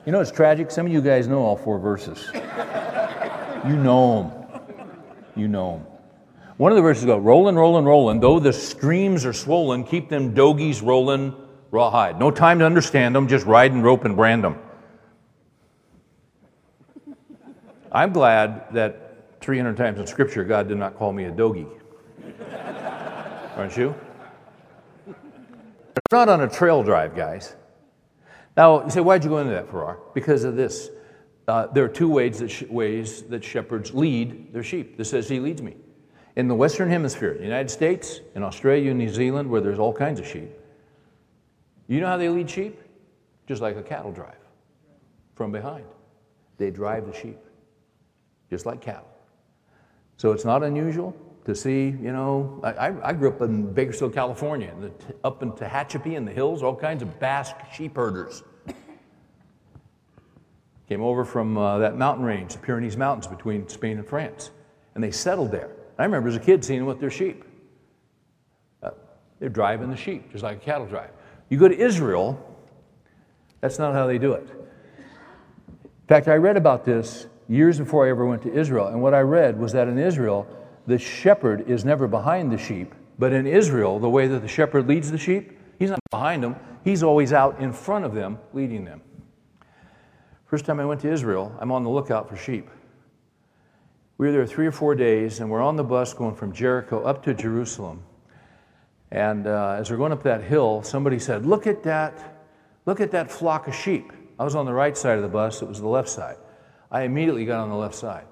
You 0.08 0.12
know, 0.14 0.20
it's 0.20 0.32
tragic. 0.32 0.72
Some 0.72 0.88
of 0.88 0.91
you 0.91 0.99
guys 0.99 1.28
know 1.28 1.43
all 1.43 1.56
four 1.56 1.78
verses. 1.78 2.28
You 2.34 3.76
know 3.78 4.24
them. 4.24 4.41
You 5.36 5.47
know 5.47 5.78
them. 5.78 5.91
One 6.62 6.72
of 6.72 6.76
the 6.76 6.84
verses 6.84 7.05
go, 7.05 7.18
rolling, 7.18 7.55
rolling, 7.55 7.86
rolling. 7.86 8.20
Though 8.20 8.39
the 8.39 8.53
streams 8.53 9.26
are 9.26 9.34
swollen, 9.34 9.84
keep 9.84 10.09
them 10.09 10.36
dogies 10.36 10.84
rolling 10.84 11.34
rawhide. 11.72 12.20
No 12.20 12.30
time 12.30 12.59
to 12.59 12.66
understand 12.68 13.16
them, 13.16 13.28
just 13.28 13.47
ride 13.47 13.72
and 13.72 13.84
rope 13.84 14.05
and 14.05 14.16
brand 14.16 14.43
them. 14.43 14.59
I'm 17.91 18.14
glad 18.14 18.72
that 18.76 19.39
300 19.41 19.76
times 19.76 19.99
in 19.99 20.05
Scripture 20.05 20.43
God 20.43 20.68
did 20.68 20.78
not 20.78 20.95
call 20.95 21.12
me 21.12 21.24
a 21.24 21.32
dogie. 21.32 21.66
Aren't 23.57 23.76
you? 23.76 23.95
We're 25.07 25.16
not 26.12 26.30
on 26.30 26.41
a 26.41 26.47
trail 26.47 26.84
drive, 26.84 27.16
guys. 27.16 27.55
Now, 28.55 28.84
you 28.84 28.91
say, 28.91 28.99
why'd 28.99 29.24
you 29.24 29.32
go 29.32 29.39
into 29.39 29.53
that, 29.53 29.68
Farrar? 29.72 29.97
Because 30.14 30.43
of 30.43 30.55
this. 30.55 30.91
Uh, 31.47 31.66
there 31.74 31.84
are 31.84 31.89
two 31.89 32.07
ways 32.07 32.38
that, 32.38 32.49
sh- 32.49 32.70
ways 32.70 33.24
that 33.24 33.43
shepherds 33.43 33.95
lead 33.95 34.53
their 34.53 34.62
sheep. 34.62 34.95
This 34.95 35.09
says, 35.09 35.28
He 35.28 35.39
leads 35.39 35.64
me. 35.64 35.76
In 36.36 36.48
the 36.48 36.56
Western 36.56 36.90
Hemisphere, 36.90 37.36
the 37.36 37.44
United 37.44 37.70
States, 37.70 38.22
in 38.36 38.44
Australia, 38.44 38.94
New 38.94 39.10
Zealand, 39.10 39.50
where 39.50 39.62
there's 39.62 39.80
all 39.80 39.94
kinds 39.94 40.20
of 40.20 40.26
sheep, 40.26 40.50
you 41.88 42.00
know 42.00 42.08
how 42.08 42.18
they 42.18 42.30
lead 42.30 42.50
sheep? 42.50 42.80
Just 43.48 43.62
like 43.62 43.76
a 43.76 43.84
cattle 43.84 44.14
drive 44.14 44.38
from 45.36 45.52
behind. 45.52 45.84
They 46.58 46.72
drive 46.72 47.06
the 47.06 47.14
sheep, 47.14 47.38
just 48.50 48.66
like 48.66 48.80
cattle. 48.80 49.10
So 50.16 50.32
it's 50.32 50.46
not 50.46 50.64
unusual 50.64 51.14
to 51.44 51.56
see, 51.56 51.86
you 51.86 52.14
know, 52.14 52.62
I, 52.64 52.94
I 53.04 53.14
grew 53.14 53.30
up 53.30 53.42
in 53.42 53.74
Bakersfield, 53.74 54.14
California, 54.14 54.74
the, 54.80 54.92
up 55.24 55.44
in 55.44 55.52
Tehachapi 55.52 56.14
in 56.14 56.24
the 56.24 56.32
hills, 56.32 56.64
all 56.64 56.76
kinds 56.76 57.02
of 57.02 57.20
Basque 57.20 57.58
sheep 57.74 57.96
herders. 57.96 58.44
Came 60.88 61.02
over 61.02 61.26
from 61.26 61.58
uh, 61.58 61.80
that 61.80 61.98
mountain 61.98 62.24
range, 62.24 62.54
the 62.54 62.60
Pyrenees 62.60 62.96
Mountains 62.96 63.28
between 63.28 63.68
Spain 63.68 63.98
and 63.98 64.08
France, 64.08 64.52
and 64.94 65.04
they 65.04 65.12
settled 65.12 65.52
there. 65.52 65.72
I 65.98 66.04
remember 66.04 66.30
as 66.30 66.36
a 66.36 66.39
kid 66.39 66.64
seeing 66.64 66.80
them 66.80 66.88
with 66.88 67.00
their 67.00 67.12
sheep. 67.12 67.44
Uh, 68.82 68.92
they're 69.39 69.50
driving 69.50 69.89
the 69.89 69.96
sheep, 69.96 70.32
just 70.32 70.44
like 70.44 70.58
a 70.58 70.60
cattle 70.60 70.88
drive. 70.88 71.12
You 71.50 71.58
go 71.58 71.68
to 71.68 71.78
Israel, 71.78 72.39
that's 73.60 73.78
not 73.78 73.94
how 73.94 74.08
they 74.08 74.18
do 74.18 74.34
it. 74.34 74.48
In 74.50 76.08
fact, 76.08 76.28
I 76.28 76.36
read 76.36 76.58
about 76.58 76.84
this 76.84 77.28
years 77.48 77.78
before 77.78 78.06
I 78.08 78.10
ever 78.10 78.26
went 78.26 78.42
to 78.44 78.54
Israel. 78.54 78.88
And 78.88 79.02
what 79.02 79.14
I 79.14 79.20
read 79.20 79.60
was 79.60 79.74
that 79.74 79.88
in 79.88 79.98
Israel, 79.98 80.48
the 80.88 80.98
shepherd 80.98 81.70
is 81.70 81.86
never 81.86 82.08
behind 82.08 82.52
the 82.52 82.58
sheep, 82.58 82.96
but 83.20 83.34
in 83.34 83.46
Israel, 83.46 84.00
the 84.00 84.10
way 84.10 84.28
that 84.28 84.42
the 84.42 84.48
shepherd 84.48 84.88
leads 84.88 85.12
the 85.12 85.18
sheep, 85.18 85.58
he's 85.78 85.89
not 85.89 86.00
behind 86.10 86.44
them, 86.44 86.56
he's 86.84 87.04
always 87.04 87.34
out 87.34 87.60
in 87.60 87.72
front 87.72 88.06
of 88.06 88.14
them, 88.14 88.39
leading 88.54 88.84
them. 88.84 89.02
First 90.46 90.66
time 90.66 90.80
I 90.80 90.86
went 90.86 91.02
to 91.02 91.12
Israel, 91.12 91.56
I'm 91.60 91.72
on 91.72 91.84
the 91.84 91.89
lookout 91.89 92.28
for 92.28 92.36
sheep. 92.36 92.70
We 94.22 94.28
were 94.28 94.34
there 94.34 94.45
three 94.45 94.67
or 94.67 94.72
four 94.72 94.93
days, 94.93 95.39
and 95.39 95.49
we're 95.49 95.63
on 95.63 95.78
the 95.78 95.84
bus 95.84 96.13
going 96.13 96.36
from 96.36 96.53
Jericho 96.53 97.01
up 97.01 97.24
to 97.24 97.34
Jerusalem. 97.34 98.03
And 99.09 99.47
uh, 99.47 99.78
as 99.80 99.89
we're 99.89 99.97
going 99.97 100.11
up 100.11 100.22
that 100.22 100.43
hill, 100.43 100.84
somebody 100.84 101.17
said, 101.17 101.43
Look 101.43 101.65
at 101.65 101.82
that, 101.82 102.38
look 102.86 103.01
at 103.01 103.09
that 103.09 103.32
flock 103.32 103.67
of 103.67 103.74
sheep. 103.74 104.13
I 104.38 104.43
was 104.43 104.53
on 104.53 104.67
the 104.67 104.74
right 104.74 104.95
side 104.95 105.15
of 105.15 105.24
the 105.24 105.28
bus, 105.28 105.63
it 105.63 105.67
was 105.67 105.80
the 105.82 105.88
left 105.88 106.07
side. 106.07 106.38
I 106.91 107.01
immediately 107.01 107.45
got 107.45 107.61
on 107.61 107.69
the 107.69 107.76
left 107.76 107.95
side. 107.95 108.26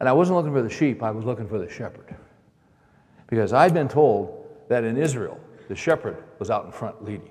And 0.00 0.08
I 0.08 0.12
wasn't 0.12 0.38
looking 0.38 0.52
for 0.52 0.60
the 0.60 0.68
sheep, 0.68 1.04
I 1.04 1.12
was 1.12 1.24
looking 1.24 1.46
for 1.46 1.60
the 1.60 1.70
shepherd. 1.70 2.16
Because 3.28 3.52
I'd 3.52 3.72
been 3.72 3.86
told 3.86 4.44
that 4.68 4.82
in 4.82 4.96
Israel, 4.96 5.38
the 5.68 5.76
shepherd 5.76 6.20
was 6.40 6.50
out 6.50 6.64
in 6.64 6.72
front 6.72 7.04
leading. 7.04 7.30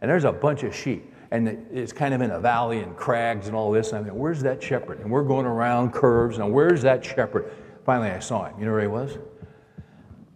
And 0.00 0.08
there's 0.08 0.22
a 0.22 0.30
bunch 0.30 0.62
of 0.62 0.72
sheep. 0.72 1.12
And 1.34 1.48
it's 1.48 1.92
kind 1.92 2.14
of 2.14 2.20
in 2.20 2.30
a 2.30 2.38
valley 2.38 2.78
and 2.78 2.96
crags 2.96 3.48
and 3.48 3.56
all 3.56 3.72
this. 3.72 3.90
And 3.90 3.98
I 3.98 4.08
mean, 4.08 4.16
where's 4.16 4.40
that 4.42 4.62
shepherd? 4.62 5.00
And 5.00 5.10
we're 5.10 5.24
going 5.24 5.46
around 5.46 5.90
curves. 5.90 6.38
And 6.38 6.52
where's 6.52 6.80
that 6.82 7.04
shepherd? 7.04 7.52
Finally, 7.84 8.10
I 8.10 8.20
saw 8.20 8.44
him. 8.44 8.54
You 8.56 8.66
know 8.66 8.70
where 8.70 8.82
he 8.82 8.86
was? 8.86 9.18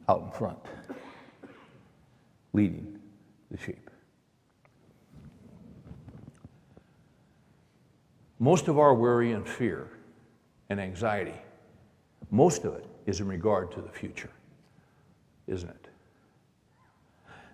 Out 0.08 0.22
in 0.22 0.32
front, 0.32 0.58
leading 2.52 2.98
the 3.48 3.58
sheep. 3.58 3.88
Most 8.40 8.66
of 8.66 8.80
our 8.80 8.92
worry 8.92 9.30
and 9.30 9.48
fear 9.48 9.88
and 10.68 10.80
anxiety, 10.80 11.40
most 12.32 12.64
of 12.64 12.74
it 12.74 12.86
is 13.06 13.20
in 13.20 13.28
regard 13.28 13.70
to 13.70 13.80
the 13.80 13.88
future, 13.88 14.30
isn't 15.46 15.70
it? 15.70 15.88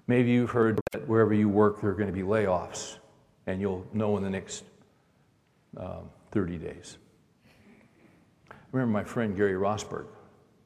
Maybe 0.07 0.31
you've 0.31 0.51
heard 0.51 0.81
that 0.93 1.07
wherever 1.07 1.35
you 1.35 1.51
work, 1.51 1.83
there 1.83 1.91
are 1.91 1.95
going 1.95 2.09
to 2.09 2.13
be 2.15 2.23
layoffs, 2.23 3.01
and 3.47 3.61
you'll 3.61 3.87
know 3.93 4.17
in 4.17 4.23
the 4.23 4.31
next 4.31 4.65
um, 5.77 6.11
30 6.33 6.59
days. 6.59 6.99
I 8.51 8.55
remember 8.73 8.93
my 8.93 9.05
friend 9.05 9.37
Gary 9.37 9.55
Rosberg, 9.55 10.07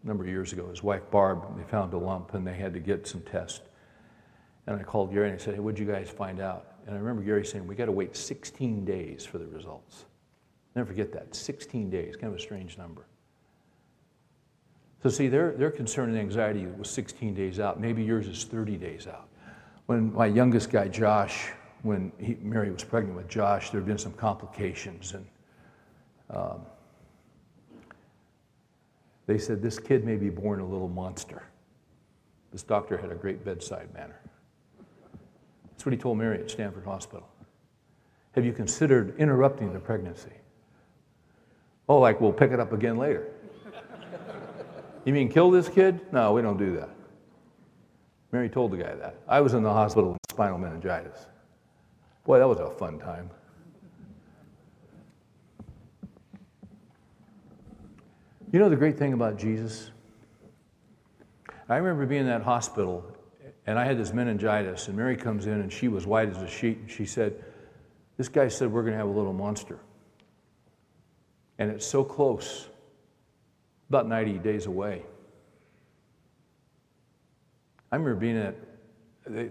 a 0.02 0.06
number 0.06 0.24
of 0.24 0.30
years 0.30 0.52
ago, 0.52 0.68
his 0.68 0.82
wife 0.82 1.02
Barb, 1.10 1.56
they 1.56 1.64
found 1.64 1.92
a 1.92 1.98
lump 1.98 2.34
and 2.34 2.46
they 2.46 2.54
had 2.54 2.72
to 2.74 2.80
get 2.80 3.06
some 3.06 3.20
tests. 3.22 3.60
And 4.66 4.78
I 4.78 4.82
called 4.82 5.12
Gary 5.12 5.30
and 5.30 5.40
I 5.40 5.42
said, 5.42 5.54
Hey, 5.54 5.60
what'd 5.60 5.78
you 5.78 5.86
guys 5.86 6.08
find 6.08 6.40
out? 6.40 6.74
And 6.86 6.94
I 6.94 6.98
remember 6.98 7.22
Gary 7.22 7.44
saying, 7.44 7.66
We 7.66 7.74
got 7.74 7.86
to 7.86 7.92
wait 7.92 8.16
16 8.16 8.84
days 8.84 9.26
for 9.26 9.38
the 9.38 9.46
results. 9.46 10.04
Never 10.74 10.88
forget 10.88 11.12
that 11.12 11.34
16 11.34 11.90
days, 11.90 12.16
kind 12.16 12.32
of 12.32 12.38
a 12.38 12.42
strange 12.42 12.78
number. 12.78 13.06
So, 15.02 15.08
see, 15.08 15.28
their, 15.28 15.52
their 15.52 15.70
concern 15.70 16.10
and 16.10 16.18
anxiety 16.18 16.66
was 16.66 16.90
16 16.90 17.34
days 17.34 17.60
out. 17.60 17.80
Maybe 17.80 18.02
yours 18.02 18.26
is 18.26 18.44
30 18.44 18.76
days 18.76 19.06
out. 19.06 19.28
When 19.86 20.12
my 20.12 20.26
youngest 20.26 20.70
guy, 20.70 20.88
Josh, 20.88 21.52
when 21.82 22.12
he, 22.18 22.36
Mary 22.42 22.70
was 22.70 22.84
pregnant 22.84 23.16
with 23.16 23.28
Josh, 23.28 23.70
there 23.70 23.80
had 23.80 23.86
been 23.86 23.98
some 23.98 24.12
complications. 24.12 25.14
And 25.14 25.26
um, 26.30 26.60
they 29.26 29.38
said, 29.38 29.62
This 29.62 29.78
kid 29.78 30.04
may 30.04 30.16
be 30.16 30.30
born 30.30 30.60
a 30.60 30.66
little 30.66 30.88
monster. 30.88 31.44
This 32.52 32.62
doctor 32.62 32.96
had 32.96 33.12
a 33.12 33.14
great 33.14 33.44
bedside 33.44 33.92
manner. 33.94 34.18
That's 35.70 35.84
what 35.84 35.92
he 35.92 35.98
told 35.98 36.18
Mary 36.18 36.40
at 36.40 36.50
Stanford 36.50 36.84
Hospital. 36.84 37.28
Have 38.32 38.44
you 38.44 38.52
considered 38.52 39.14
interrupting 39.18 39.72
the 39.72 39.78
pregnancy? 39.78 40.32
Oh, 41.88 41.98
like 41.98 42.20
we'll 42.20 42.32
pick 42.32 42.50
it 42.50 42.60
up 42.60 42.72
again 42.72 42.96
later. 42.96 43.28
You 45.04 45.14
mean 45.14 45.30
kill 45.30 45.50
this 45.50 45.70
kid? 45.70 46.00
No, 46.12 46.34
we 46.34 46.42
don't 46.42 46.58
do 46.58 46.76
that. 46.76 46.90
Mary 48.30 48.50
told 48.50 48.72
the 48.72 48.76
guy 48.76 48.94
that. 48.94 49.14
I 49.26 49.40
was 49.40 49.54
in 49.54 49.62
the 49.62 49.72
hospital 49.72 50.10
with 50.10 50.18
spinal 50.30 50.58
meningitis. 50.58 51.26
Boy, 52.28 52.40
that 52.40 52.46
was 52.46 52.58
a 52.58 52.68
fun 52.68 52.98
time. 52.98 53.30
You 58.52 58.58
know 58.58 58.68
the 58.68 58.76
great 58.76 58.98
thing 58.98 59.14
about 59.14 59.38
Jesus? 59.38 59.92
I 61.70 61.78
remember 61.78 62.04
being 62.04 62.20
in 62.20 62.26
that 62.26 62.42
hospital 62.42 63.02
and 63.66 63.78
I 63.78 63.86
had 63.86 63.96
this 63.96 64.12
meningitis, 64.12 64.88
and 64.88 64.96
Mary 64.98 65.16
comes 65.16 65.46
in 65.46 65.54
and 65.54 65.72
she 65.72 65.88
was 65.88 66.06
white 66.06 66.28
as 66.28 66.42
a 66.42 66.46
sheet, 66.46 66.76
and 66.80 66.90
she 66.90 67.06
said, 67.06 67.42
This 68.18 68.28
guy 68.28 68.48
said 68.48 68.70
we're 68.70 68.82
going 68.82 68.92
to 68.92 68.98
have 68.98 69.08
a 69.08 69.10
little 69.10 69.32
monster. 69.32 69.78
And 71.58 71.70
it's 71.70 71.86
so 71.86 72.04
close 72.04 72.68
about 73.88 74.06
90 74.06 74.34
days 74.40 74.66
away. 74.66 75.02
I 77.90 77.96
remember 77.96 78.20
being 78.20 78.36
at, 78.36 78.54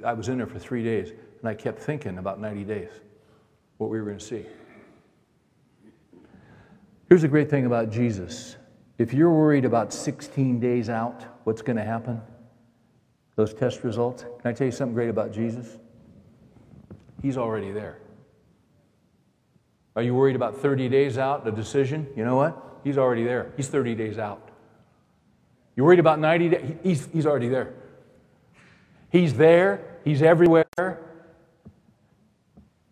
I 0.06 0.14
was 0.14 0.30
in 0.30 0.38
there 0.38 0.46
for 0.46 0.60
three 0.60 0.84
days, 0.84 1.12
and 1.40 1.50
I 1.50 1.54
kept 1.54 1.80
thinking 1.80 2.18
about 2.18 2.40
90 2.40 2.64
days, 2.64 2.90
what 3.78 3.90
we 3.90 4.00
were 4.00 4.06
going 4.06 4.18
to 4.18 4.26
see. 4.26 4.46
Here's 7.10 7.22
the 7.22 7.28
great 7.28 7.50
thing 7.50 7.66
about 7.66 7.90
Jesus. 7.92 8.58
If 8.98 9.14
you're 9.14 9.32
worried 9.32 9.66
about 9.66 9.94
16 9.94 10.60
days 10.60 10.90
out, 10.90 11.24
what's 11.44 11.62
going 11.62 11.78
to 11.78 11.84
happen? 11.84 12.22
Those 13.36 13.54
test 13.54 13.84
results. 13.84 14.24
Can 14.24 14.52
I 14.52 14.54
tell 14.54 14.66
you 14.66 14.72
something 14.72 14.96
great 14.96 15.10
about 15.10 15.32
Jesus? 15.32 15.78
He's 17.22 17.38
already 17.38 17.72
there. 17.72 18.00
Are 19.96 20.02
you 20.02 20.14
worried 20.14 20.36
about 20.36 20.58
30 20.58 20.90
days 20.90 21.18
out, 21.18 21.46
the 21.46 21.52
decision? 21.52 22.08
You 22.16 22.26
know 22.26 22.36
what? 22.36 22.80
He's 22.84 22.98
already 22.98 23.24
there. 23.24 23.52
He's 23.56 23.68
30 23.68 23.96
days 23.96 24.18
out. 24.18 24.50
You're 25.76 25.86
worried 25.86 26.00
about 26.00 26.20
90 26.20 26.50
days? 26.50 26.76
He's, 26.84 27.06
he's 27.08 27.26
already 27.26 27.50
there. 27.50 27.74
He's 29.12 29.34
there. 29.36 30.00
He's 30.04 30.22
everywhere. 30.22 30.66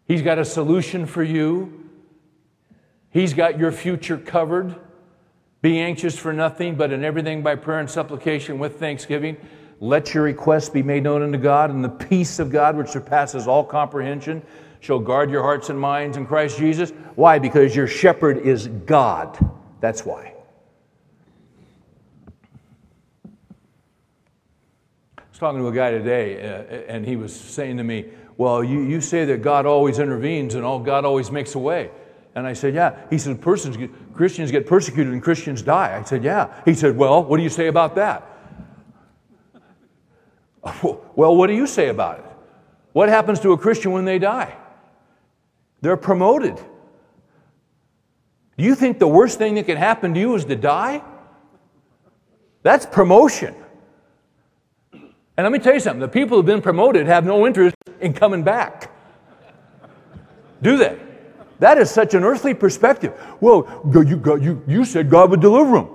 He's 0.07 0.21
got 0.21 0.37
a 0.37 0.45
solution 0.45 1.05
for 1.05 1.23
you. 1.23 1.89
He's 3.09 3.33
got 3.33 3.57
your 3.57 3.71
future 3.71 4.17
covered. 4.17 4.75
Be 5.61 5.79
anxious 5.79 6.17
for 6.17 6.31
nothing, 6.31 6.75
but 6.75 6.91
in 6.91 7.03
everything 7.03 7.41
by 7.41 7.55
prayer 7.55 7.79
and 7.79 7.89
supplication 7.89 8.59
with 8.59 8.77
thanksgiving. 8.77 9.37
Let 9.79 10.13
your 10.13 10.23
requests 10.23 10.69
be 10.69 10.83
made 10.83 11.03
known 11.03 11.23
unto 11.23 11.37
God, 11.37 11.69
and 11.69 11.83
the 11.83 11.89
peace 11.89 12.39
of 12.39 12.51
God, 12.51 12.77
which 12.77 12.89
surpasses 12.89 13.47
all 13.47 13.63
comprehension, 13.63 14.43
shall 14.79 14.99
guard 14.99 15.31
your 15.31 15.41
hearts 15.41 15.69
and 15.69 15.79
minds 15.79 16.17
in 16.17 16.25
Christ 16.25 16.57
Jesus. 16.59 16.91
Why? 17.15 17.39
Because 17.39 17.75
your 17.75 17.87
shepherd 17.87 18.37
is 18.37 18.67
God. 18.67 19.37
That's 19.79 20.05
why. 20.05 20.33
I 25.17 25.21
was 25.31 25.39
talking 25.39 25.59
to 25.59 25.67
a 25.67 25.73
guy 25.73 25.91
today, 25.91 26.47
uh, 26.47 26.93
and 26.93 27.05
he 27.05 27.15
was 27.15 27.35
saying 27.35 27.77
to 27.77 27.83
me, 27.83 28.05
Well, 28.37 28.63
you, 28.63 28.81
you 28.81 29.01
say 29.01 29.25
that 29.25 29.41
God 29.41 29.65
always 29.65 29.99
intervenes 29.99 30.55
and 30.55 30.65
all 30.65 30.79
God 30.79 31.05
always 31.05 31.31
makes 31.31 31.55
a 31.55 31.59
way. 31.59 31.89
And 32.35 32.45
I 32.45 32.53
said, 32.53 32.73
Yeah. 32.75 32.97
He 33.09 33.17
said, 33.17 33.41
Persons, 33.41 33.77
Christians 34.13 34.51
get 34.51 34.67
persecuted 34.67 35.13
and 35.13 35.23
Christians 35.23 35.61
die. 35.61 35.97
I 35.97 36.03
said, 36.03 36.23
Yeah. 36.23 36.53
He 36.65 36.73
said, 36.73 36.97
Well, 36.97 37.23
what 37.23 37.37
do 37.37 37.43
you 37.43 37.49
say 37.49 37.67
about 37.67 37.95
that? 37.95 38.31
Well, 41.15 41.35
what 41.35 41.47
do 41.47 41.53
you 41.53 41.67
say 41.67 41.87
about 41.89 42.19
it? 42.19 42.25
What 42.91 43.07
happens 43.07 43.39
to 43.41 43.53
a 43.53 43.57
Christian 43.57 43.91
when 43.91 44.03
they 44.03 44.19
die? 44.19 44.57
They're 45.81 45.95
promoted. 45.95 46.57
Do 48.57 48.63
you 48.63 48.75
think 48.75 48.99
the 48.99 49.07
worst 49.07 49.37
thing 49.37 49.55
that 49.55 49.65
can 49.65 49.77
happen 49.77 50.13
to 50.13 50.19
you 50.19 50.35
is 50.35 50.45
to 50.45 50.55
die? 50.55 51.03
That's 52.63 52.85
promotion. 52.85 53.55
And 55.37 55.43
let 55.43 55.51
me 55.51 55.59
tell 55.59 55.73
you 55.73 55.79
something 55.79 55.99
the 55.99 56.07
people 56.07 56.37
who've 56.37 56.45
been 56.45 56.61
promoted 56.61 57.07
have 57.07 57.25
no 57.25 57.45
interest 57.45 57.75
in 57.99 58.13
coming 58.13 58.43
back. 58.43 58.91
Do 60.61 60.77
they? 60.77 60.97
That 61.59 61.77
is 61.77 61.89
such 61.89 62.13
an 62.13 62.23
earthly 62.23 62.53
perspective. 62.53 63.13
Well, 63.39 63.81
you, 63.93 64.21
you, 64.41 64.63
you 64.67 64.85
said 64.85 65.09
God 65.09 65.29
would 65.31 65.41
deliver 65.41 65.71
them, 65.79 65.89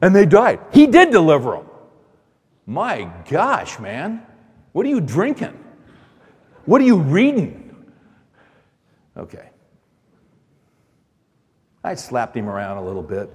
and 0.00 0.14
they 0.14 0.26
died. 0.26 0.60
He 0.72 0.86
did 0.86 1.10
deliver 1.10 1.52
them. 1.52 1.66
My 2.66 3.10
gosh, 3.28 3.78
man. 3.78 4.22
What 4.72 4.84
are 4.86 4.88
you 4.88 5.00
drinking? 5.00 5.58
What 6.64 6.80
are 6.80 6.84
you 6.84 6.98
reading? 6.98 7.84
Okay. 9.16 9.48
I 11.84 11.94
slapped 11.94 12.36
him 12.36 12.48
around 12.48 12.78
a 12.78 12.84
little 12.84 13.02
bit 13.02 13.30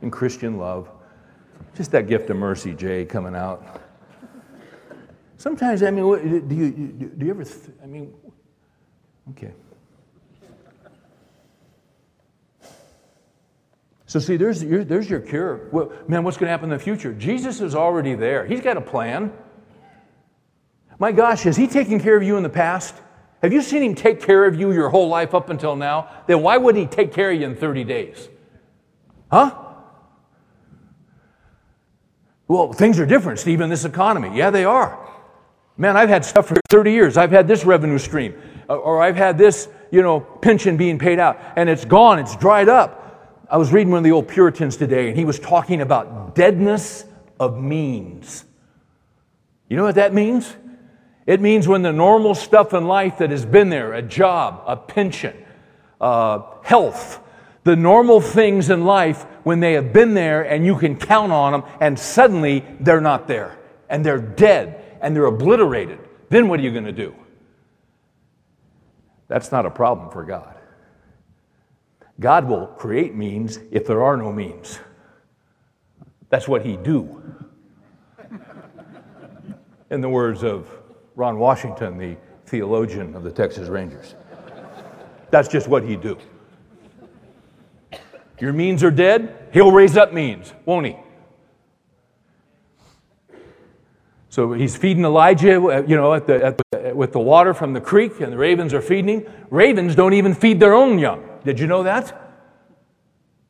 in 0.00 0.10
Christian 0.10 0.58
love. 0.58 0.88
Just 1.74 1.90
that 1.92 2.06
gift 2.06 2.30
of 2.30 2.36
mercy, 2.36 2.72
Jay, 2.72 3.04
coming 3.04 3.34
out. 3.34 3.82
Sometimes, 5.36 5.82
I 5.82 5.90
mean, 5.90 6.48
do 6.48 6.54
you, 6.54 6.70
do 6.70 7.24
you 7.26 7.30
ever, 7.30 7.44
th- 7.44 7.76
I 7.82 7.86
mean, 7.86 8.14
okay. 9.30 9.52
So, 14.06 14.18
see, 14.18 14.36
there's 14.36 14.62
your, 14.62 14.84
there's 14.84 15.10
your 15.10 15.20
cure. 15.20 15.68
Well, 15.72 15.92
man, 16.08 16.24
what's 16.24 16.36
going 16.36 16.46
to 16.46 16.50
happen 16.50 16.70
in 16.70 16.78
the 16.78 16.82
future? 16.82 17.12
Jesus 17.12 17.60
is 17.60 17.74
already 17.74 18.14
there. 18.14 18.46
He's 18.46 18.60
got 18.60 18.76
a 18.76 18.80
plan. 18.80 19.32
My 20.98 21.12
gosh, 21.12 21.42
has 21.42 21.56
He 21.56 21.66
taken 21.66 22.00
care 22.00 22.16
of 22.16 22.22
you 22.22 22.36
in 22.36 22.42
the 22.42 22.48
past? 22.48 22.94
Have 23.42 23.52
you 23.52 23.62
seen 23.62 23.82
him 23.82 23.94
take 23.94 24.20
care 24.20 24.44
of 24.44 24.58
you 24.58 24.72
your 24.72 24.88
whole 24.88 25.08
life 25.08 25.34
up 25.34 25.50
until 25.50 25.76
now? 25.76 26.10
Then 26.26 26.42
why 26.42 26.56
would 26.56 26.74
he 26.74 26.86
take 26.86 27.12
care 27.12 27.30
of 27.30 27.38
you 27.38 27.46
in 27.46 27.54
30 27.54 27.84
days? 27.84 28.28
Huh? 29.30 29.54
Well, 32.48 32.72
things 32.72 32.98
are 32.98 33.06
different, 33.06 33.38
Steve, 33.38 33.60
in 33.60 33.68
this 33.68 33.84
economy. 33.84 34.36
Yeah, 34.36 34.50
they 34.50 34.64
are. 34.64 35.05
Man, 35.78 35.96
I've 35.96 36.08
had 36.08 36.24
stuff 36.24 36.46
for 36.46 36.56
30 36.70 36.92
years. 36.92 37.16
I've 37.16 37.30
had 37.30 37.46
this 37.46 37.64
revenue 37.64 37.98
stream, 37.98 38.34
uh, 38.68 38.76
or 38.76 39.02
I've 39.02 39.16
had 39.16 39.36
this, 39.36 39.68
you 39.90 40.02
know, 40.02 40.20
pension 40.20 40.76
being 40.76 40.98
paid 40.98 41.18
out, 41.18 41.38
and 41.56 41.68
it's 41.68 41.84
gone, 41.84 42.18
it's 42.18 42.34
dried 42.36 42.68
up. 42.68 43.02
I 43.50 43.58
was 43.58 43.72
reading 43.72 43.90
one 43.90 43.98
of 43.98 44.04
the 44.04 44.12
old 44.12 44.26
Puritans 44.26 44.76
today, 44.76 45.08
and 45.08 45.18
he 45.18 45.24
was 45.24 45.38
talking 45.38 45.82
about 45.82 46.34
deadness 46.34 47.04
of 47.38 47.60
means. 47.60 48.44
You 49.68 49.76
know 49.76 49.84
what 49.84 49.96
that 49.96 50.14
means? 50.14 50.56
It 51.26 51.40
means 51.40 51.68
when 51.68 51.82
the 51.82 51.92
normal 51.92 52.34
stuff 52.34 52.72
in 52.72 52.86
life 52.86 53.18
that 53.18 53.30
has 53.30 53.44
been 53.44 53.68
there 53.68 53.92
a 53.94 54.02
job, 54.02 54.62
a 54.66 54.76
pension, 54.76 55.34
uh, 56.00 56.42
health, 56.62 57.20
the 57.64 57.76
normal 57.76 58.20
things 58.20 58.70
in 58.70 58.84
life, 58.84 59.24
when 59.42 59.60
they 59.60 59.74
have 59.74 59.92
been 59.92 60.14
there 60.14 60.42
and 60.42 60.64
you 60.64 60.76
can 60.76 60.96
count 60.96 61.32
on 61.32 61.52
them, 61.52 61.64
and 61.80 61.98
suddenly 61.98 62.64
they're 62.80 63.00
not 63.00 63.28
there, 63.28 63.58
and 63.90 64.06
they're 64.06 64.20
dead, 64.20 64.82
and 65.06 65.14
they're 65.14 65.26
obliterated, 65.26 66.00
then 66.30 66.48
what 66.48 66.58
are 66.58 66.64
you 66.64 66.72
going 66.72 66.84
to 66.84 66.90
do? 66.90 67.14
That's 69.28 69.52
not 69.52 69.64
a 69.64 69.70
problem 69.70 70.10
for 70.10 70.24
God. 70.24 70.56
God 72.18 72.48
will 72.48 72.66
create 72.66 73.14
means 73.14 73.60
if 73.70 73.86
there 73.86 74.02
are 74.02 74.16
no 74.16 74.32
means. 74.32 74.80
That's 76.28 76.48
what 76.48 76.66
He 76.66 76.76
do. 76.76 77.22
In 79.90 80.00
the 80.00 80.08
words 80.08 80.42
of 80.42 80.68
Ron 81.14 81.38
Washington, 81.38 81.98
the 81.98 82.16
theologian 82.46 83.14
of 83.14 83.22
the 83.22 83.30
Texas 83.30 83.68
Rangers. 83.68 84.16
That's 85.30 85.46
just 85.46 85.68
what 85.68 85.84
He'd 85.84 86.00
do. 86.00 86.18
Your 88.40 88.52
means 88.52 88.82
are 88.82 88.90
dead, 88.90 89.50
He'll 89.52 89.70
raise 89.70 89.96
up 89.96 90.12
means, 90.12 90.52
won't 90.64 90.86
He? 90.86 90.96
So 94.36 94.52
he's 94.52 94.76
feeding 94.76 95.02
Elijah, 95.02 95.56
uh, 95.62 95.82
you 95.86 95.96
know, 95.96 96.12
at 96.12 96.26
the, 96.26 96.44
at 96.44 96.58
the, 96.58 96.94
with 96.94 97.12
the 97.12 97.18
water 97.18 97.54
from 97.54 97.72
the 97.72 97.80
creek, 97.80 98.20
and 98.20 98.30
the 98.30 98.36
ravens 98.36 98.74
are 98.74 98.82
feeding 98.82 99.22
him. 99.22 99.32
Ravens 99.48 99.94
don't 99.94 100.12
even 100.12 100.34
feed 100.34 100.60
their 100.60 100.74
own 100.74 100.98
young. 100.98 101.26
Did 101.42 101.58
you 101.58 101.66
know 101.66 101.84
that? 101.84 102.12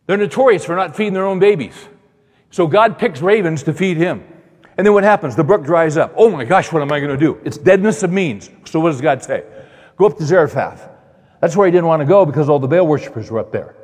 They're 0.07 0.17
notorious 0.17 0.65
for 0.65 0.77
not 0.77 0.95
feeding 0.95 1.15
their 1.15 1.27
own 1.27 1.41
babies. 1.41 1.75
So 2.53 2.69
God 2.69 3.01
picks 3.01 3.21
ravens 3.21 3.65
to 3.65 3.73
feed 3.73 3.97
him. 3.97 4.23
And 4.79 4.87
then 4.87 4.95
what 4.95 5.03
happens? 5.03 5.35
The 5.35 5.43
brook 5.43 5.65
dries 5.65 5.97
up. 5.97 6.15
Oh 6.17 6.31
my 6.31 6.45
gosh, 6.45 6.71
what 6.71 6.83
am 6.83 6.93
I 6.93 7.01
going 7.01 7.11
to 7.11 7.17
do? 7.17 7.41
It's 7.45 7.59
deadness 7.59 8.05
of 8.05 8.13
means. 8.13 8.49
So 8.65 8.79
what 8.79 8.93
does 8.93 9.01
God 9.01 9.25
say? 9.25 9.43
Go 9.97 10.07
up 10.07 10.17
to 10.19 10.25
Zarephath. 10.25 10.89
That's 11.41 11.57
where 11.57 11.67
he 11.67 11.73
didn't 11.73 11.87
want 11.87 12.03
to 12.03 12.07
go 12.07 12.25
because 12.25 12.49
all 12.49 12.61
the 12.61 12.69
Baal 12.69 12.87
worshippers 12.87 13.29
were 13.29 13.41
up 13.41 13.51
there. 13.51 13.75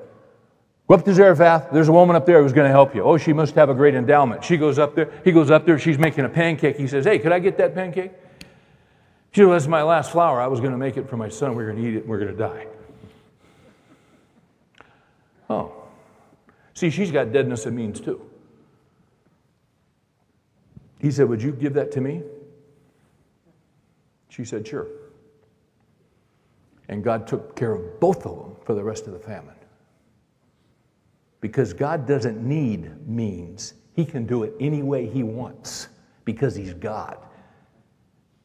Go 0.88 0.96
up 0.96 1.04
to 1.04 1.14
Zarephath. 1.14 1.70
There's 1.72 1.88
a 1.88 1.92
woman 1.92 2.16
up 2.16 2.26
there 2.26 2.42
who's 2.42 2.52
going 2.52 2.66
to 2.66 2.72
help 2.72 2.94
you. 2.94 3.02
Oh, 3.02 3.16
she 3.16 3.32
must 3.32 3.54
have 3.54 3.70
a 3.70 3.74
great 3.74 3.94
endowment. 3.94 4.44
She 4.44 4.56
goes 4.56 4.78
up 4.78 4.94
there. 4.94 5.10
He 5.24 5.32
goes 5.32 5.50
up 5.50 5.64
there. 5.64 5.78
She's 5.78 5.98
making 5.98 6.24
a 6.24 6.28
pancake. 6.28 6.76
He 6.76 6.86
says, 6.86 7.04
Hey, 7.04 7.18
could 7.18 7.32
I 7.32 7.38
get 7.38 7.56
that 7.58 7.74
pancake? 7.74 8.10
She 9.30 9.42
well, 9.42 9.52
That's 9.52 9.66
my 9.66 9.82
last 9.82 10.12
flour. 10.12 10.40
I 10.40 10.46
was 10.46 10.60
going 10.60 10.72
to 10.72 10.78
make 10.78 10.96
it 10.96 11.08
for 11.08 11.16
my 11.16 11.28
son. 11.28 11.54
We're 11.54 11.70
going 11.70 11.82
to 11.82 11.88
eat 11.88 11.94
it 11.94 12.00
and 12.00 12.08
we're 12.08 12.18
going 12.18 12.32
to 12.32 12.36
die. 12.36 12.66
Oh. 15.48 15.72
See, 16.74 16.90
she's 16.90 17.10
got 17.10 17.32
deadness 17.32 17.64
of 17.64 17.72
means 17.72 18.00
too. 18.00 18.20
He 20.98 21.10
said, 21.10 21.28
Would 21.28 21.42
you 21.42 21.52
give 21.52 21.74
that 21.74 21.92
to 21.92 22.00
me? 22.00 22.22
She 24.28 24.44
said, 24.44 24.66
Sure. 24.66 24.86
And 26.88 27.02
God 27.02 27.26
took 27.26 27.56
care 27.56 27.72
of 27.72 28.00
both 28.00 28.26
of 28.26 28.36
them 28.36 28.56
for 28.64 28.74
the 28.74 28.82
rest 28.82 29.06
of 29.06 29.12
the 29.12 29.18
famine. 29.18 29.54
Because 31.42 31.74
God 31.74 32.06
doesn't 32.06 32.40
need 32.40 33.06
means, 33.06 33.74
He 33.94 34.06
can 34.06 34.24
do 34.24 34.44
it 34.44 34.54
any 34.58 34.82
way 34.82 35.06
He 35.06 35.22
wants 35.22 35.88
because 36.24 36.54
He's 36.54 36.72
God. 36.72 37.18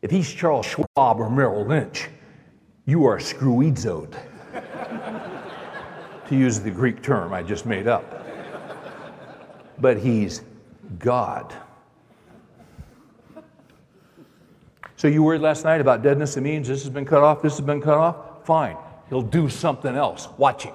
If 0.01 0.11
He's 0.11 0.29
Charles 0.29 0.65
Schwab 0.65 1.19
or 1.19 1.29
Merrill 1.29 1.65
Lynch, 1.65 2.09
you 2.85 3.05
are 3.05 3.19
screwizoed, 3.19 4.17
to 6.27 6.35
use 6.35 6.59
the 6.59 6.71
Greek 6.71 7.01
term 7.01 7.33
I 7.33 7.43
just 7.43 7.65
made 7.65 7.87
up. 7.87 8.25
But 9.79 9.99
He's 9.99 10.41
God. 10.97 11.53
So 14.95 15.07
you 15.07 15.21
worried 15.21 15.41
last 15.41 15.63
night 15.63 15.79
about 15.79 16.01
deadness 16.01 16.35
of 16.35 16.43
means? 16.43 16.67
This 16.67 16.81
has 16.81 16.89
been 16.89 17.05
cut 17.05 17.21
off, 17.21 17.43
this 17.43 17.57
has 17.57 17.65
been 17.65 17.81
cut 17.81 17.99
off? 17.99 18.43
Fine. 18.43 18.77
He'll 19.09 19.21
do 19.21 19.47
something 19.49 19.95
else. 19.95 20.27
Watch 20.37 20.63
him. 20.63 20.73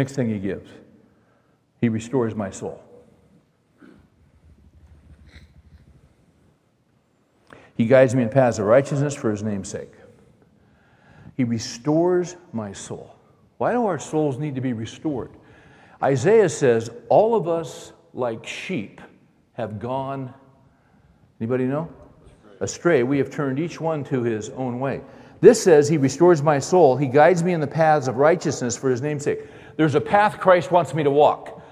Next 0.00 0.14
thing 0.14 0.30
he 0.30 0.38
gives, 0.38 0.70
he 1.78 1.90
restores 1.90 2.34
my 2.34 2.48
soul. 2.48 2.82
He 7.76 7.84
guides 7.84 8.14
me 8.14 8.22
in 8.22 8.30
paths 8.30 8.58
of 8.58 8.64
righteousness 8.64 9.14
for 9.14 9.30
his 9.30 9.42
name's 9.42 9.68
sake. 9.68 9.92
He 11.36 11.44
restores 11.44 12.36
my 12.54 12.72
soul. 12.72 13.14
Why 13.58 13.72
do 13.72 13.84
our 13.84 13.98
souls 13.98 14.38
need 14.38 14.54
to 14.54 14.62
be 14.62 14.72
restored? 14.72 15.32
Isaiah 16.02 16.48
says, 16.48 16.88
All 17.10 17.34
of 17.34 17.46
us, 17.46 17.92
like 18.14 18.46
sheep, 18.46 19.02
have 19.52 19.78
gone, 19.78 20.32
anybody 21.42 21.64
know? 21.64 21.92
Astray. 22.60 23.02
We 23.02 23.18
have 23.18 23.28
turned 23.28 23.58
each 23.58 23.82
one 23.82 24.04
to 24.04 24.22
his 24.22 24.48
own 24.48 24.80
way. 24.80 25.02
This 25.42 25.62
says, 25.62 25.90
He 25.90 25.98
restores 25.98 26.42
my 26.42 26.58
soul. 26.58 26.96
He 26.96 27.06
guides 27.06 27.42
me 27.42 27.52
in 27.52 27.60
the 27.60 27.66
paths 27.66 28.08
of 28.08 28.16
righteousness 28.16 28.78
for 28.78 28.88
his 28.88 29.02
name's 29.02 29.24
sake. 29.24 29.40
There's 29.76 29.94
a 29.94 30.00
path 30.00 30.38
Christ 30.38 30.70
wants 30.70 30.94
me 30.94 31.02
to 31.02 31.10
walk. 31.10 31.62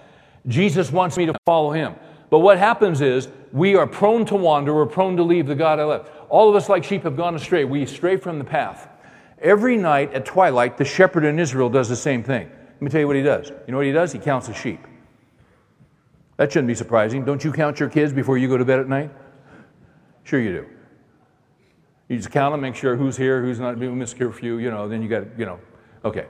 Jesus 0.46 0.90
wants 0.90 1.16
me 1.16 1.26
to 1.26 1.34
follow 1.44 1.70
him. 1.70 1.94
But 2.30 2.40
what 2.40 2.58
happens 2.58 3.00
is 3.00 3.28
we 3.52 3.74
are 3.76 3.86
prone 3.86 4.24
to 4.26 4.34
wander, 4.34 4.74
we're 4.74 4.86
prone 4.86 5.16
to 5.16 5.22
leave 5.22 5.46
the 5.46 5.54
God 5.54 5.78
I 5.80 5.84
love. 5.84 6.10
All 6.28 6.48
of 6.48 6.54
us, 6.54 6.68
like 6.68 6.84
sheep, 6.84 7.04
have 7.04 7.16
gone 7.16 7.34
astray. 7.34 7.64
We 7.64 7.86
stray 7.86 8.16
from 8.16 8.38
the 8.38 8.44
path. 8.44 8.88
Every 9.40 9.76
night 9.76 10.12
at 10.12 10.24
twilight, 10.26 10.76
the 10.76 10.84
shepherd 10.84 11.24
in 11.24 11.38
Israel 11.38 11.70
does 11.70 11.88
the 11.88 11.96
same 11.96 12.22
thing. 12.22 12.50
Let 12.50 12.82
me 12.82 12.90
tell 12.90 13.00
you 13.00 13.06
what 13.06 13.16
he 13.16 13.22
does. 13.22 13.48
You 13.48 13.72
know 13.72 13.78
what 13.78 13.86
he 13.86 13.92
does? 13.92 14.12
He 14.12 14.18
counts 14.18 14.46
the 14.46 14.54
sheep. 14.54 14.80
That 16.36 16.52
shouldn't 16.52 16.68
be 16.68 16.74
surprising. 16.74 17.24
Don't 17.24 17.42
you 17.42 17.52
count 17.52 17.80
your 17.80 17.88
kids 17.88 18.12
before 18.12 18.38
you 18.38 18.48
go 18.48 18.56
to 18.56 18.64
bed 18.64 18.78
at 18.78 18.88
night? 18.88 19.10
Sure, 20.24 20.40
you 20.40 20.52
do. 20.52 20.66
You 22.08 22.16
just 22.16 22.30
count 22.30 22.52
them, 22.52 22.60
make 22.60 22.74
sure 22.74 22.96
who's 22.96 23.16
here, 23.16 23.42
who's 23.42 23.58
not, 23.58 23.78
miss 23.78 24.14
curfew, 24.14 24.54
you 24.54 24.64
You 24.64 24.70
know, 24.70 24.88
then 24.88 25.02
you 25.02 25.08
got, 25.08 25.38
you 25.38 25.44
know, 25.44 25.58
okay. 26.04 26.26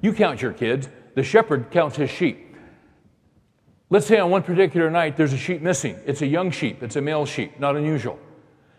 You 0.00 0.12
count 0.12 0.42
your 0.42 0.52
kids 0.52 0.88
the 1.14 1.22
shepherd 1.22 1.70
counts 1.70 1.96
his 1.96 2.10
sheep. 2.10 2.56
Let's 3.90 4.06
say 4.06 4.18
on 4.18 4.30
one 4.30 4.42
particular 4.42 4.90
night 4.90 5.16
there's 5.16 5.32
a 5.32 5.38
sheep 5.38 5.62
missing. 5.62 5.98
It's 6.06 6.22
a 6.22 6.26
young 6.26 6.50
sheep, 6.50 6.82
it's 6.82 6.96
a 6.96 7.00
male 7.00 7.26
sheep, 7.26 7.58
not 7.58 7.76
unusual. 7.76 8.18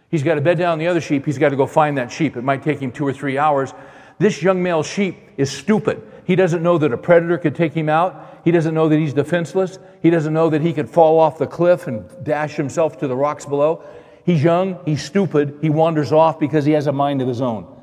He's 0.09 0.23
got 0.23 0.36
to 0.36 0.41
bed 0.41 0.57
down 0.57 0.79
the 0.79 0.88
other 0.88 1.01
sheep, 1.01 1.25
he's 1.25 1.38
got 1.38 1.49
to 1.49 1.55
go 1.55 1.65
find 1.65 1.97
that 1.97 2.11
sheep. 2.11 2.38
It 2.38 2.43
might 2.43 2.63
take 2.63 2.79
him 2.79 2.91
two 2.91 3.07
or 3.07 3.13
three 3.13 3.38
hours. 3.38 3.73
This 4.17 4.41
young 4.41 4.63
male 4.63 4.83
sheep 4.83 5.17
is 5.38 5.51
stupid. 5.51 6.01
He 6.25 6.36
doesn't 6.36 6.63
know 6.63 6.77
that 6.77 6.91
a 6.91 6.97
predator 6.97 7.38
could 7.38 7.55
take 7.55 7.73
him 7.73 7.89
out. 7.89 8.41
He 8.43 8.51
doesn't 8.51 8.73
know 8.73 8.89
that 8.89 8.97
he's 8.97 9.13
defenseless. 9.13 9.77
He 10.01 10.09
doesn't 10.09 10.33
know 10.33 10.49
that 10.49 10.61
he 10.61 10.73
could 10.73 10.89
fall 10.89 11.19
off 11.19 11.38
the 11.38 11.47
cliff 11.47 11.88
and 11.88 12.05
dash 12.23 12.55
himself 12.55 12.97
to 12.99 13.07
the 13.07 13.15
rocks 13.15 13.45
below. 13.45 13.83
He's 14.25 14.43
young, 14.43 14.79
he's 14.86 15.03
stupid, 15.03 15.59
he 15.61 15.69
wanders 15.69 16.11
off 16.11 16.39
because 16.39 16.65
he 16.65 16.71
has 16.71 16.88
a 16.88 16.91
mind 16.91 17.21
of 17.21 17.27
his 17.27 17.41
own. 17.41 17.74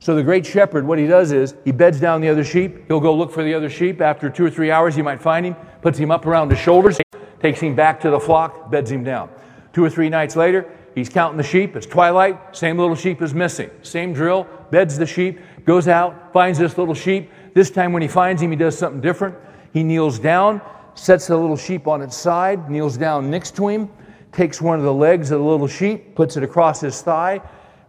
So 0.00 0.14
the 0.14 0.22
great 0.22 0.46
shepherd, 0.46 0.86
what 0.86 0.98
he 0.98 1.06
does 1.06 1.32
is 1.32 1.54
he 1.64 1.72
beds 1.72 2.00
down 2.00 2.20
the 2.20 2.28
other 2.28 2.44
sheep. 2.44 2.86
He'll 2.86 3.00
go 3.00 3.14
look 3.14 3.32
for 3.32 3.42
the 3.42 3.52
other 3.52 3.68
sheep. 3.68 4.00
After 4.00 4.30
two 4.30 4.44
or 4.44 4.50
three 4.50 4.70
hours, 4.70 4.94
he 4.94 5.02
might 5.02 5.20
find 5.20 5.44
him, 5.44 5.56
puts 5.82 5.98
him 5.98 6.10
up 6.10 6.24
around 6.24 6.50
his 6.50 6.60
shoulders, 6.60 6.98
takes 7.40 7.60
him 7.60 7.74
back 7.74 8.00
to 8.00 8.10
the 8.10 8.20
flock, 8.20 8.70
beds 8.70 8.90
him 8.90 9.02
down. 9.02 9.28
Two 9.72 9.84
or 9.84 9.90
three 9.90 10.08
nights 10.08 10.36
later, 10.36 10.70
he's 10.94 11.08
counting 11.08 11.36
the 11.36 11.42
sheep. 11.42 11.74
It's 11.74 11.86
twilight. 11.86 12.56
Same 12.56 12.78
little 12.78 12.94
sheep 12.94 13.20
is 13.22 13.34
missing. 13.34 13.70
Same 13.82 14.12
drill. 14.12 14.46
Beds 14.70 14.96
the 14.96 15.06
sheep, 15.06 15.40
goes 15.64 15.88
out, 15.88 16.32
finds 16.32 16.58
this 16.58 16.78
little 16.78 16.94
sheep. 16.94 17.30
This 17.54 17.70
time, 17.70 17.92
when 17.92 18.02
he 18.02 18.08
finds 18.08 18.40
him, 18.40 18.50
he 18.50 18.56
does 18.56 18.78
something 18.78 19.00
different. 19.00 19.34
He 19.72 19.82
kneels 19.82 20.18
down, 20.18 20.60
sets 20.94 21.26
the 21.26 21.36
little 21.36 21.56
sheep 21.56 21.86
on 21.86 22.02
its 22.02 22.16
side, 22.16 22.70
kneels 22.70 22.96
down 22.96 23.30
next 23.30 23.56
to 23.56 23.68
him, 23.68 23.90
takes 24.30 24.60
one 24.60 24.78
of 24.78 24.84
the 24.84 24.92
legs 24.92 25.30
of 25.30 25.40
the 25.40 25.44
little 25.44 25.66
sheep, 25.66 26.14
puts 26.14 26.36
it 26.36 26.42
across 26.42 26.80
his 26.80 27.00
thigh, 27.02 27.40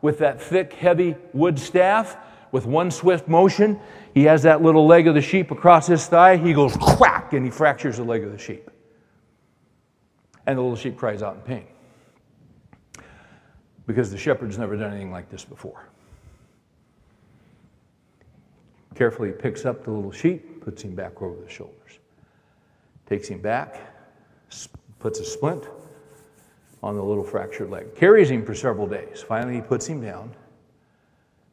with 0.02 0.20
that 0.20 0.42
thick, 0.42 0.74
heavy 0.74 1.16
wood 1.34 1.60
staff 1.60 2.18
with 2.52 2.66
one 2.66 2.92
swift 2.92 3.28
motion. 3.28 3.80
He 4.14 4.24
has 4.24 4.44
that 4.44 4.62
little 4.62 4.88
leg 4.88 5.08
of 5.08 5.16
the 5.16 5.22
sheep 5.22 5.52
across 5.52 5.88
his 5.88 6.06
thigh. 6.08 6.38
He 6.38 6.54
goes 6.54 6.76
crack 6.78 7.34
and 7.34 7.46
he 7.46 7.52
fractures 7.52 7.98
the 7.98 8.04
leg 8.04 8.24
of 8.24 8.32
the 8.32 8.38
sheep. 8.38 8.70
And 10.46 10.58
the 10.58 10.62
little 10.62 10.78
sheep 10.78 10.98
cries 10.98 11.22
out 11.22 11.36
in 11.36 11.42
pain 11.42 11.68
because 13.86 14.12
the 14.12 14.18
shepherd's 14.18 14.58
never 14.58 14.76
done 14.76 14.92
anything 14.92 15.12
like 15.12 15.30
this 15.30 15.44
before. 15.46 15.88
Carefully 18.96 19.32
picks 19.32 19.66
up 19.66 19.84
the 19.84 19.92
little 19.92 20.12
sheep, 20.12 20.64
puts 20.64 20.82
him 20.82 20.96
back 20.96 21.22
over 21.22 21.36
the 21.42 21.50
shoulders, 21.50 22.00
takes 23.06 23.28
him 23.28 23.42
back, 23.42 23.80
puts 25.00 25.20
a 25.20 25.26
splint 25.26 25.68
on 26.82 26.96
the 26.96 27.04
little 27.04 27.24
fractured 27.24 27.70
leg. 27.70 27.96
Carries 27.96 28.30
him 28.32 28.46
for 28.46 28.56
several 28.56 28.88
days. 28.88 29.24
Finally, 29.28 29.56
he 29.56 29.62
puts 29.62 29.86
him 29.86 30.02
down. 30.02 30.34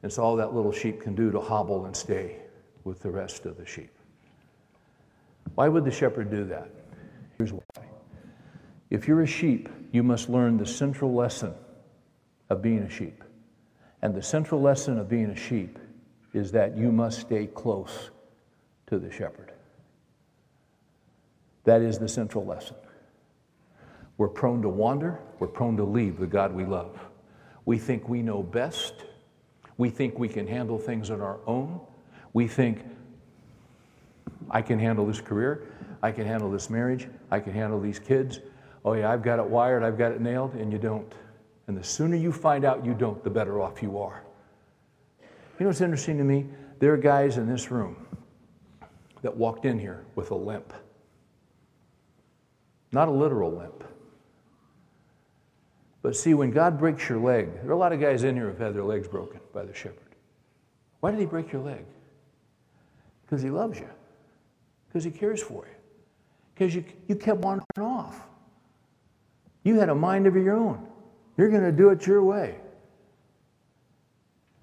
It's 0.02 0.18
all 0.18 0.36
that 0.36 0.54
little 0.54 0.72
sheep 0.72 1.00
can 1.00 1.14
do 1.14 1.30
to 1.32 1.40
hobble 1.40 1.86
and 1.86 1.96
stay 1.96 2.36
with 2.84 3.00
the 3.00 3.10
rest 3.10 3.46
of 3.46 3.56
the 3.56 3.66
sheep. 3.66 3.90
Why 5.54 5.68
would 5.68 5.84
the 5.84 5.90
shepherd 5.90 6.30
do 6.30 6.44
that? 6.44 6.70
Here's 7.38 7.52
why. 7.52 7.60
If 8.90 9.08
you're 9.08 9.22
a 9.22 9.26
sheep, 9.26 9.68
you 9.90 10.02
must 10.02 10.28
learn 10.28 10.58
the 10.58 10.66
central 10.66 11.12
lesson 11.12 11.54
of 12.50 12.62
being 12.62 12.80
a 12.80 12.90
sheep. 12.90 13.24
And 14.02 14.14
the 14.14 14.22
central 14.22 14.60
lesson 14.60 14.98
of 14.98 15.08
being 15.08 15.30
a 15.30 15.36
sheep 15.36 15.78
is 16.32 16.52
that 16.52 16.76
you 16.76 16.92
must 16.92 17.20
stay 17.20 17.46
close 17.46 18.10
to 18.86 18.98
the 18.98 19.10
shepherd. 19.10 19.52
That 21.64 21.82
is 21.82 21.98
the 21.98 22.08
central 22.08 22.44
lesson. 22.44 22.76
We're 24.18 24.28
prone 24.28 24.62
to 24.62 24.68
wander, 24.68 25.20
we're 25.38 25.46
prone 25.46 25.76
to 25.76 25.84
leave 25.84 26.18
the 26.18 26.26
God 26.26 26.54
we 26.54 26.64
love. 26.64 26.98
We 27.64 27.78
think 27.78 28.08
we 28.08 28.22
know 28.22 28.42
best, 28.42 29.04
we 29.76 29.90
think 29.90 30.18
we 30.18 30.28
can 30.28 30.46
handle 30.46 30.78
things 30.78 31.10
on 31.10 31.20
our 31.20 31.38
own, 31.46 31.80
we 32.32 32.46
think, 32.46 32.84
I 34.50 34.62
can 34.62 34.78
handle 34.78 35.06
this 35.06 35.20
career, 35.20 35.66
I 36.02 36.12
can 36.12 36.26
handle 36.26 36.50
this 36.50 36.70
marriage, 36.70 37.08
I 37.30 37.40
can 37.40 37.52
handle 37.52 37.80
these 37.80 37.98
kids. 37.98 38.40
Oh, 38.84 38.92
yeah, 38.92 39.10
I've 39.10 39.22
got 39.22 39.38
it 39.38 39.44
wired, 39.44 39.82
I've 39.82 39.98
got 39.98 40.12
it 40.12 40.20
nailed, 40.20 40.54
and 40.54 40.72
you 40.72 40.78
don't. 40.78 41.12
And 41.66 41.76
the 41.76 41.82
sooner 41.82 42.14
you 42.14 42.30
find 42.30 42.64
out 42.64 42.84
you 42.84 42.94
don't, 42.94 43.22
the 43.24 43.30
better 43.30 43.60
off 43.60 43.82
you 43.82 43.98
are. 43.98 44.22
You 45.20 45.64
know 45.64 45.66
what's 45.66 45.80
interesting 45.80 46.18
to 46.18 46.24
me? 46.24 46.46
There 46.78 46.92
are 46.92 46.98
guys 46.98 47.38
in 47.38 47.48
this 47.48 47.70
room 47.70 48.06
that 49.22 49.36
walked 49.36 49.64
in 49.64 49.78
here 49.78 50.04
with 50.14 50.30
a 50.30 50.34
limp. 50.36 50.72
Not 52.92 53.08
a 53.08 53.10
literal 53.10 53.50
limp. 53.50 53.82
But 56.06 56.14
see, 56.14 56.34
when 56.34 56.52
God 56.52 56.78
breaks 56.78 57.08
your 57.08 57.18
leg, 57.18 57.52
there 57.62 57.70
are 57.70 57.72
a 57.72 57.76
lot 57.76 57.92
of 57.92 57.98
guys 57.98 58.22
in 58.22 58.36
here 58.36 58.48
who've 58.48 58.60
had 58.60 58.76
their 58.76 58.84
legs 58.84 59.08
broken 59.08 59.40
by 59.52 59.64
the 59.64 59.74
shepherd. 59.74 60.14
Why 61.00 61.10
did 61.10 61.18
he 61.18 61.26
break 61.26 61.50
your 61.50 61.62
leg? 61.62 61.84
Because 63.24 63.42
he 63.42 63.50
loves 63.50 63.80
you, 63.80 63.88
because 64.86 65.02
he 65.02 65.10
cares 65.10 65.42
for 65.42 65.66
you, 65.66 65.74
because 66.54 66.76
you, 66.76 66.84
you 67.08 67.16
kept 67.16 67.40
wandering 67.40 67.66
off. 67.80 68.24
You 69.64 69.80
had 69.80 69.88
a 69.88 69.96
mind 69.96 70.28
of 70.28 70.36
your 70.36 70.54
own. 70.54 70.86
You're 71.36 71.50
going 71.50 71.64
to 71.64 71.72
do 71.72 71.90
it 71.90 72.06
your 72.06 72.22
way. 72.22 72.54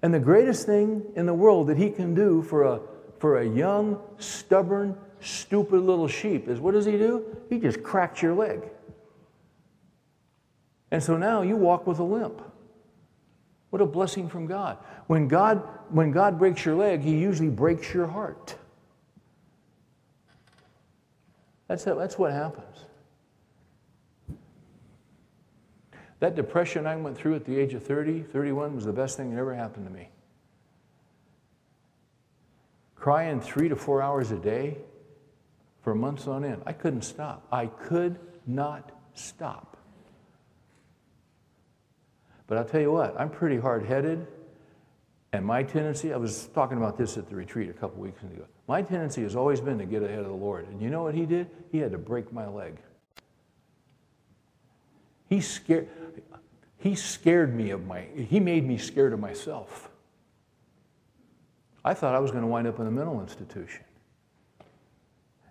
And 0.00 0.14
the 0.14 0.20
greatest 0.20 0.64
thing 0.64 1.04
in 1.14 1.26
the 1.26 1.34
world 1.34 1.66
that 1.66 1.76
he 1.76 1.90
can 1.90 2.14
do 2.14 2.40
for 2.40 2.62
a, 2.62 2.80
for 3.18 3.40
a 3.40 3.46
young, 3.46 4.00
stubborn, 4.16 4.96
stupid 5.20 5.82
little 5.82 6.08
sheep 6.08 6.48
is 6.48 6.58
what 6.58 6.72
does 6.72 6.86
he 6.86 6.92
do? 6.92 7.36
He 7.50 7.58
just 7.58 7.82
cracks 7.82 8.22
your 8.22 8.32
leg. 8.32 8.62
And 10.94 11.02
so 11.02 11.16
now 11.16 11.42
you 11.42 11.56
walk 11.56 11.88
with 11.88 11.98
a 11.98 12.04
limp. 12.04 12.40
What 13.70 13.82
a 13.82 13.84
blessing 13.84 14.28
from 14.28 14.46
God. 14.46 14.78
When 15.08 15.26
God, 15.26 15.68
when 15.88 16.12
God 16.12 16.38
breaks 16.38 16.64
your 16.64 16.76
leg, 16.76 17.00
he 17.00 17.18
usually 17.18 17.48
breaks 17.48 17.92
your 17.92 18.06
heart. 18.06 18.54
That's, 21.66 21.82
that's 21.82 22.16
what 22.16 22.30
happens. 22.30 22.84
That 26.20 26.36
depression 26.36 26.86
I 26.86 26.94
went 26.94 27.18
through 27.18 27.34
at 27.34 27.44
the 27.44 27.58
age 27.58 27.74
of 27.74 27.82
30, 27.82 28.22
31 28.22 28.76
was 28.76 28.84
the 28.84 28.92
best 28.92 29.16
thing 29.16 29.34
that 29.34 29.40
ever 29.40 29.52
happened 29.52 29.86
to 29.86 29.92
me. 29.92 30.10
Crying 32.94 33.40
three 33.40 33.68
to 33.68 33.74
four 33.74 34.00
hours 34.00 34.30
a 34.30 34.38
day 34.38 34.76
for 35.82 35.92
months 35.92 36.28
on 36.28 36.44
end. 36.44 36.62
I 36.64 36.72
couldn't 36.72 37.02
stop. 37.02 37.48
I 37.50 37.66
could 37.66 38.16
not 38.46 38.92
stop. 39.14 39.73
But 42.54 42.60
I'll 42.60 42.68
tell 42.68 42.80
you 42.82 42.92
what, 42.92 43.18
I'm 43.18 43.30
pretty 43.30 43.58
hard 43.58 43.84
headed. 43.84 44.28
And 45.32 45.44
my 45.44 45.64
tendency, 45.64 46.12
I 46.12 46.16
was 46.16 46.48
talking 46.54 46.76
about 46.76 46.96
this 46.96 47.16
at 47.18 47.28
the 47.28 47.34
retreat 47.34 47.68
a 47.68 47.72
couple 47.72 48.00
weeks 48.00 48.22
ago. 48.22 48.44
My 48.68 48.80
tendency 48.80 49.24
has 49.24 49.34
always 49.34 49.60
been 49.60 49.76
to 49.78 49.84
get 49.84 50.04
ahead 50.04 50.20
of 50.20 50.26
the 50.26 50.32
Lord. 50.34 50.68
And 50.68 50.80
you 50.80 50.88
know 50.88 51.02
what 51.02 51.16
he 51.16 51.26
did? 51.26 51.50
He 51.72 51.78
had 51.78 51.90
to 51.90 51.98
break 51.98 52.32
my 52.32 52.46
leg. 52.46 52.76
He 55.28 55.40
scared, 55.40 55.88
he 56.76 56.94
scared 56.94 57.56
me 57.56 57.70
of 57.70 57.86
my, 57.86 58.02
he 58.14 58.38
made 58.38 58.64
me 58.64 58.78
scared 58.78 59.12
of 59.12 59.18
myself. 59.18 59.90
I 61.84 61.92
thought 61.92 62.14
I 62.14 62.20
was 62.20 62.30
going 62.30 62.44
to 62.44 62.48
wind 62.48 62.68
up 62.68 62.78
in 62.78 62.86
a 62.86 62.90
mental 62.92 63.20
institution. 63.20 63.82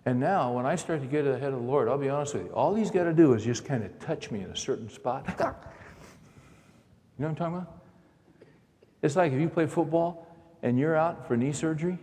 And 0.06 0.18
now, 0.18 0.52
when 0.52 0.64
I 0.64 0.76
start 0.76 1.02
to 1.02 1.06
get 1.06 1.26
ahead 1.26 1.52
of 1.52 1.60
the 1.60 1.66
Lord, 1.66 1.86
I'll 1.86 1.98
be 1.98 2.08
honest 2.08 2.32
with 2.32 2.46
you, 2.46 2.52
all 2.52 2.74
he's 2.74 2.90
got 2.90 3.04
to 3.04 3.12
do 3.12 3.34
is 3.34 3.44
just 3.44 3.66
kind 3.66 3.84
of 3.84 3.98
touch 3.98 4.30
me 4.30 4.40
in 4.40 4.48
a 4.48 4.56
certain 4.56 4.88
spot. 4.88 5.26
You 7.16 7.22
know 7.22 7.28
what 7.28 7.30
I'm 7.30 7.36
talking 7.36 7.56
about? 7.58 7.84
It's 9.02 9.16
like 9.16 9.32
if 9.32 9.40
you 9.40 9.48
play 9.48 9.66
football 9.66 10.26
and 10.62 10.78
you're 10.78 10.96
out 10.96 11.28
for 11.28 11.36
knee 11.36 11.52
surgery 11.52 11.98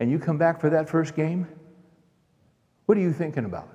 and 0.00 0.10
you 0.10 0.18
come 0.18 0.36
back 0.36 0.60
for 0.60 0.70
that 0.70 0.88
first 0.88 1.14
game, 1.14 1.46
what 2.86 2.98
are 2.98 3.00
you 3.00 3.12
thinking 3.12 3.44
about? 3.44 3.68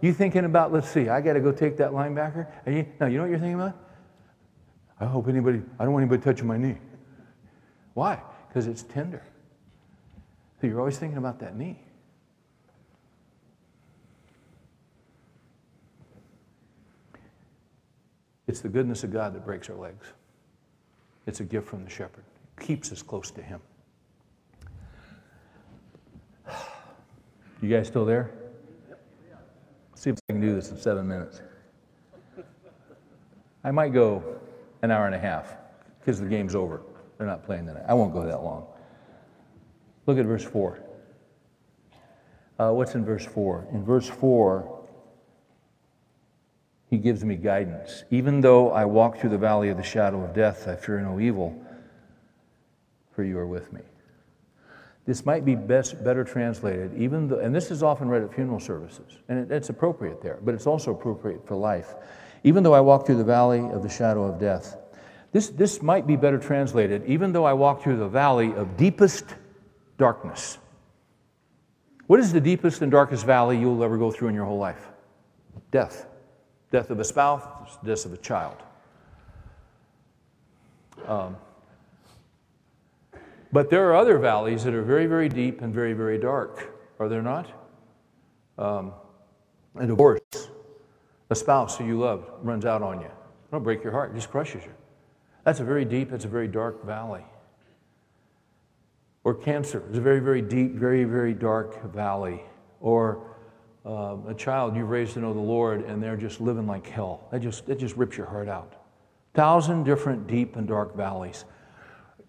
You 0.00 0.12
thinking 0.12 0.44
about, 0.44 0.72
let's 0.72 0.88
see, 0.88 1.08
I 1.08 1.20
got 1.20 1.34
to 1.34 1.40
go 1.40 1.52
take 1.52 1.76
that 1.78 1.90
linebacker? 1.90 2.46
And 2.64 2.76
you, 2.76 2.86
no, 3.00 3.06
you 3.06 3.16
know 3.16 3.24
what 3.24 3.30
you're 3.30 3.38
thinking 3.38 3.60
about? 3.60 3.76
I 5.00 5.04
hope 5.06 5.28
anybody, 5.28 5.62
I 5.78 5.84
don't 5.84 5.92
want 5.92 6.04
anybody 6.04 6.22
touching 6.22 6.46
my 6.46 6.56
knee. 6.56 6.78
Why? 7.94 8.20
Because 8.48 8.66
it's 8.66 8.82
tender. 8.82 9.22
So 10.60 10.66
you're 10.66 10.78
always 10.78 10.98
thinking 10.98 11.18
about 11.18 11.38
that 11.40 11.56
knee. 11.56 11.82
It's 18.46 18.60
the 18.60 18.68
goodness 18.68 19.02
of 19.04 19.12
God 19.12 19.34
that 19.34 19.44
breaks 19.44 19.68
our 19.68 19.76
legs. 19.76 20.06
It's 21.26 21.40
a 21.40 21.44
gift 21.44 21.68
from 21.68 21.84
the 21.84 21.90
shepherd. 21.90 22.24
keeps 22.60 22.92
us 22.92 23.02
close 23.02 23.30
to 23.32 23.42
him. 23.42 23.60
You 27.62 27.74
guys 27.74 27.88
still 27.88 28.04
there? 28.04 28.30
See 29.94 30.10
if 30.10 30.16
I 30.28 30.32
can 30.32 30.40
do 30.40 30.54
this 30.54 30.70
in 30.70 30.76
seven 30.76 31.08
minutes. 31.08 31.40
I 33.64 33.70
might 33.70 33.92
go 33.92 34.22
an 34.82 34.90
hour 34.90 35.06
and 35.06 35.14
a 35.14 35.18
half 35.18 35.56
because 35.98 36.20
the 36.20 36.26
game's 36.26 36.54
over. 36.54 36.82
They're 37.18 37.26
not 37.26 37.44
playing 37.44 37.66
tonight. 37.66 37.84
I 37.88 37.94
won't 37.94 38.12
go 38.12 38.24
that 38.24 38.42
long. 38.42 38.66
Look 40.06 40.18
at 40.18 40.26
verse 40.26 40.44
4. 40.44 40.78
Uh, 42.58 42.70
what's 42.70 42.94
in 42.94 43.04
verse 43.04 43.26
4? 43.26 43.68
In 43.72 43.84
verse 43.84 44.06
4, 44.06 44.75
he 46.88 46.98
gives 46.98 47.24
me 47.24 47.34
guidance. 47.36 48.04
Even 48.10 48.40
though 48.40 48.70
I 48.70 48.84
walk 48.84 49.18
through 49.18 49.30
the 49.30 49.38
valley 49.38 49.68
of 49.68 49.76
the 49.76 49.82
shadow 49.82 50.22
of 50.22 50.34
death, 50.34 50.68
I 50.68 50.76
fear 50.76 51.00
no 51.00 51.18
evil, 51.18 51.60
for 53.12 53.24
you 53.24 53.38
are 53.38 53.46
with 53.46 53.72
me. 53.72 53.80
This 55.04 55.24
might 55.24 55.44
be 55.44 55.54
best, 55.54 56.02
better 56.02 56.24
translated, 56.24 56.92
even 56.96 57.28
though, 57.28 57.38
and 57.38 57.54
this 57.54 57.70
is 57.70 57.82
often 57.82 58.08
read 58.08 58.22
at 58.22 58.34
funeral 58.34 58.58
services, 58.58 59.18
and 59.28 59.38
it, 59.38 59.52
it's 59.52 59.68
appropriate 59.68 60.20
there, 60.20 60.38
but 60.42 60.54
it's 60.54 60.66
also 60.66 60.92
appropriate 60.92 61.46
for 61.46 61.54
life. 61.54 61.94
Even 62.44 62.62
though 62.62 62.74
I 62.74 62.80
walk 62.80 63.06
through 63.06 63.18
the 63.18 63.24
valley 63.24 63.60
of 63.60 63.82
the 63.82 63.88
shadow 63.88 64.24
of 64.24 64.40
death, 64.40 64.76
this, 65.32 65.48
this 65.48 65.82
might 65.82 66.06
be 66.06 66.16
better 66.16 66.38
translated, 66.38 67.04
even 67.06 67.32
though 67.32 67.44
I 67.44 67.52
walk 67.52 67.82
through 67.82 67.98
the 67.98 68.08
valley 68.08 68.52
of 68.54 68.76
deepest 68.76 69.34
darkness. 69.98 70.58
What 72.06 72.20
is 72.20 72.32
the 72.32 72.40
deepest 72.40 72.82
and 72.82 72.90
darkest 72.90 73.26
valley 73.26 73.58
you'll 73.58 73.82
ever 73.82 73.98
go 73.98 74.10
through 74.10 74.28
in 74.28 74.34
your 74.34 74.44
whole 74.44 74.58
life? 74.58 74.88
Death. 75.70 76.06
Death 76.70 76.90
of 76.90 76.98
a 76.98 77.04
spouse, 77.04 77.78
death 77.84 78.04
of 78.04 78.12
a 78.12 78.16
child. 78.16 78.56
Um, 81.06 81.36
but 83.52 83.70
there 83.70 83.88
are 83.88 83.94
other 83.94 84.18
valleys 84.18 84.64
that 84.64 84.74
are 84.74 84.82
very, 84.82 85.06
very 85.06 85.28
deep 85.28 85.60
and 85.62 85.72
very, 85.72 85.92
very 85.92 86.18
dark, 86.18 86.74
are 86.98 87.08
there 87.08 87.22
not? 87.22 87.46
Um, 88.58 88.92
a 89.76 89.86
divorce, 89.86 90.20
a 91.30 91.34
spouse 91.34 91.76
who 91.78 91.86
you 91.86 91.98
love 91.98 92.28
runs 92.42 92.64
out 92.64 92.82
on 92.82 93.00
you. 93.00 93.10
It'll 93.48 93.60
break 93.60 93.82
your 93.84 93.92
heart, 93.92 94.10
it 94.10 94.14
just 94.14 94.30
crushes 94.30 94.64
you. 94.64 94.72
That's 95.44 95.60
a 95.60 95.64
very 95.64 95.84
deep, 95.84 96.10
that's 96.10 96.24
a 96.24 96.28
very 96.28 96.48
dark 96.48 96.84
valley. 96.84 97.24
Or 99.22 99.34
cancer 99.34 99.82
is 99.90 99.98
a 99.98 100.00
very, 100.00 100.20
very 100.20 100.42
deep, 100.42 100.74
very, 100.74 101.04
very 101.04 101.34
dark 101.34 101.92
valley. 101.92 102.42
Or 102.80 103.35
um, 103.86 104.24
a 104.26 104.34
child 104.34 104.74
you've 104.74 104.90
raised 104.90 105.14
to 105.14 105.20
know 105.20 105.32
the 105.32 105.38
Lord 105.38 105.84
and 105.84 106.02
they're 106.02 106.16
just 106.16 106.40
living 106.40 106.66
like 106.66 106.86
hell. 106.88 107.28
That 107.30 107.40
just, 107.40 107.66
that 107.66 107.78
just 107.78 107.96
rips 107.96 108.16
your 108.16 108.26
heart 108.26 108.48
out. 108.48 108.72
Thousand 109.32 109.84
different 109.84 110.26
deep 110.26 110.56
and 110.56 110.66
dark 110.66 110.96
valleys. 110.96 111.44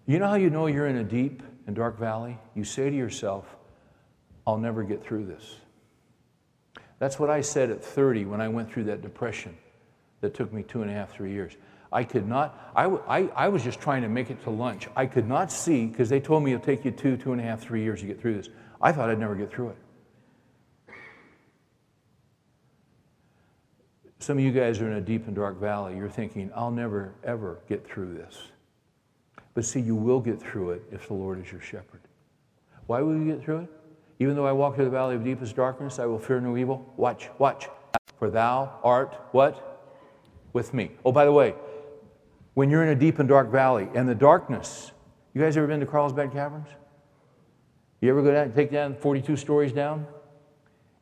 You 0.06 0.20
know 0.20 0.28
how 0.28 0.36
you 0.36 0.50
know 0.50 0.68
you're 0.68 0.86
in 0.86 0.98
a 0.98 1.04
deep 1.04 1.42
and 1.66 1.74
dark 1.74 1.98
valley? 1.98 2.38
You 2.54 2.62
say 2.62 2.88
to 2.88 2.96
yourself, 2.96 3.44
I'll 4.46 4.56
never 4.56 4.84
get 4.84 5.02
through 5.02 5.26
this. 5.26 5.56
That's 7.00 7.18
what 7.18 7.28
I 7.28 7.40
said 7.40 7.70
at 7.70 7.84
30 7.84 8.24
when 8.26 8.40
I 8.40 8.48
went 8.48 8.72
through 8.72 8.84
that 8.84 9.02
depression 9.02 9.56
that 10.20 10.34
took 10.34 10.52
me 10.52 10.62
two 10.62 10.82
and 10.82 10.90
a 10.90 10.94
half, 10.94 11.12
three 11.12 11.32
years. 11.32 11.56
I 11.92 12.04
could 12.04 12.28
not, 12.28 12.72
I, 12.76 12.84
I, 12.86 13.28
I 13.34 13.48
was 13.48 13.64
just 13.64 13.80
trying 13.80 14.02
to 14.02 14.08
make 14.08 14.30
it 14.30 14.42
to 14.44 14.50
lunch. 14.50 14.88
I 14.94 15.06
could 15.06 15.26
not 15.26 15.50
see, 15.50 15.86
because 15.86 16.08
they 16.08 16.20
told 16.20 16.44
me 16.44 16.52
it'll 16.52 16.64
take 16.64 16.84
you 16.84 16.90
two, 16.90 17.16
two 17.16 17.32
and 17.32 17.40
a 17.40 17.44
half, 17.44 17.60
three 17.60 17.82
years 17.82 18.00
to 18.00 18.06
get 18.06 18.20
through 18.20 18.36
this. 18.36 18.48
I 18.80 18.92
thought 18.92 19.10
I'd 19.10 19.18
never 19.18 19.34
get 19.34 19.50
through 19.50 19.70
it. 19.70 19.76
Some 24.18 24.38
of 24.38 24.44
you 24.44 24.50
guys 24.50 24.80
are 24.80 24.90
in 24.90 24.96
a 24.96 25.00
deep 25.00 25.26
and 25.26 25.36
dark 25.36 25.60
valley. 25.60 25.96
You're 25.96 26.08
thinking, 26.08 26.50
I'll 26.54 26.70
never, 26.70 27.14
ever 27.24 27.60
get 27.68 27.86
through 27.86 28.14
this. 28.14 28.36
But 29.54 29.64
see, 29.64 29.80
you 29.80 29.94
will 29.94 30.20
get 30.20 30.40
through 30.40 30.70
it 30.70 30.82
if 30.90 31.08
the 31.08 31.14
Lord 31.14 31.44
is 31.44 31.50
your 31.52 31.60
shepherd. 31.60 32.00
Why 32.86 33.00
will 33.00 33.16
you 33.16 33.24
get 33.24 33.42
through 33.42 33.60
it? 33.60 33.68
Even 34.18 34.34
though 34.34 34.46
I 34.46 34.52
walk 34.52 34.74
through 34.74 34.86
the 34.86 34.90
valley 34.90 35.14
of 35.14 35.24
deepest 35.24 35.54
darkness, 35.54 35.98
I 35.98 36.06
will 36.06 36.18
fear 36.18 36.40
no 36.40 36.56
evil. 36.56 36.92
Watch, 36.96 37.28
watch. 37.38 37.68
For 38.18 38.30
thou 38.30 38.78
art 38.82 39.14
what? 39.30 39.96
With 40.52 40.74
me. 40.74 40.90
Oh, 41.04 41.12
by 41.12 41.24
the 41.24 41.32
way, 41.32 41.54
when 42.54 42.70
you're 42.70 42.82
in 42.82 42.88
a 42.88 42.94
deep 42.96 43.20
and 43.20 43.28
dark 43.28 43.50
valley 43.50 43.88
and 43.94 44.08
the 44.08 44.14
darkness, 44.14 44.90
you 45.32 45.40
guys 45.40 45.56
ever 45.56 45.68
been 45.68 45.78
to 45.80 45.86
Carlsbad 45.86 46.32
Caverns? 46.32 46.68
You 48.00 48.10
ever 48.10 48.22
go 48.22 48.32
down, 48.32 48.46
and 48.46 48.54
take 48.54 48.72
down 48.72 48.96
42 48.96 49.36
stories 49.36 49.72
down? 49.72 50.06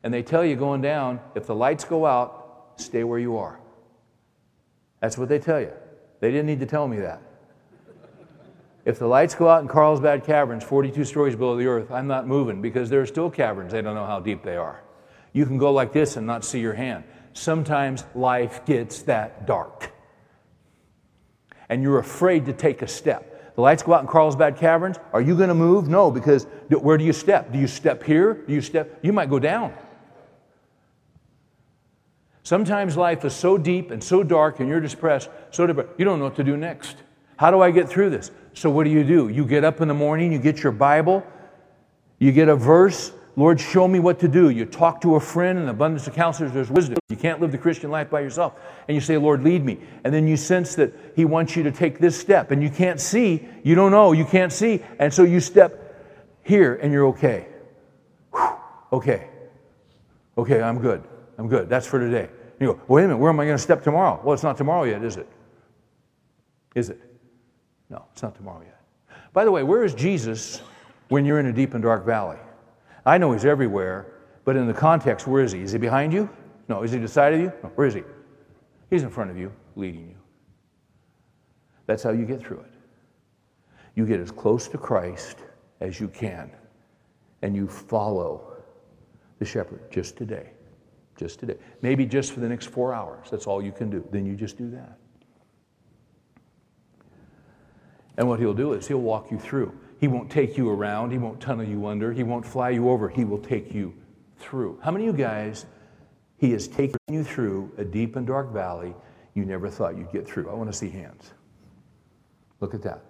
And 0.03 0.13
they 0.13 0.21
tell 0.21 0.45
you 0.45 0.55
going 0.55 0.81
down, 0.81 1.19
if 1.33 1.47
the 1.47 1.55
lights 1.55 1.83
go 1.83 2.05
out, 2.05 2.46
stay 2.77 3.03
where 3.03 3.19
you 3.19 3.37
are. 3.37 3.59
That's 5.01 5.17
what 5.17 5.29
they 5.29 5.39
tell 5.39 5.59
you. 5.59 5.71
They 6.19 6.31
didn't 6.31 6.47
need 6.47 6.59
to 6.61 6.65
tell 6.65 6.87
me 6.87 6.97
that. 6.99 7.21
If 8.85 8.99
the 8.99 9.07
lights 9.07 9.35
go 9.35 9.49
out 9.49 9.61
in 9.61 9.67
Carlsbad 9.67 10.23
Caverns, 10.23 10.63
42 10.63 11.03
stories 11.03 11.35
below 11.35 11.57
the 11.57 11.67
earth, 11.67 11.91
I'm 11.91 12.07
not 12.07 12.25
moving 12.25 12.61
because 12.61 12.89
there 12.89 13.01
are 13.01 13.05
still 13.05 13.29
caverns. 13.29 13.73
They 13.73 13.81
don't 13.81 13.95
know 13.95 14.05
how 14.05 14.21
deep 14.21 14.43
they 14.43 14.55
are. 14.55 14.81
You 15.33 15.45
can 15.45 15.57
go 15.57 15.71
like 15.73 15.91
this 15.91 16.15
and 16.15 16.25
not 16.25 16.45
see 16.45 16.59
your 16.59 16.73
hand. 16.73 17.03
Sometimes 17.33 18.05
life 18.15 18.65
gets 18.65 19.01
that 19.03 19.45
dark. 19.45 19.91
And 21.69 21.83
you're 21.83 21.99
afraid 21.99 22.45
to 22.45 22.53
take 22.53 22.81
a 22.81 22.87
step. 22.87 23.55
The 23.55 23.61
lights 23.61 23.83
go 23.83 23.93
out 23.93 24.01
in 24.01 24.07
Carlsbad 24.07 24.57
Caverns. 24.57 24.97
Are 25.11 25.21
you 25.21 25.35
going 25.35 25.49
to 25.49 25.55
move? 25.55 25.89
No, 25.89 26.09
because 26.09 26.45
where 26.69 26.97
do 26.97 27.03
you 27.03 27.11
step? 27.11 27.51
Do 27.51 27.59
you 27.59 27.67
step 27.67 28.03
here? 28.03 28.35
Do 28.35 28.53
you 28.53 28.61
step? 28.61 28.99
You 29.01 29.11
might 29.11 29.29
go 29.29 29.37
down. 29.37 29.73
Sometimes 32.47 32.95
life 32.95 33.25
is 33.25 33.35
so 33.35 33.57
deep 33.57 33.91
and 33.91 34.01
so 34.01 34.23
dark 34.23 34.61
and 34.61 34.69
you're 34.69 34.79
depressed, 34.79 35.29
so 35.51 35.67
depressed, 35.67 35.89
you 35.97 36.05
don't 36.05 36.17
know 36.17 36.23
what 36.23 36.37
to 36.37 36.45
do 36.45 36.55
next. 36.55 36.95
How 37.35 37.51
do 37.51 37.59
I 37.59 37.71
get 37.71 37.89
through 37.89 38.09
this? 38.09 38.31
So, 38.53 38.69
what 38.69 38.85
do 38.85 38.89
you 38.89 39.03
do? 39.03 39.27
You 39.27 39.45
get 39.45 39.65
up 39.65 39.81
in 39.81 39.89
the 39.89 39.93
morning, 39.93 40.31
you 40.31 40.39
get 40.39 40.63
your 40.63 40.71
Bible, 40.71 41.27
you 42.19 42.31
get 42.31 42.47
a 42.47 42.55
verse. 42.55 43.11
Lord, 43.35 43.59
show 43.59 43.85
me 43.85 43.99
what 43.99 44.19
to 44.19 44.29
do. 44.29 44.49
You 44.49 44.63
talk 44.63 45.01
to 45.01 45.15
a 45.15 45.19
friend, 45.19 45.59
and 45.59 45.69
abundance 45.69 46.07
of 46.07 46.15
counselors, 46.15 46.53
there's 46.53 46.71
wisdom. 46.71 46.97
You 47.09 47.17
can't 47.17 47.41
live 47.41 47.51
the 47.51 47.57
Christian 47.57 47.91
life 47.91 48.09
by 48.09 48.21
yourself. 48.21 48.53
And 48.87 48.95
you 48.95 49.01
say, 49.01 49.17
Lord, 49.17 49.43
lead 49.43 49.65
me. 49.65 49.81
And 50.05 50.13
then 50.13 50.25
you 50.25 50.37
sense 50.37 50.73
that 50.75 50.93
He 51.17 51.25
wants 51.25 51.57
you 51.57 51.63
to 51.63 51.71
take 51.71 51.99
this 51.99 52.17
step, 52.17 52.51
and 52.51 52.63
you 52.63 52.69
can't 52.69 53.01
see, 53.01 53.45
you 53.61 53.75
don't 53.75 53.91
know, 53.91 54.13
you 54.13 54.23
can't 54.23 54.53
see. 54.53 54.81
And 54.99 55.13
so 55.13 55.23
you 55.23 55.41
step 55.41 56.41
here, 56.43 56.75
and 56.75 56.93
you're 56.93 57.07
okay. 57.07 57.47
Whew. 58.33 58.55
Okay. 58.93 59.27
Okay, 60.37 60.61
I'm 60.61 60.79
good. 60.79 61.03
I'm 61.37 61.49
good. 61.49 61.67
That's 61.67 61.85
for 61.85 61.99
today. 61.99 62.29
You 62.59 62.73
go, 62.73 62.81
wait 62.87 63.03
a 63.03 63.07
minute, 63.07 63.19
where 63.19 63.29
am 63.29 63.39
I 63.39 63.45
going 63.45 63.57
to 63.57 63.61
step 63.61 63.83
tomorrow? 63.83 64.19
Well, 64.23 64.33
it's 64.33 64.43
not 64.43 64.57
tomorrow 64.57 64.83
yet, 64.83 65.03
is 65.03 65.17
it? 65.17 65.27
Is 66.75 66.89
it? 66.89 66.99
No, 67.89 68.05
it's 68.11 68.23
not 68.23 68.35
tomorrow 68.35 68.61
yet. 68.61 68.81
By 69.33 69.45
the 69.45 69.51
way, 69.51 69.63
where 69.63 69.83
is 69.83 69.93
Jesus 69.93 70.61
when 71.09 71.25
you're 71.25 71.39
in 71.39 71.45
a 71.45 71.53
deep 71.53 71.73
and 71.73 71.83
dark 71.83 72.05
valley? 72.05 72.37
I 73.05 73.17
know 73.17 73.31
he's 73.31 73.45
everywhere, 73.45 74.13
but 74.43 74.55
in 74.55 74.67
the 74.67 74.73
context, 74.73 75.27
where 75.27 75.43
is 75.43 75.51
he? 75.51 75.61
Is 75.61 75.71
he 75.71 75.77
behind 75.77 76.11
you? 76.11 76.29
No. 76.67 76.81
Is 76.83 76.91
he 76.91 76.99
beside 76.99 77.33
of 77.33 77.39
you? 77.39 77.53
No. 77.63 77.69
Where 77.75 77.87
is 77.87 77.93
he? 77.93 78.03
He's 78.89 79.03
in 79.03 79.09
front 79.09 79.29
of 79.29 79.37
you, 79.37 79.51
leading 79.75 80.07
you. 80.07 80.15
That's 81.85 82.03
how 82.03 82.11
you 82.11 82.25
get 82.25 82.41
through 82.41 82.61
it. 82.61 82.73
You 83.95 84.05
get 84.05 84.19
as 84.19 84.31
close 84.31 84.67
to 84.69 84.77
Christ 84.77 85.37
as 85.79 85.99
you 85.99 86.07
can, 86.07 86.51
and 87.41 87.55
you 87.55 87.67
follow 87.67 88.57
the 89.39 89.45
shepherd 89.45 89.91
just 89.91 90.17
today. 90.17 90.51
Just 91.17 91.39
today. 91.39 91.55
Maybe 91.81 92.05
just 92.05 92.31
for 92.31 92.39
the 92.39 92.47
next 92.47 92.67
four 92.67 92.93
hours. 92.93 93.27
That's 93.29 93.47
all 93.47 93.61
you 93.61 93.71
can 93.71 93.89
do. 93.89 94.07
Then 94.11 94.25
you 94.25 94.35
just 94.35 94.57
do 94.57 94.69
that. 94.71 94.97
And 98.17 98.27
what 98.27 98.39
he'll 98.39 98.53
do 98.53 98.73
is 98.73 98.87
he'll 98.87 99.01
walk 99.01 99.31
you 99.31 99.37
through. 99.37 99.77
He 99.99 100.07
won't 100.07 100.29
take 100.29 100.57
you 100.57 100.69
around, 100.69 101.11
he 101.11 101.17
won't 101.17 101.39
tunnel 101.39 101.65
you 101.65 101.87
under, 101.87 102.13
he 102.13 102.23
won't 102.23 102.45
fly 102.45 102.69
you 102.69 102.89
over, 102.89 103.09
he 103.09 103.23
will 103.25 103.39
take 103.39 103.73
you 103.73 103.93
through. 104.37 104.79
How 104.83 104.91
many 104.91 105.07
of 105.07 105.17
you 105.17 105.23
guys, 105.23 105.65
he 106.37 106.51
has 106.51 106.67
taken 106.67 106.99
you 107.09 107.23
through 107.23 107.71
a 107.77 107.83
deep 107.83 108.15
and 108.15 108.25
dark 108.25 108.51
valley 108.51 108.93
you 109.33 109.45
never 109.45 109.69
thought 109.69 109.97
you'd 109.97 110.11
get 110.11 110.27
through? 110.27 110.49
I 110.49 110.53
want 110.53 110.71
to 110.71 110.77
see 110.77 110.89
hands. 110.89 111.31
Look 112.59 112.73
at 112.73 112.83
that. 112.83 113.03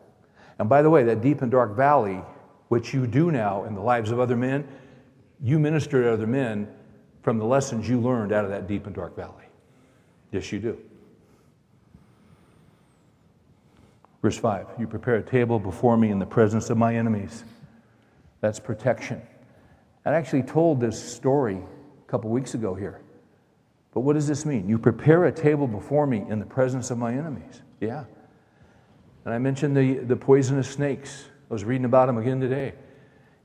And 0.59 0.69
by 0.69 0.81
the 0.81 0.89
way, 0.89 1.03
that 1.03 1.21
deep 1.21 1.41
and 1.41 1.51
dark 1.51 1.75
valley, 1.75 2.21
which 2.69 2.93
you 2.93 3.05
do 3.05 3.31
now 3.31 3.65
in 3.65 3.75
the 3.75 3.81
lives 3.81 4.11
of 4.11 4.19
other 4.19 4.35
men, 4.35 4.67
you 5.41 5.59
minister 5.59 6.03
to 6.03 6.13
other 6.13 6.27
men 6.27 6.67
from 7.27 7.39
the 7.39 7.45
lessons 7.45 7.89
you 7.89 7.99
learned 7.99 8.31
out 8.31 8.45
of 8.45 8.51
that 8.51 8.67
deep 8.69 8.85
and 8.85 8.95
dark 8.95 9.13
valley. 9.13 9.43
Yes, 10.31 10.49
you 10.53 10.59
do. 10.59 10.77
Verse 14.21 14.37
5 14.37 14.67
You 14.79 14.87
prepare 14.87 15.15
a 15.15 15.21
table 15.21 15.59
before 15.59 15.97
me 15.97 16.09
in 16.09 16.19
the 16.19 16.25
presence 16.25 16.69
of 16.69 16.77
my 16.77 16.95
enemies. 16.95 17.43
That's 18.39 18.61
protection. 18.61 19.21
I 20.05 20.13
actually 20.13 20.43
told 20.43 20.79
this 20.79 20.97
story 20.97 21.57
a 21.57 22.09
couple 22.09 22.29
weeks 22.29 22.53
ago 22.53 22.73
here. 22.73 23.01
But 23.93 24.01
what 24.03 24.13
does 24.13 24.29
this 24.29 24.45
mean? 24.45 24.69
You 24.69 24.79
prepare 24.79 25.25
a 25.25 25.31
table 25.33 25.67
before 25.67 26.07
me 26.07 26.23
in 26.29 26.39
the 26.39 26.45
presence 26.45 26.91
of 26.91 26.97
my 26.97 27.11
enemies. 27.11 27.61
Yeah. 27.81 28.05
And 29.25 29.33
I 29.33 29.37
mentioned 29.37 29.75
the, 29.75 29.95
the 29.95 30.15
poisonous 30.15 30.69
snakes. 30.69 31.25
I 31.51 31.53
was 31.53 31.65
reading 31.65 31.83
about 31.83 32.05
them 32.05 32.19
again 32.19 32.39
today 32.39 32.71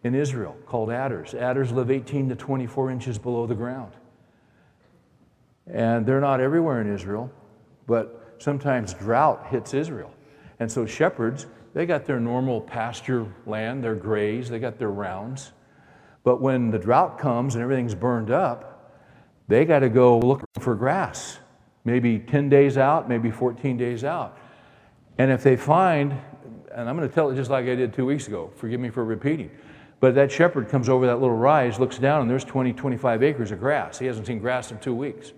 in 0.05 0.15
Israel 0.15 0.57
called 0.67 0.91
adders. 0.91 1.35
Adders 1.35 1.73
live 1.73 1.91
18 1.91 2.29
to 2.31 2.37
24 2.37 2.91
inches 2.91 3.19
below 3.19 3.47
the 3.47 3.55
ground. 3.55 3.93
And 5.67 6.05
they're 6.05 6.21
not 6.21 6.41
everywhere 6.41 6.81
in 6.81 6.93
Israel, 6.93 7.31
but 7.87 8.37
sometimes 8.39 8.95
drought 8.95 9.47
hits 9.51 9.75
Israel. 9.75 10.13
And 10.59 10.71
so 10.71 10.87
shepherds, 10.87 11.47
they 11.75 11.87
got 11.87 12.05
their 12.05 12.21
normal 12.21 12.61
pasture 12.61 13.27
land, 13.47 13.83
their 13.83 13.95
graze, 13.95 14.49
they 14.49 14.59
got 14.59 14.79
their 14.79 14.91
rounds. 14.91 15.53
But 16.25 16.41
when 16.41 16.71
the 16.71 16.79
drought 16.79 17.19
comes 17.19 17.55
and 17.55 17.63
everything's 17.63 17.95
burned 17.95 18.31
up, 18.31 18.73
they 19.49 19.65
got 19.65 19.81
to 19.81 19.89
go 19.89 20.19
look 20.19 20.43
for 20.61 20.75
grass, 20.75 21.39
maybe 21.85 22.19
10 22.19 22.49
days 22.49 22.79
out, 22.79 23.09
maybe 23.09 23.31
14 23.31 23.77
days 23.77 24.05
out. 24.05 24.39
And 25.19 25.31
if 25.31 25.43
they 25.43 25.57
find, 25.57 26.13
and 26.75 26.89
I'm 26.89 26.97
going 26.97 27.09
to 27.09 27.15
tell 27.15 27.31
it 27.31 27.37
just 27.37 27.51
like 27.51 27.67
I 27.67 27.75
did 27.75 27.93
two 27.93 28.07
weeks 28.07 28.29
ago, 28.29 28.51
forgive 28.57 28.81
me 28.81 28.91
for 28.91 29.05
repeating, 29.05 29.51
but 30.03 30.17
that 30.17 30.33
shepherd 30.33 30.69
comes 30.69 30.89
over 30.89 31.07
that 31.07 31.21
little 31.21 31.37
rise, 31.37 31.79
looks 31.79 31.97
down, 31.97 32.23
and 32.23 32.29
there's 32.29 32.43
20, 32.43 32.73
25 32.73 33.23
acres 33.23 33.53
of 33.53 33.61
grass. 33.61 34.01
He 34.01 34.07
hasn't 34.07 34.27
seen 34.27 34.41
grass 34.41 34.73
in 34.73 34.81
two 34.81 34.97
weeks. 34.97 35.33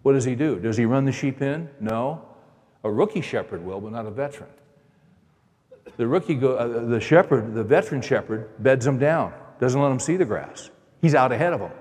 What 0.00 0.14
does 0.14 0.24
he 0.24 0.34
do? 0.34 0.58
Does 0.58 0.78
he 0.78 0.86
run 0.86 1.04
the 1.04 1.12
sheep 1.12 1.42
in? 1.42 1.68
No. 1.80 2.24
A 2.82 2.90
rookie 2.90 3.20
shepherd 3.20 3.62
will, 3.62 3.78
but 3.78 3.92
not 3.92 4.06
a 4.06 4.10
veteran. 4.10 4.48
The 5.98 6.06
rookie, 6.06 6.34
go, 6.34 6.54
uh, 6.54 6.86
the 6.86 6.98
shepherd, 6.98 7.54
the 7.54 7.62
veteran 7.62 8.00
shepherd, 8.00 8.48
beds 8.58 8.86
them 8.86 8.98
down, 8.98 9.34
doesn't 9.60 9.78
let 9.78 9.90
them 9.90 10.00
see 10.00 10.16
the 10.16 10.24
grass. 10.24 10.70
He's 11.02 11.14
out 11.14 11.30
ahead 11.30 11.52
of 11.52 11.60
them. 11.60 11.72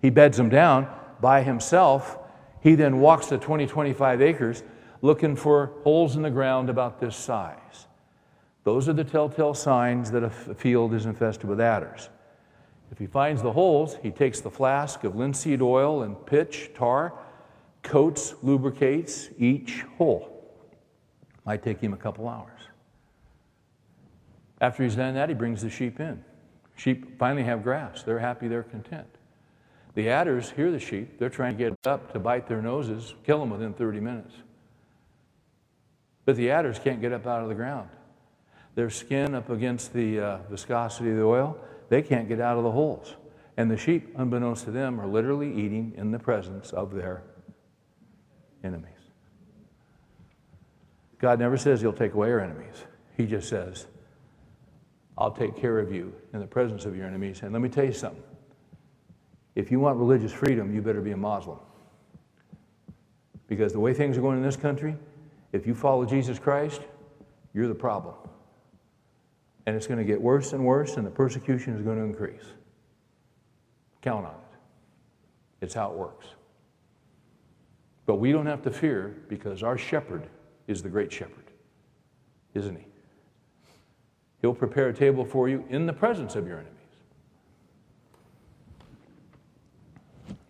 He 0.00 0.08
beds 0.08 0.38
them 0.38 0.48
down 0.48 0.88
by 1.20 1.42
himself. 1.42 2.16
He 2.62 2.74
then 2.74 3.00
walks 3.00 3.26
the 3.26 3.36
20, 3.36 3.66
25 3.66 4.22
acres 4.22 4.62
looking 5.02 5.36
for 5.36 5.72
holes 5.84 6.16
in 6.16 6.22
the 6.22 6.30
ground 6.30 6.70
about 6.70 7.00
this 7.00 7.16
size. 7.16 7.86
Those 8.68 8.86
are 8.86 8.92
the 8.92 9.02
telltale 9.02 9.54
signs 9.54 10.10
that 10.10 10.22
a 10.22 10.28
field 10.28 10.92
is 10.92 11.06
infested 11.06 11.48
with 11.48 11.58
adders. 11.58 12.10
If 12.92 12.98
he 12.98 13.06
finds 13.06 13.40
the 13.40 13.50
holes, 13.50 13.96
he 14.02 14.10
takes 14.10 14.42
the 14.42 14.50
flask 14.50 15.04
of 15.04 15.16
linseed 15.16 15.62
oil 15.62 16.02
and 16.02 16.26
pitch, 16.26 16.72
tar, 16.74 17.14
coats, 17.82 18.34
lubricates 18.42 19.30
each 19.38 19.84
hole. 19.96 20.52
Might 21.46 21.62
take 21.62 21.80
him 21.80 21.94
a 21.94 21.96
couple 21.96 22.28
hours. 22.28 22.60
After 24.60 24.82
he's 24.82 24.96
done 24.96 25.14
that, 25.14 25.30
he 25.30 25.34
brings 25.34 25.62
the 25.62 25.70
sheep 25.70 25.98
in. 25.98 26.22
Sheep 26.76 27.18
finally 27.18 27.44
have 27.44 27.62
grass. 27.62 28.02
They're 28.02 28.18
happy, 28.18 28.48
they're 28.48 28.64
content. 28.64 29.08
The 29.94 30.10
adders 30.10 30.50
hear 30.50 30.70
the 30.70 30.78
sheep. 30.78 31.18
They're 31.18 31.30
trying 31.30 31.56
to 31.56 31.70
get 31.70 31.86
up 31.86 32.12
to 32.12 32.18
bite 32.18 32.46
their 32.46 32.60
noses, 32.60 33.14
kill 33.24 33.40
them 33.40 33.48
within 33.48 33.72
30 33.72 34.00
minutes. 34.00 34.34
But 36.26 36.36
the 36.36 36.50
adders 36.50 36.78
can't 36.78 37.00
get 37.00 37.14
up 37.14 37.26
out 37.26 37.42
of 37.42 37.48
the 37.48 37.54
ground. 37.54 37.88
Their 38.78 38.90
skin 38.90 39.34
up 39.34 39.50
against 39.50 39.92
the 39.92 40.20
uh, 40.20 40.38
viscosity 40.48 41.10
of 41.10 41.16
the 41.16 41.24
oil, 41.24 41.58
they 41.88 42.00
can't 42.00 42.28
get 42.28 42.40
out 42.40 42.58
of 42.58 42.62
the 42.62 42.70
holes. 42.70 43.16
And 43.56 43.68
the 43.68 43.76
sheep, 43.76 44.14
unbeknownst 44.16 44.66
to 44.66 44.70
them, 44.70 45.00
are 45.00 45.06
literally 45.08 45.52
eating 45.52 45.94
in 45.96 46.12
the 46.12 46.18
presence 46.20 46.70
of 46.70 46.94
their 46.94 47.24
enemies. 48.62 48.92
God 51.18 51.40
never 51.40 51.56
says 51.56 51.80
He'll 51.80 51.92
take 51.92 52.14
away 52.14 52.30
our 52.30 52.38
enemies, 52.38 52.84
He 53.16 53.26
just 53.26 53.48
says, 53.48 53.88
I'll 55.18 55.32
take 55.32 55.56
care 55.56 55.80
of 55.80 55.92
you 55.92 56.14
in 56.32 56.38
the 56.38 56.46
presence 56.46 56.84
of 56.84 56.96
your 56.96 57.04
enemies. 57.04 57.42
And 57.42 57.52
let 57.52 57.60
me 57.60 57.68
tell 57.68 57.84
you 57.84 57.92
something. 57.92 58.22
If 59.56 59.72
you 59.72 59.80
want 59.80 59.98
religious 59.98 60.32
freedom, 60.32 60.72
you 60.72 60.82
better 60.82 61.00
be 61.00 61.10
a 61.10 61.16
Muslim. 61.16 61.58
Because 63.48 63.72
the 63.72 63.80
way 63.80 63.92
things 63.92 64.16
are 64.16 64.20
going 64.20 64.36
in 64.36 64.44
this 64.44 64.54
country, 64.54 64.96
if 65.50 65.66
you 65.66 65.74
follow 65.74 66.04
Jesus 66.04 66.38
Christ, 66.38 66.82
you're 67.52 67.66
the 67.66 67.74
problem. 67.74 68.14
And 69.68 69.76
it's 69.76 69.86
going 69.86 69.98
to 69.98 70.04
get 70.04 70.18
worse 70.18 70.54
and 70.54 70.64
worse, 70.64 70.96
and 70.96 71.06
the 71.06 71.10
persecution 71.10 71.76
is 71.76 71.82
going 71.82 71.98
to 71.98 72.02
increase. 72.02 72.54
Count 74.00 74.24
on 74.24 74.32
it. 74.32 74.58
It's 75.60 75.74
how 75.74 75.90
it 75.90 75.94
works. 75.98 76.24
But 78.06 78.14
we 78.14 78.32
don't 78.32 78.46
have 78.46 78.62
to 78.62 78.70
fear 78.70 79.14
because 79.28 79.62
our 79.62 79.76
shepherd 79.76 80.26
is 80.68 80.82
the 80.82 80.88
great 80.88 81.12
shepherd, 81.12 81.52
isn't 82.54 82.76
he? 82.76 82.86
He'll 84.40 84.54
prepare 84.54 84.88
a 84.88 84.94
table 84.94 85.22
for 85.22 85.50
you 85.50 85.62
in 85.68 85.84
the 85.84 85.92
presence 85.92 86.34
of 86.34 86.46
your 86.46 86.60
enemies. 86.60 86.74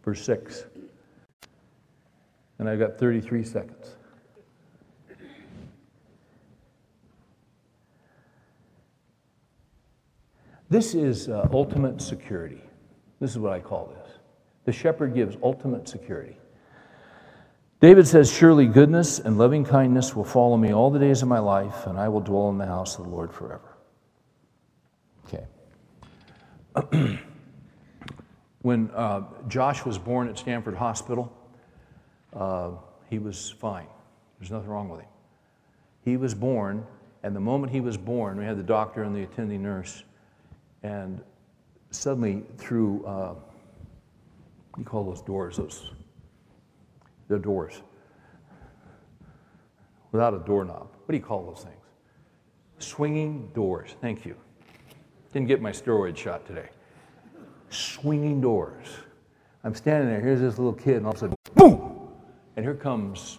Verse 0.04 0.24
6. 0.24 0.64
And 2.60 2.68
I've 2.68 2.78
got 2.78 2.98
33 2.98 3.42
seconds. 3.42 3.96
This 10.70 10.94
is 10.94 11.28
uh, 11.28 11.48
ultimate 11.52 12.02
security. 12.02 12.62
This 13.20 13.30
is 13.30 13.38
what 13.38 13.52
I 13.52 13.60
call 13.60 13.86
this. 13.86 14.18
The 14.64 14.72
shepherd 14.72 15.14
gives 15.14 15.36
ultimate 15.42 15.88
security. 15.88 16.36
David 17.80 18.06
says, 18.06 18.30
Surely 18.30 18.66
goodness 18.66 19.18
and 19.18 19.38
loving 19.38 19.64
kindness 19.64 20.14
will 20.14 20.24
follow 20.24 20.56
me 20.56 20.74
all 20.74 20.90
the 20.90 20.98
days 20.98 21.22
of 21.22 21.28
my 21.28 21.38
life, 21.38 21.86
and 21.86 21.98
I 21.98 22.08
will 22.08 22.20
dwell 22.20 22.50
in 22.50 22.58
the 22.58 22.66
house 22.66 22.98
of 22.98 23.04
the 23.04 23.10
Lord 23.10 23.32
forever. 23.32 23.76
Okay. 25.26 25.46
when 28.62 28.90
uh, 28.90 29.22
Josh 29.46 29.84
was 29.84 29.96
born 29.96 30.28
at 30.28 30.38
Stanford 30.38 30.74
Hospital, 30.74 31.32
uh, 32.34 32.72
he 33.08 33.18
was 33.18 33.50
fine. 33.58 33.86
There's 34.38 34.50
nothing 34.50 34.68
wrong 34.68 34.88
with 34.88 35.00
him. 35.00 35.08
He 36.04 36.16
was 36.16 36.34
born, 36.34 36.86
and 37.22 37.34
the 37.34 37.40
moment 37.40 37.72
he 37.72 37.80
was 37.80 37.96
born, 37.96 38.38
we 38.38 38.44
had 38.44 38.58
the 38.58 38.62
doctor 38.62 39.02
and 39.02 39.14
the 39.14 39.22
attending 39.22 39.62
nurse, 39.62 40.02
and 40.82 41.20
suddenly 41.90 42.44
through, 42.56 43.04
uh, 43.04 43.34
you 44.76 44.84
call 44.84 45.04
those 45.04 45.22
doors, 45.22 45.56
those, 45.56 45.90
they're 47.28 47.38
doors, 47.38 47.82
without 50.12 50.34
a 50.34 50.38
doorknob. 50.38 50.88
What 51.04 51.12
do 51.12 51.16
you 51.16 51.24
call 51.24 51.44
those 51.44 51.64
things? 51.64 51.74
Swinging 52.78 53.50
doors. 53.54 53.96
Thank 54.00 54.24
you. 54.24 54.36
Didn't 55.32 55.48
get 55.48 55.60
my 55.60 55.72
steroid 55.72 56.16
shot 56.16 56.46
today. 56.46 56.68
Swinging 57.70 58.40
doors. 58.40 58.86
I'm 59.64 59.74
standing 59.74 60.08
there, 60.08 60.20
here's 60.20 60.40
this 60.40 60.58
little 60.58 60.72
kid, 60.72 60.96
and 60.98 61.06
all 61.06 61.12
of 61.12 61.16
a 61.16 61.20
sudden, 61.20 61.36
boom! 61.54 62.08
And 62.56 62.64
here 62.64 62.74
comes 62.74 63.38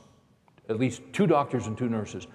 at 0.67 0.79
least 0.79 1.01
two 1.13 1.25
doctors 1.25 1.67
and 1.67 1.77
two 1.77 1.89
nurses. 1.89 2.27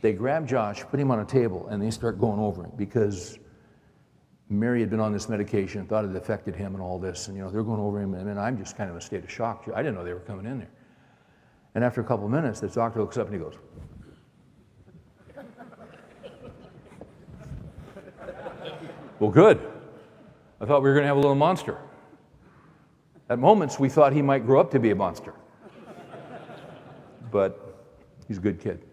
They 0.00 0.12
grab 0.12 0.48
Josh, 0.48 0.82
put 0.84 0.98
him 0.98 1.10
on 1.10 1.20
a 1.20 1.24
table, 1.24 1.66
and 1.68 1.82
they 1.82 1.90
start 1.90 2.18
going 2.18 2.40
over 2.40 2.64
him 2.64 2.72
because 2.76 3.38
Mary 4.52 4.80
had 4.80 4.90
been 4.90 5.00
on 5.00 5.12
this 5.12 5.28
medication, 5.28 5.86
thought 5.86 6.04
it 6.04 6.14
affected 6.14 6.54
him 6.54 6.74
and 6.74 6.82
all 6.82 6.98
this, 6.98 7.28
and 7.28 7.36
you 7.36 7.42
know, 7.42 7.50
they're 7.50 7.62
going 7.62 7.80
over 7.80 8.00
him, 8.00 8.14
and 8.14 8.38
I'm 8.38 8.58
just 8.58 8.76
kind 8.76 8.90
of 8.90 8.96
in 8.96 8.98
a 8.98 9.04
state 9.04 9.24
of 9.24 9.30
shock. 9.30 9.68
I 9.74 9.78
didn't 9.82 9.94
know 9.94 10.04
they 10.04 10.12
were 10.12 10.20
coming 10.20 10.46
in 10.46 10.58
there. 10.58 10.70
And 11.74 11.82
after 11.82 12.00
a 12.00 12.04
couple 12.04 12.26
of 12.26 12.30
minutes, 12.30 12.60
the 12.60 12.68
doctor 12.68 13.00
looks 13.00 13.16
up 13.16 13.26
and 13.26 13.34
he 13.34 13.40
goes, 13.40 13.54
Well, 19.18 19.30
good. 19.30 19.60
I 20.60 20.66
thought 20.66 20.82
we 20.82 20.88
were 20.88 20.94
going 20.94 21.04
to 21.04 21.08
have 21.08 21.16
a 21.16 21.20
little 21.20 21.36
monster. 21.36 21.78
At 23.30 23.38
moments, 23.38 23.78
we 23.78 23.88
thought 23.88 24.12
he 24.12 24.20
might 24.20 24.44
grow 24.44 24.60
up 24.60 24.72
to 24.72 24.80
be 24.80 24.90
a 24.90 24.96
monster. 24.96 25.32
But 27.30 27.86
he's 28.26 28.38
a 28.38 28.40
good 28.40 28.60
kid. 28.60 28.84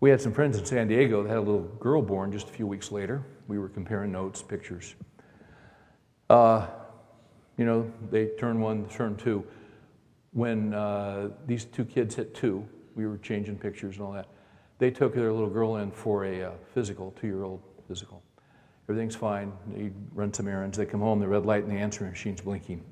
We 0.00 0.08
had 0.08 0.22
some 0.22 0.32
friends 0.32 0.58
in 0.58 0.64
San 0.64 0.88
Diego 0.88 1.22
that 1.22 1.28
had 1.28 1.36
a 1.36 1.42
little 1.42 1.68
girl 1.78 2.00
born 2.00 2.32
just 2.32 2.48
a 2.48 2.52
few 2.52 2.66
weeks 2.66 2.90
later. 2.90 3.22
We 3.48 3.58
were 3.58 3.68
comparing 3.68 4.10
notes, 4.10 4.40
pictures. 4.40 4.94
Uh, 6.30 6.68
you 7.58 7.66
know, 7.66 7.92
they 8.10 8.28
turn 8.38 8.60
one, 8.60 8.88
turn 8.88 9.14
two. 9.16 9.44
When 10.32 10.72
uh, 10.72 11.30
these 11.46 11.66
two 11.66 11.84
kids 11.84 12.14
hit 12.14 12.34
two, 12.34 12.66
we 12.94 13.06
were 13.06 13.18
changing 13.18 13.58
pictures 13.58 13.96
and 13.96 14.06
all 14.06 14.12
that. 14.12 14.28
They 14.78 14.90
took 14.90 15.14
their 15.14 15.30
little 15.30 15.50
girl 15.50 15.76
in 15.76 15.90
for 15.90 16.24
a 16.24 16.44
uh, 16.44 16.52
physical, 16.72 17.14
two 17.20 17.26
year 17.26 17.44
old 17.44 17.60
physical. 17.86 18.22
Everything's 18.88 19.16
fine. 19.16 19.52
They 19.66 19.90
run 20.14 20.32
some 20.32 20.48
errands. 20.48 20.78
They 20.78 20.86
come 20.86 21.00
home, 21.00 21.20
the 21.20 21.28
red 21.28 21.44
light 21.44 21.64
in 21.64 21.68
the 21.68 21.76
answering 21.76 22.12
machine's 22.12 22.40
blinking. 22.40 22.82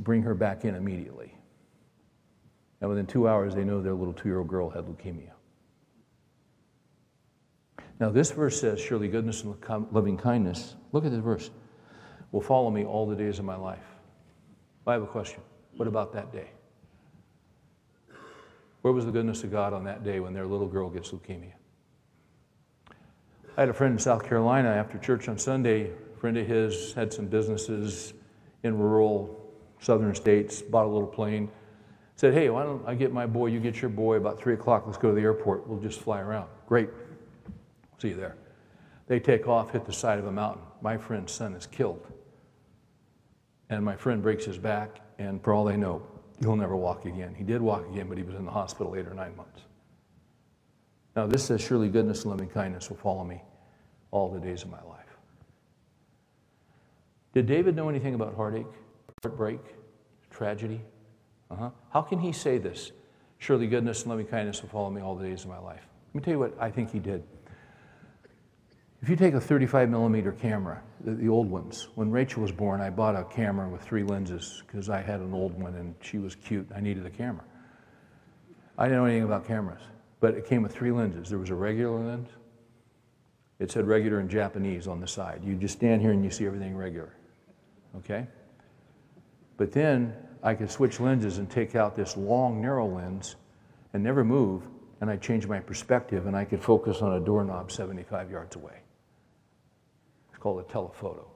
Bring 0.00 0.22
her 0.22 0.34
back 0.34 0.64
in 0.64 0.74
immediately. 0.74 1.36
And 2.80 2.90
within 2.90 3.06
two 3.06 3.28
hours, 3.28 3.54
they 3.54 3.62
know 3.62 3.80
their 3.80 3.94
little 3.94 4.12
two 4.12 4.28
year 4.28 4.40
old 4.40 4.48
girl 4.48 4.70
had 4.70 4.86
leukemia. 4.86 5.33
Now, 8.00 8.10
this 8.10 8.30
verse 8.30 8.60
says, 8.60 8.80
Surely 8.80 9.08
goodness 9.08 9.44
and 9.44 9.54
loving 9.92 10.16
kindness, 10.16 10.74
look 10.92 11.04
at 11.04 11.10
this 11.10 11.20
verse, 11.20 11.50
will 12.32 12.40
follow 12.40 12.70
me 12.70 12.84
all 12.84 13.06
the 13.06 13.14
days 13.14 13.38
of 13.38 13.44
my 13.44 13.56
life. 13.56 13.84
I 14.86 14.92
have 14.92 15.02
a 15.02 15.06
question. 15.06 15.40
What 15.76 15.88
about 15.88 16.12
that 16.12 16.32
day? 16.32 16.50
Where 18.82 18.92
was 18.92 19.06
the 19.06 19.12
goodness 19.12 19.44
of 19.44 19.50
God 19.50 19.72
on 19.72 19.84
that 19.84 20.04
day 20.04 20.20
when 20.20 20.34
their 20.34 20.46
little 20.46 20.66
girl 20.66 20.90
gets 20.90 21.10
leukemia? 21.10 21.52
I 23.56 23.60
had 23.60 23.68
a 23.68 23.72
friend 23.72 23.92
in 23.92 23.98
South 23.98 24.24
Carolina 24.24 24.68
after 24.68 24.98
church 24.98 25.28
on 25.28 25.38
Sunday. 25.38 25.90
A 25.90 26.18
friend 26.18 26.36
of 26.36 26.46
his 26.46 26.92
had 26.92 27.12
some 27.12 27.26
businesses 27.26 28.12
in 28.62 28.76
rural 28.76 29.40
southern 29.80 30.14
states, 30.14 30.60
bought 30.60 30.86
a 30.86 30.88
little 30.88 31.06
plane. 31.06 31.50
Said, 32.16 32.34
Hey, 32.34 32.50
why 32.50 32.62
don't 32.64 32.86
I 32.86 32.94
get 32.94 33.12
my 33.12 33.26
boy, 33.26 33.46
you 33.46 33.60
get 33.60 33.80
your 33.80 33.90
boy 33.90 34.16
about 34.16 34.40
3 34.40 34.54
o'clock, 34.54 34.84
let's 34.86 34.98
go 34.98 35.08
to 35.08 35.14
the 35.14 35.22
airport. 35.22 35.66
We'll 35.66 35.80
just 35.80 36.00
fly 36.00 36.20
around. 36.20 36.48
Great. 36.66 36.90
See 37.98 38.08
you 38.08 38.16
there. 38.16 38.36
They 39.06 39.20
take 39.20 39.46
off, 39.46 39.70
hit 39.72 39.84
the 39.84 39.92
side 39.92 40.18
of 40.18 40.26
a 40.26 40.32
mountain. 40.32 40.62
My 40.80 40.96
friend's 40.96 41.32
son 41.32 41.54
is 41.54 41.66
killed. 41.66 42.06
And 43.70 43.84
my 43.84 43.96
friend 43.96 44.22
breaks 44.22 44.44
his 44.44 44.58
back, 44.58 45.00
and 45.18 45.42
for 45.42 45.52
all 45.52 45.64
they 45.64 45.76
know, 45.76 46.02
he'll 46.40 46.56
never 46.56 46.76
walk 46.76 47.04
again. 47.04 47.34
He 47.34 47.44
did 47.44 47.60
walk 47.60 47.86
again, 47.88 48.08
but 48.08 48.18
he 48.18 48.24
was 48.24 48.34
in 48.34 48.44
the 48.44 48.50
hospital 48.50 48.94
eight 48.96 49.06
or 49.06 49.14
nine 49.14 49.36
months. 49.36 49.62
Now, 51.16 51.26
this 51.26 51.44
says, 51.44 51.60
Surely 51.60 51.88
goodness 51.88 52.22
and 52.22 52.30
loving 52.30 52.48
kindness 52.48 52.90
will 52.90 52.96
follow 52.96 53.24
me 53.24 53.42
all 54.10 54.30
the 54.30 54.40
days 54.40 54.62
of 54.62 54.70
my 54.70 54.82
life. 54.82 55.04
Did 57.34 57.46
David 57.46 57.74
know 57.74 57.88
anything 57.88 58.14
about 58.14 58.34
heartache, 58.34 58.66
heartbreak, 59.22 59.60
tragedy? 60.30 60.80
Uh-huh. 61.50 61.70
How 61.90 62.02
can 62.02 62.18
he 62.18 62.32
say 62.32 62.58
this? 62.58 62.92
Surely 63.38 63.66
goodness 63.66 64.02
and 64.02 64.10
loving 64.10 64.26
kindness 64.26 64.62
will 64.62 64.68
follow 64.68 64.90
me 64.90 65.02
all 65.02 65.14
the 65.14 65.26
days 65.26 65.42
of 65.42 65.50
my 65.50 65.58
life. 65.58 65.86
Let 66.08 66.14
me 66.14 66.20
tell 66.24 66.34
you 66.34 66.38
what 66.38 66.54
I 66.60 66.70
think 66.70 66.92
he 66.92 66.98
did. 66.98 67.22
If 69.04 69.10
you 69.10 69.16
take 69.16 69.34
a 69.34 69.40
35 69.40 69.90
millimeter 69.90 70.32
camera, 70.32 70.80
the, 71.02 71.10
the, 71.10 71.28
old 71.28 71.50
ones, 71.50 71.88
when 71.94 72.10
Rachel 72.10 72.40
was 72.40 72.50
born, 72.50 72.80
I 72.80 72.88
bought 72.88 73.14
a 73.14 73.24
camera 73.24 73.68
with 73.68 73.82
three 73.82 74.02
lenses 74.02 74.62
because 74.66 74.88
I 74.88 75.02
had 75.02 75.20
an 75.20 75.34
old 75.34 75.52
one 75.60 75.74
and 75.74 75.94
she 76.00 76.16
was 76.16 76.34
cute. 76.34 76.66
I 76.74 76.80
needed 76.80 77.04
a 77.04 77.10
camera. 77.10 77.44
I 78.78 78.84
didn't 78.84 79.00
know 79.00 79.04
anything 79.04 79.24
about 79.24 79.46
cameras, 79.46 79.82
but 80.20 80.32
it 80.32 80.46
came 80.46 80.62
with 80.62 80.72
three 80.72 80.90
lenses. 80.90 81.28
There 81.28 81.38
was 81.38 81.50
a 81.50 81.54
regular 81.54 81.98
lens. 81.98 82.30
It 83.58 83.70
said 83.70 83.86
regular 83.86 84.20
in 84.20 84.28
Japanese 84.30 84.88
on 84.88 85.00
the 85.00 85.06
side. 85.06 85.42
You 85.44 85.54
just 85.54 85.74
stand 85.74 86.00
here 86.00 86.12
and 86.12 86.24
you 86.24 86.30
see 86.30 86.46
everything 86.46 86.74
regular. 86.74 87.14
Okay? 87.98 88.26
But 89.58 89.70
then 89.70 90.16
I 90.42 90.54
could 90.54 90.70
switch 90.70 90.98
lenses 90.98 91.36
and 91.36 91.50
take 91.50 91.74
out 91.74 91.94
this 91.94 92.16
long, 92.16 92.62
narrow 92.62 92.86
lens 92.86 93.36
and 93.92 94.02
never 94.02 94.24
move, 94.24 94.62
and 95.02 95.10
I 95.10 95.18
change 95.18 95.46
my 95.46 95.60
perspective 95.60 96.24
and 96.24 96.34
I 96.34 96.46
could 96.46 96.62
focus 96.62 97.02
on 97.02 97.12
a 97.12 97.20
doorknob 97.20 97.70
75 97.70 98.30
yards 98.30 98.56
away 98.56 98.80
called 100.44 100.60
a 100.60 100.70
telephoto. 100.70 101.26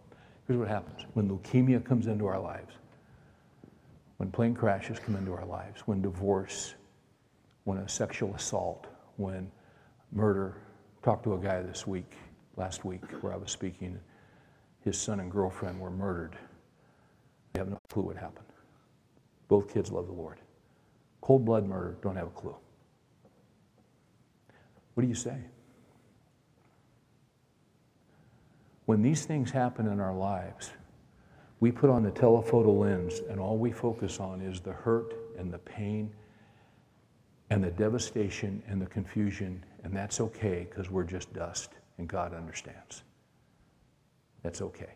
Here's 0.47 0.59
what 0.59 0.69
happens 0.69 1.07
when 1.15 1.31
leukemia 1.31 1.83
comes 1.83 2.09
into 2.09 2.27
our 2.27 2.39
lives, 2.39 2.75
when 4.19 4.31
plane 4.31 4.55
crashes 4.55 4.99
come 4.99 5.17
into 5.17 5.33
our 5.33 5.47
lives, 5.47 5.81
when 5.87 6.03
divorce, 6.03 6.75
when 7.65 7.79
a 7.79 7.89
sexual 7.89 8.35
assault, 8.35 8.87
when 9.17 9.51
murder. 10.13 10.59
Talked 11.03 11.25
to 11.25 11.35
a 11.35 11.39
guy 11.39 11.63
this 11.63 11.87
week, 11.87 12.17
last 12.57 12.85
week, 12.85 13.01
where 13.23 13.33
I 13.33 13.37
was 13.37 13.51
speaking. 13.51 13.99
His 14.85 14.99
son 14.99 15.21
and 15.21 15.33
girlfriend 15.33 15.81
were 15.81 15.91
murdered. 15.91 16.37
They 17.55 17.61
have 17.61 17.71
no 17.71 17.79
clue 17.89 18.03
what 18.03 18.17
happened. 18.17 18.49
Both 19.49 19.73
kids 19.73 19.91
love 19.91 20.07
the 20.07 20.13
Lord. 20.13 20.37
Cold 21.23 21.47
blood 21.47 21.67
murder, 21.67 21.97
don't 22.03 22.17
have 22.17 22.27
a 22.27 22.31
clue. 22.31 22.57
What 24.93 25.03
do 25.03 25.09
you 25.09 25.15
say? 25.15 25.39
When 28.89 29.03
these 29.03 29.27
things 29.27 29.51
happen 29.51 29.87
in 29.87 30.01
our 30.01 30.15
lives, 30.15 30.71
we 31.61 31.71
put 31.71 31.91
on 31.91 32.03
the 32.03 32.11
telephoto 32.11 32.73
lens 32.73 33.21
and 33.29 33.39
all 33.39 33.59
we 33.59 33.71
focus 33.71 34.19
on 34.19 34.41
is 34.41 34.61
the 34.63 34.73
hurt 34.73 35.13
and 35.37 35.53
the 35.53 35.59
pain 35.59 36.11
and 37.51 37.63
the 37.63 37.71
devastation 37.71 38.63
and 38.67 38.81
the 38.81 38.87
confusion, 38.87 39.63
and 39.85 39.95
that's 39.95 40.23
okay 40.23 40.67
because 40.71 40.91
we're 40.91 41.05
just 41.05 41.31
dust 41.35 41.73
and 41.99 42.09
God 42.09 42.33
understands. 42.33 43.03
That's 44.43 44.63
okay. 44.63 44.95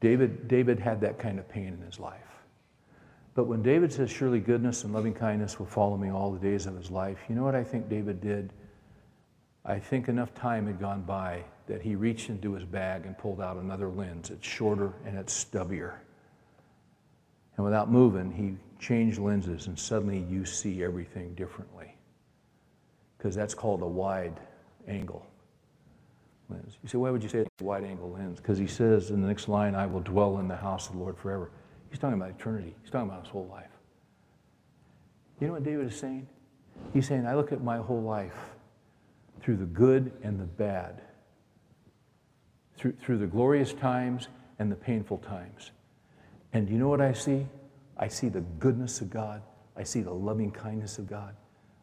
David, 0.00 0.48
David 0.48 0.78
had 0.78 1.00
that 1.00 1.18
kind 1.18 1.38
of 1.38 1.48
pain 1.48 1.68
in 1.68 1.80
his 1.80 1.98
life. 1.98 2.29
But 3.34 3.44
when 3.44 3.62
David 3.62 3.92
says, 3.92 4.10
Surely 4.10 4.40
goodness 4.40 4.84
and 4.84 4.92
loving 4.92 5.14
kindness 5.14 5.58
will 5.58 5.66
follow 5.66 5.96
me 5.96 6.10
all 6.10 6.32
the 6.32 6.38
days 6.38 6.66
of 6.66 6.76
his 6.76 6.90
life, 6.90 7.18
you 7.28 7.34
know 7.34 7.44
what 7.44 7.54
I 7.54 7.64
think 7.64 7.88
David 7.88 8.20
did? 8.20 8.52
I 9.64 9.78
think 9.78 10.08
enough 10.08 10.34
time 10.34 10.66
had 10.66 10.80
gone 10.80 11.02
by 11.02 11.44
that 11.66 11.82
he 11.82 11.94
reached 11.94 12.30
into 12.30 12.54
his 12.54 12.64
bag 12.64 13.06
and 13.06 13.16
pulled 13.16 13.40
out 13.40 13.56
another 13.56 13.88
lens. 13.88 14.30
It's 14.30 14.46
shorter 14.46 14.92
and 15.04 15.16
it's 15.16 15.44
stubbier. 15.44 15.94
And 17.56 17.64
without 17.64 17.90
moving, 17.90 18.32
he 18.32 18.56
changed 18.82 19.18
lenses, 19.18 19.66
and 19.66 19.78
suddenly 19.78 20.24
you 20.30 20.44
see 20.44 20.82
everything 20.82 21.34
differently. 21.34 21.94
Because 23.18 23.36
that's 23.36 23.54
called 23.54 23.82
a 23.82 23.86
wide 23.86 24.40
angle 24.88 25.26
lens. 26.48 26.78
You 26.82 26.88
say, 26.88 26.98
why 26.98 27.10
would 27.10 27.22
you 27.22 27.28
say 27.28 27.40
it's 27.40 27.50
a 27.60 27.64
wide 27.64 27.84
angle 27.84 28.10
lens? 28.10 28.38
Because 28.38 28.58
he 28.58 28.66
says 28.66 29.10
in 29.10 29.20
the 29.20 29.28
next 29.28 29.48
line, 29.48 29.74
I 29.74 29.86
will 29.86 30.00
dwell 30.00 30.38
in 30.38 30.48
the 30.48 30.56
house 30.56 30.88
of 30.88 30.94
the 30.94 30.98
Lord 31.00 31.18
forever. 31.18 31.50
He's 31.90 31.98
talking 31.98 32.14
about 32.14 32.30
eternity, 32.30 32.74
he's 32.82 32.90
talking 32.90 33.08
about 33.08 33.24
his 33.24 33.30
whole 33.30 33.48
life. 33.50 33.70
You 35.40 35.48
know 35.48 35.54
what 35.54 35.64
David 35.64 35.86
is 35.86 35.96
saying? 35.96 36.26
He's 36.92 37.06
saying, 37.06 37.26
I 37.26 37.34
look 37.34 37.52
at 37.52 37.62
my 37.62 37.78
whole 37.78 38.02
life 38.02 38.36
through 39.40 39.56
the 39.56 39.64
good 39.64 40.12
and 40.22 40.38
the 40.38 40.44
bad, 40.44 41.02
through, 42.76 42.92
through 43.02 43.18
the 43.18 43.26
glorious 43.26 43.72
times 43.72 44.28
and 44.58 44.70
the 44.70 44.76
painful 44.76 45.18
times. 45.18 45.72
And 46.52 46.68
you 46.68 46.78
know 46.78 46.88
what 46.88 47.00
I 47.00 47.12
see? 47.12 47.46
I 47.96 48.08
see 48.08 48.28
the 48.28 48.40
goodness 48.40 49.00
of 49.00 49.10
God. 49.10 49.42
I 49.76 49.82
see 49.82 50.00
the 50.00 50.12
loving 50.12 50.50
kindness 50.50 50.98
of 50.98 51.08
God. 51.08 51.34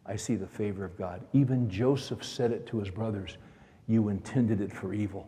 I 0.06 0.16
see 0.16 0.36
the 0.36 0.48
favor 0.48 0.86
of 0.86 0.98
God. 0.98 1.22
Even 1.34 1.70
Joseph 1.70 2.24
said 2.24 2.52
it 2.52 2.66
to 2.68 2.80
his 2.80 2.90
brothers 2.90 3.38
You 3.88 4.10
intended 4.10 4.62
it 4.62 4.72
for 4.72 4.94
evil, 4.94 5.28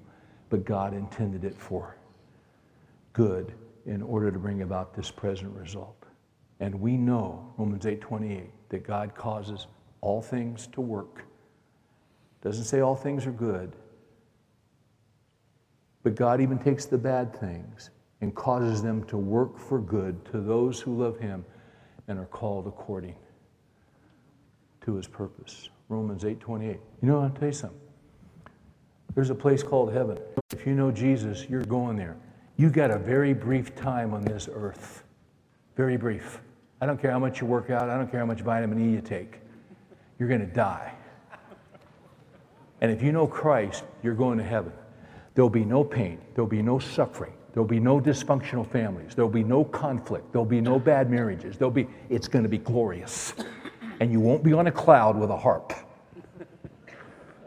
but 0.50 0.66
God 0.66 0.94
intended 0.94 1.44
it 1.44 1.56
for 1.56 1.96
good 3.14 3.54
in 3.86 4.02
order 4.02 4.32
to 4.32 4.40
bring 4.40 4.62
about 4.62 4.94
this 4.94 5.12
present 5.12 5.56
result. 5.56 6.06
And 6.60 6.80
we 6.80 6.98
know, 6.98 7.54
Romans 7.58 7.86
8 7.86 8.02
28, 8.02 8.50
that 8.70 8.84
God 8.84 9.16
causes 9.16 9.68
all 10.02 10.22
things 10.22 10.68
to 10.68 10.82
work. 10.82 11.24
Doesn't 12.42 12.66
say 12.66 12.80
all 12.82 12.96
things 12.96 13.26
are 13.26 13.32
good, 13.32 13.76
but 16.04 16.16
God 16.16 16.42
even 16.42 16.58
takes 16.58 16.86
the 16.86 16.98
bad 16.98 17.36
things 17.38 17.90
and 18.22 18.34
causes 18.36 18.82
them 18.82 19.04
to 19.06 19.18
work 19.18 19.58
for 19.58 19.80
good 19.80 20.24
to 20.26 20.40
those 20.40 20.80
who 20.80 20.98
love 20.98 21.20
Him 21.20 21.46
and 22.08 22.20
are 22.20 22.26
called 22.26 22.68
according 22.68 23.16
to 24.82 24.96
His 24.96 25.08
purpose. 25.08 25.70
Romans 25.90 26.24
8 26.26 26.40
28. 26.40 26.80
You 27.02 27.08
know, 27.08 27.22
I'll 27.22 27.30
tell 27.30 27.48
you 27.48 27.54
something. 27.54 27.80
There's 29.16 29.30
a 29.30 29.36
place 29.36 29.64
called 29.64 29.92
heaven. 29.92 30.18
If 30.52 30.66
you 30.66 30.74
know 30.74 30.92
Jesus, 30.92 31.46
you're 31.50 31.64
going 31.64 31.98
there. 31.98 32.16
You 32.60 32.70
got 32.70 32.92
a 32.92 33.00
very 33.00 33.34
brief 33.34 33.74
time 33.74 34.14
on 34.14 34.22
this 34.22 34.50
earth. 34.52 35.06
Very 35.78 35.96
brief. 35.96 36.42
I 36.82 36.86
don't 36.86 37.02
care 37.02 37.10
how 37.10 37.18
much 37.18 37.40
you 37.40 37.48
work 37.48 37.70
out, 37.70 37.90
I 37.90 37.96
don't 37.96 38.12
care 38.12 38.20
how 38.20 38.26
much 38.26 38.42
vitamin 38.42 38.86
E 38.86 38.96
you 38.96 39.00
take. 39.00 39.40
You're 40.20 40.28
going 40.28 40.42
to 40.42 40.54
die. 40.54 40.94
And 42.82 42.92
if 42.92 43.02
you 43.02 43.14
know 43.14 43.28
Christ, 43.28 43.86
you're 44.04 44.14
going 44.14 44.38
to 44.40 44.44
heaven. 44.44 44.74
There'll 45.36 45.50
be 45.50 45.64
no 45.64 45.86
pain, 45.86 46.20
there'll 46.36 46.50
be 46.50 46.62
no 46.62 46.80
suffering, 46.80 47.32
there'll 47.54 47.66
be 47.66 47.80
no 47.80 47.98
dysfunctional 47.98 48.70
families, 48.70 49.16
there'll 49.16 49.32
be 49.32 49.46
no 49.46 49.64
conflict, 49.64 50.34
there'll 50.34 50.44
be 50.44 50.60
no 50.60 50.78
bad 50.78 51.10
marriages. 51.10 51.58
There'll 51.58 51.72
be 51.72 51.88
it's 52.10 52.28
going 52.28 52.44
to 52.44 52.50
be 52.50 52.58
glorious. 52.58 53.36
And 54.02 54.12
you 54.12 54.20
won't 54.20 54.44
be 54.44 54.52
on 54.52 54.68
a 54.68 54.72
cloud 54.72 55.18
with 55.18 55.30
a 55.30 55.38
harp. 55.38 55.72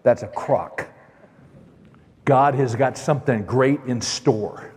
That's 0.04 0.22
a 0.22 0.28
crock. 0.28 0.88
God 2.24 2.54
has 2.54 2.74
got 2.74 2.96
something 2.96 3.44
great 3.44 3.80
in 3.86 4.00
store. 4.00 4.71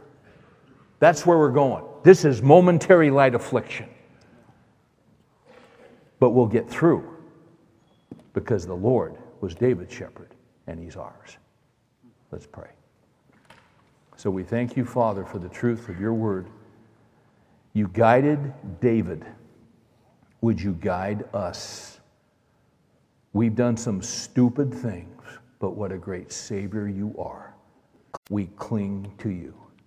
That's 0.99 1.25
where 1.25 1.37
we're 1.37 1.49
going. 1.51 1.83
This 2.03 2.25
is 2.25 2.41
momentary 2.41 3.11
light 3.11 3.35
affliction. 3.35 3.89
But 6.19 6.31
we'll 6.31 6.47
get 6.47 6.69
through 6.69 7.17
because 8.33 8.65
the 8.65 8.75
Lord 8.75 9.17
was 9.41 9.55
David's 9.55 9.93
shepherd 9.93 10.29
and 10.67 10.79
he's 10.79 10.95
ours. 10.95 11.37
Let's 12.31 12.47
pray. 12.47 12.69
So 14.17 14.29
we 14.29 14.43
thank 14.43 14.77
you, 14.77 14.85
Father, 14.85 15.25
for 15.25 15.39
the 15.39 15.49
truth 15.49 15.89
of 15.89 15.99
your 15.99 16.13
word. 16.13 16.47
You 17.73 17.89
guided 17.89 18.53
David. 18.79 19.25
Would 20.41 20.61
you 20.61 20.73
guide 20.73 21.25
us? 21.33 21.99
We've 23.33 23.55
done 23.55 23.75
some 23.75 24.01
stupid 24.01 24.73
things, 24.73 25.21
but 25.59 25.71
what 25.71 25.91
a 25.91 25.97
great 25.97 26.31
Savior 26.31 26.87
you 26.87 27.13
are. 27.19 27.53
We 28.29 28.47
cling 28.55 29.11
to 29.17 29.29
you. 29.29 29.53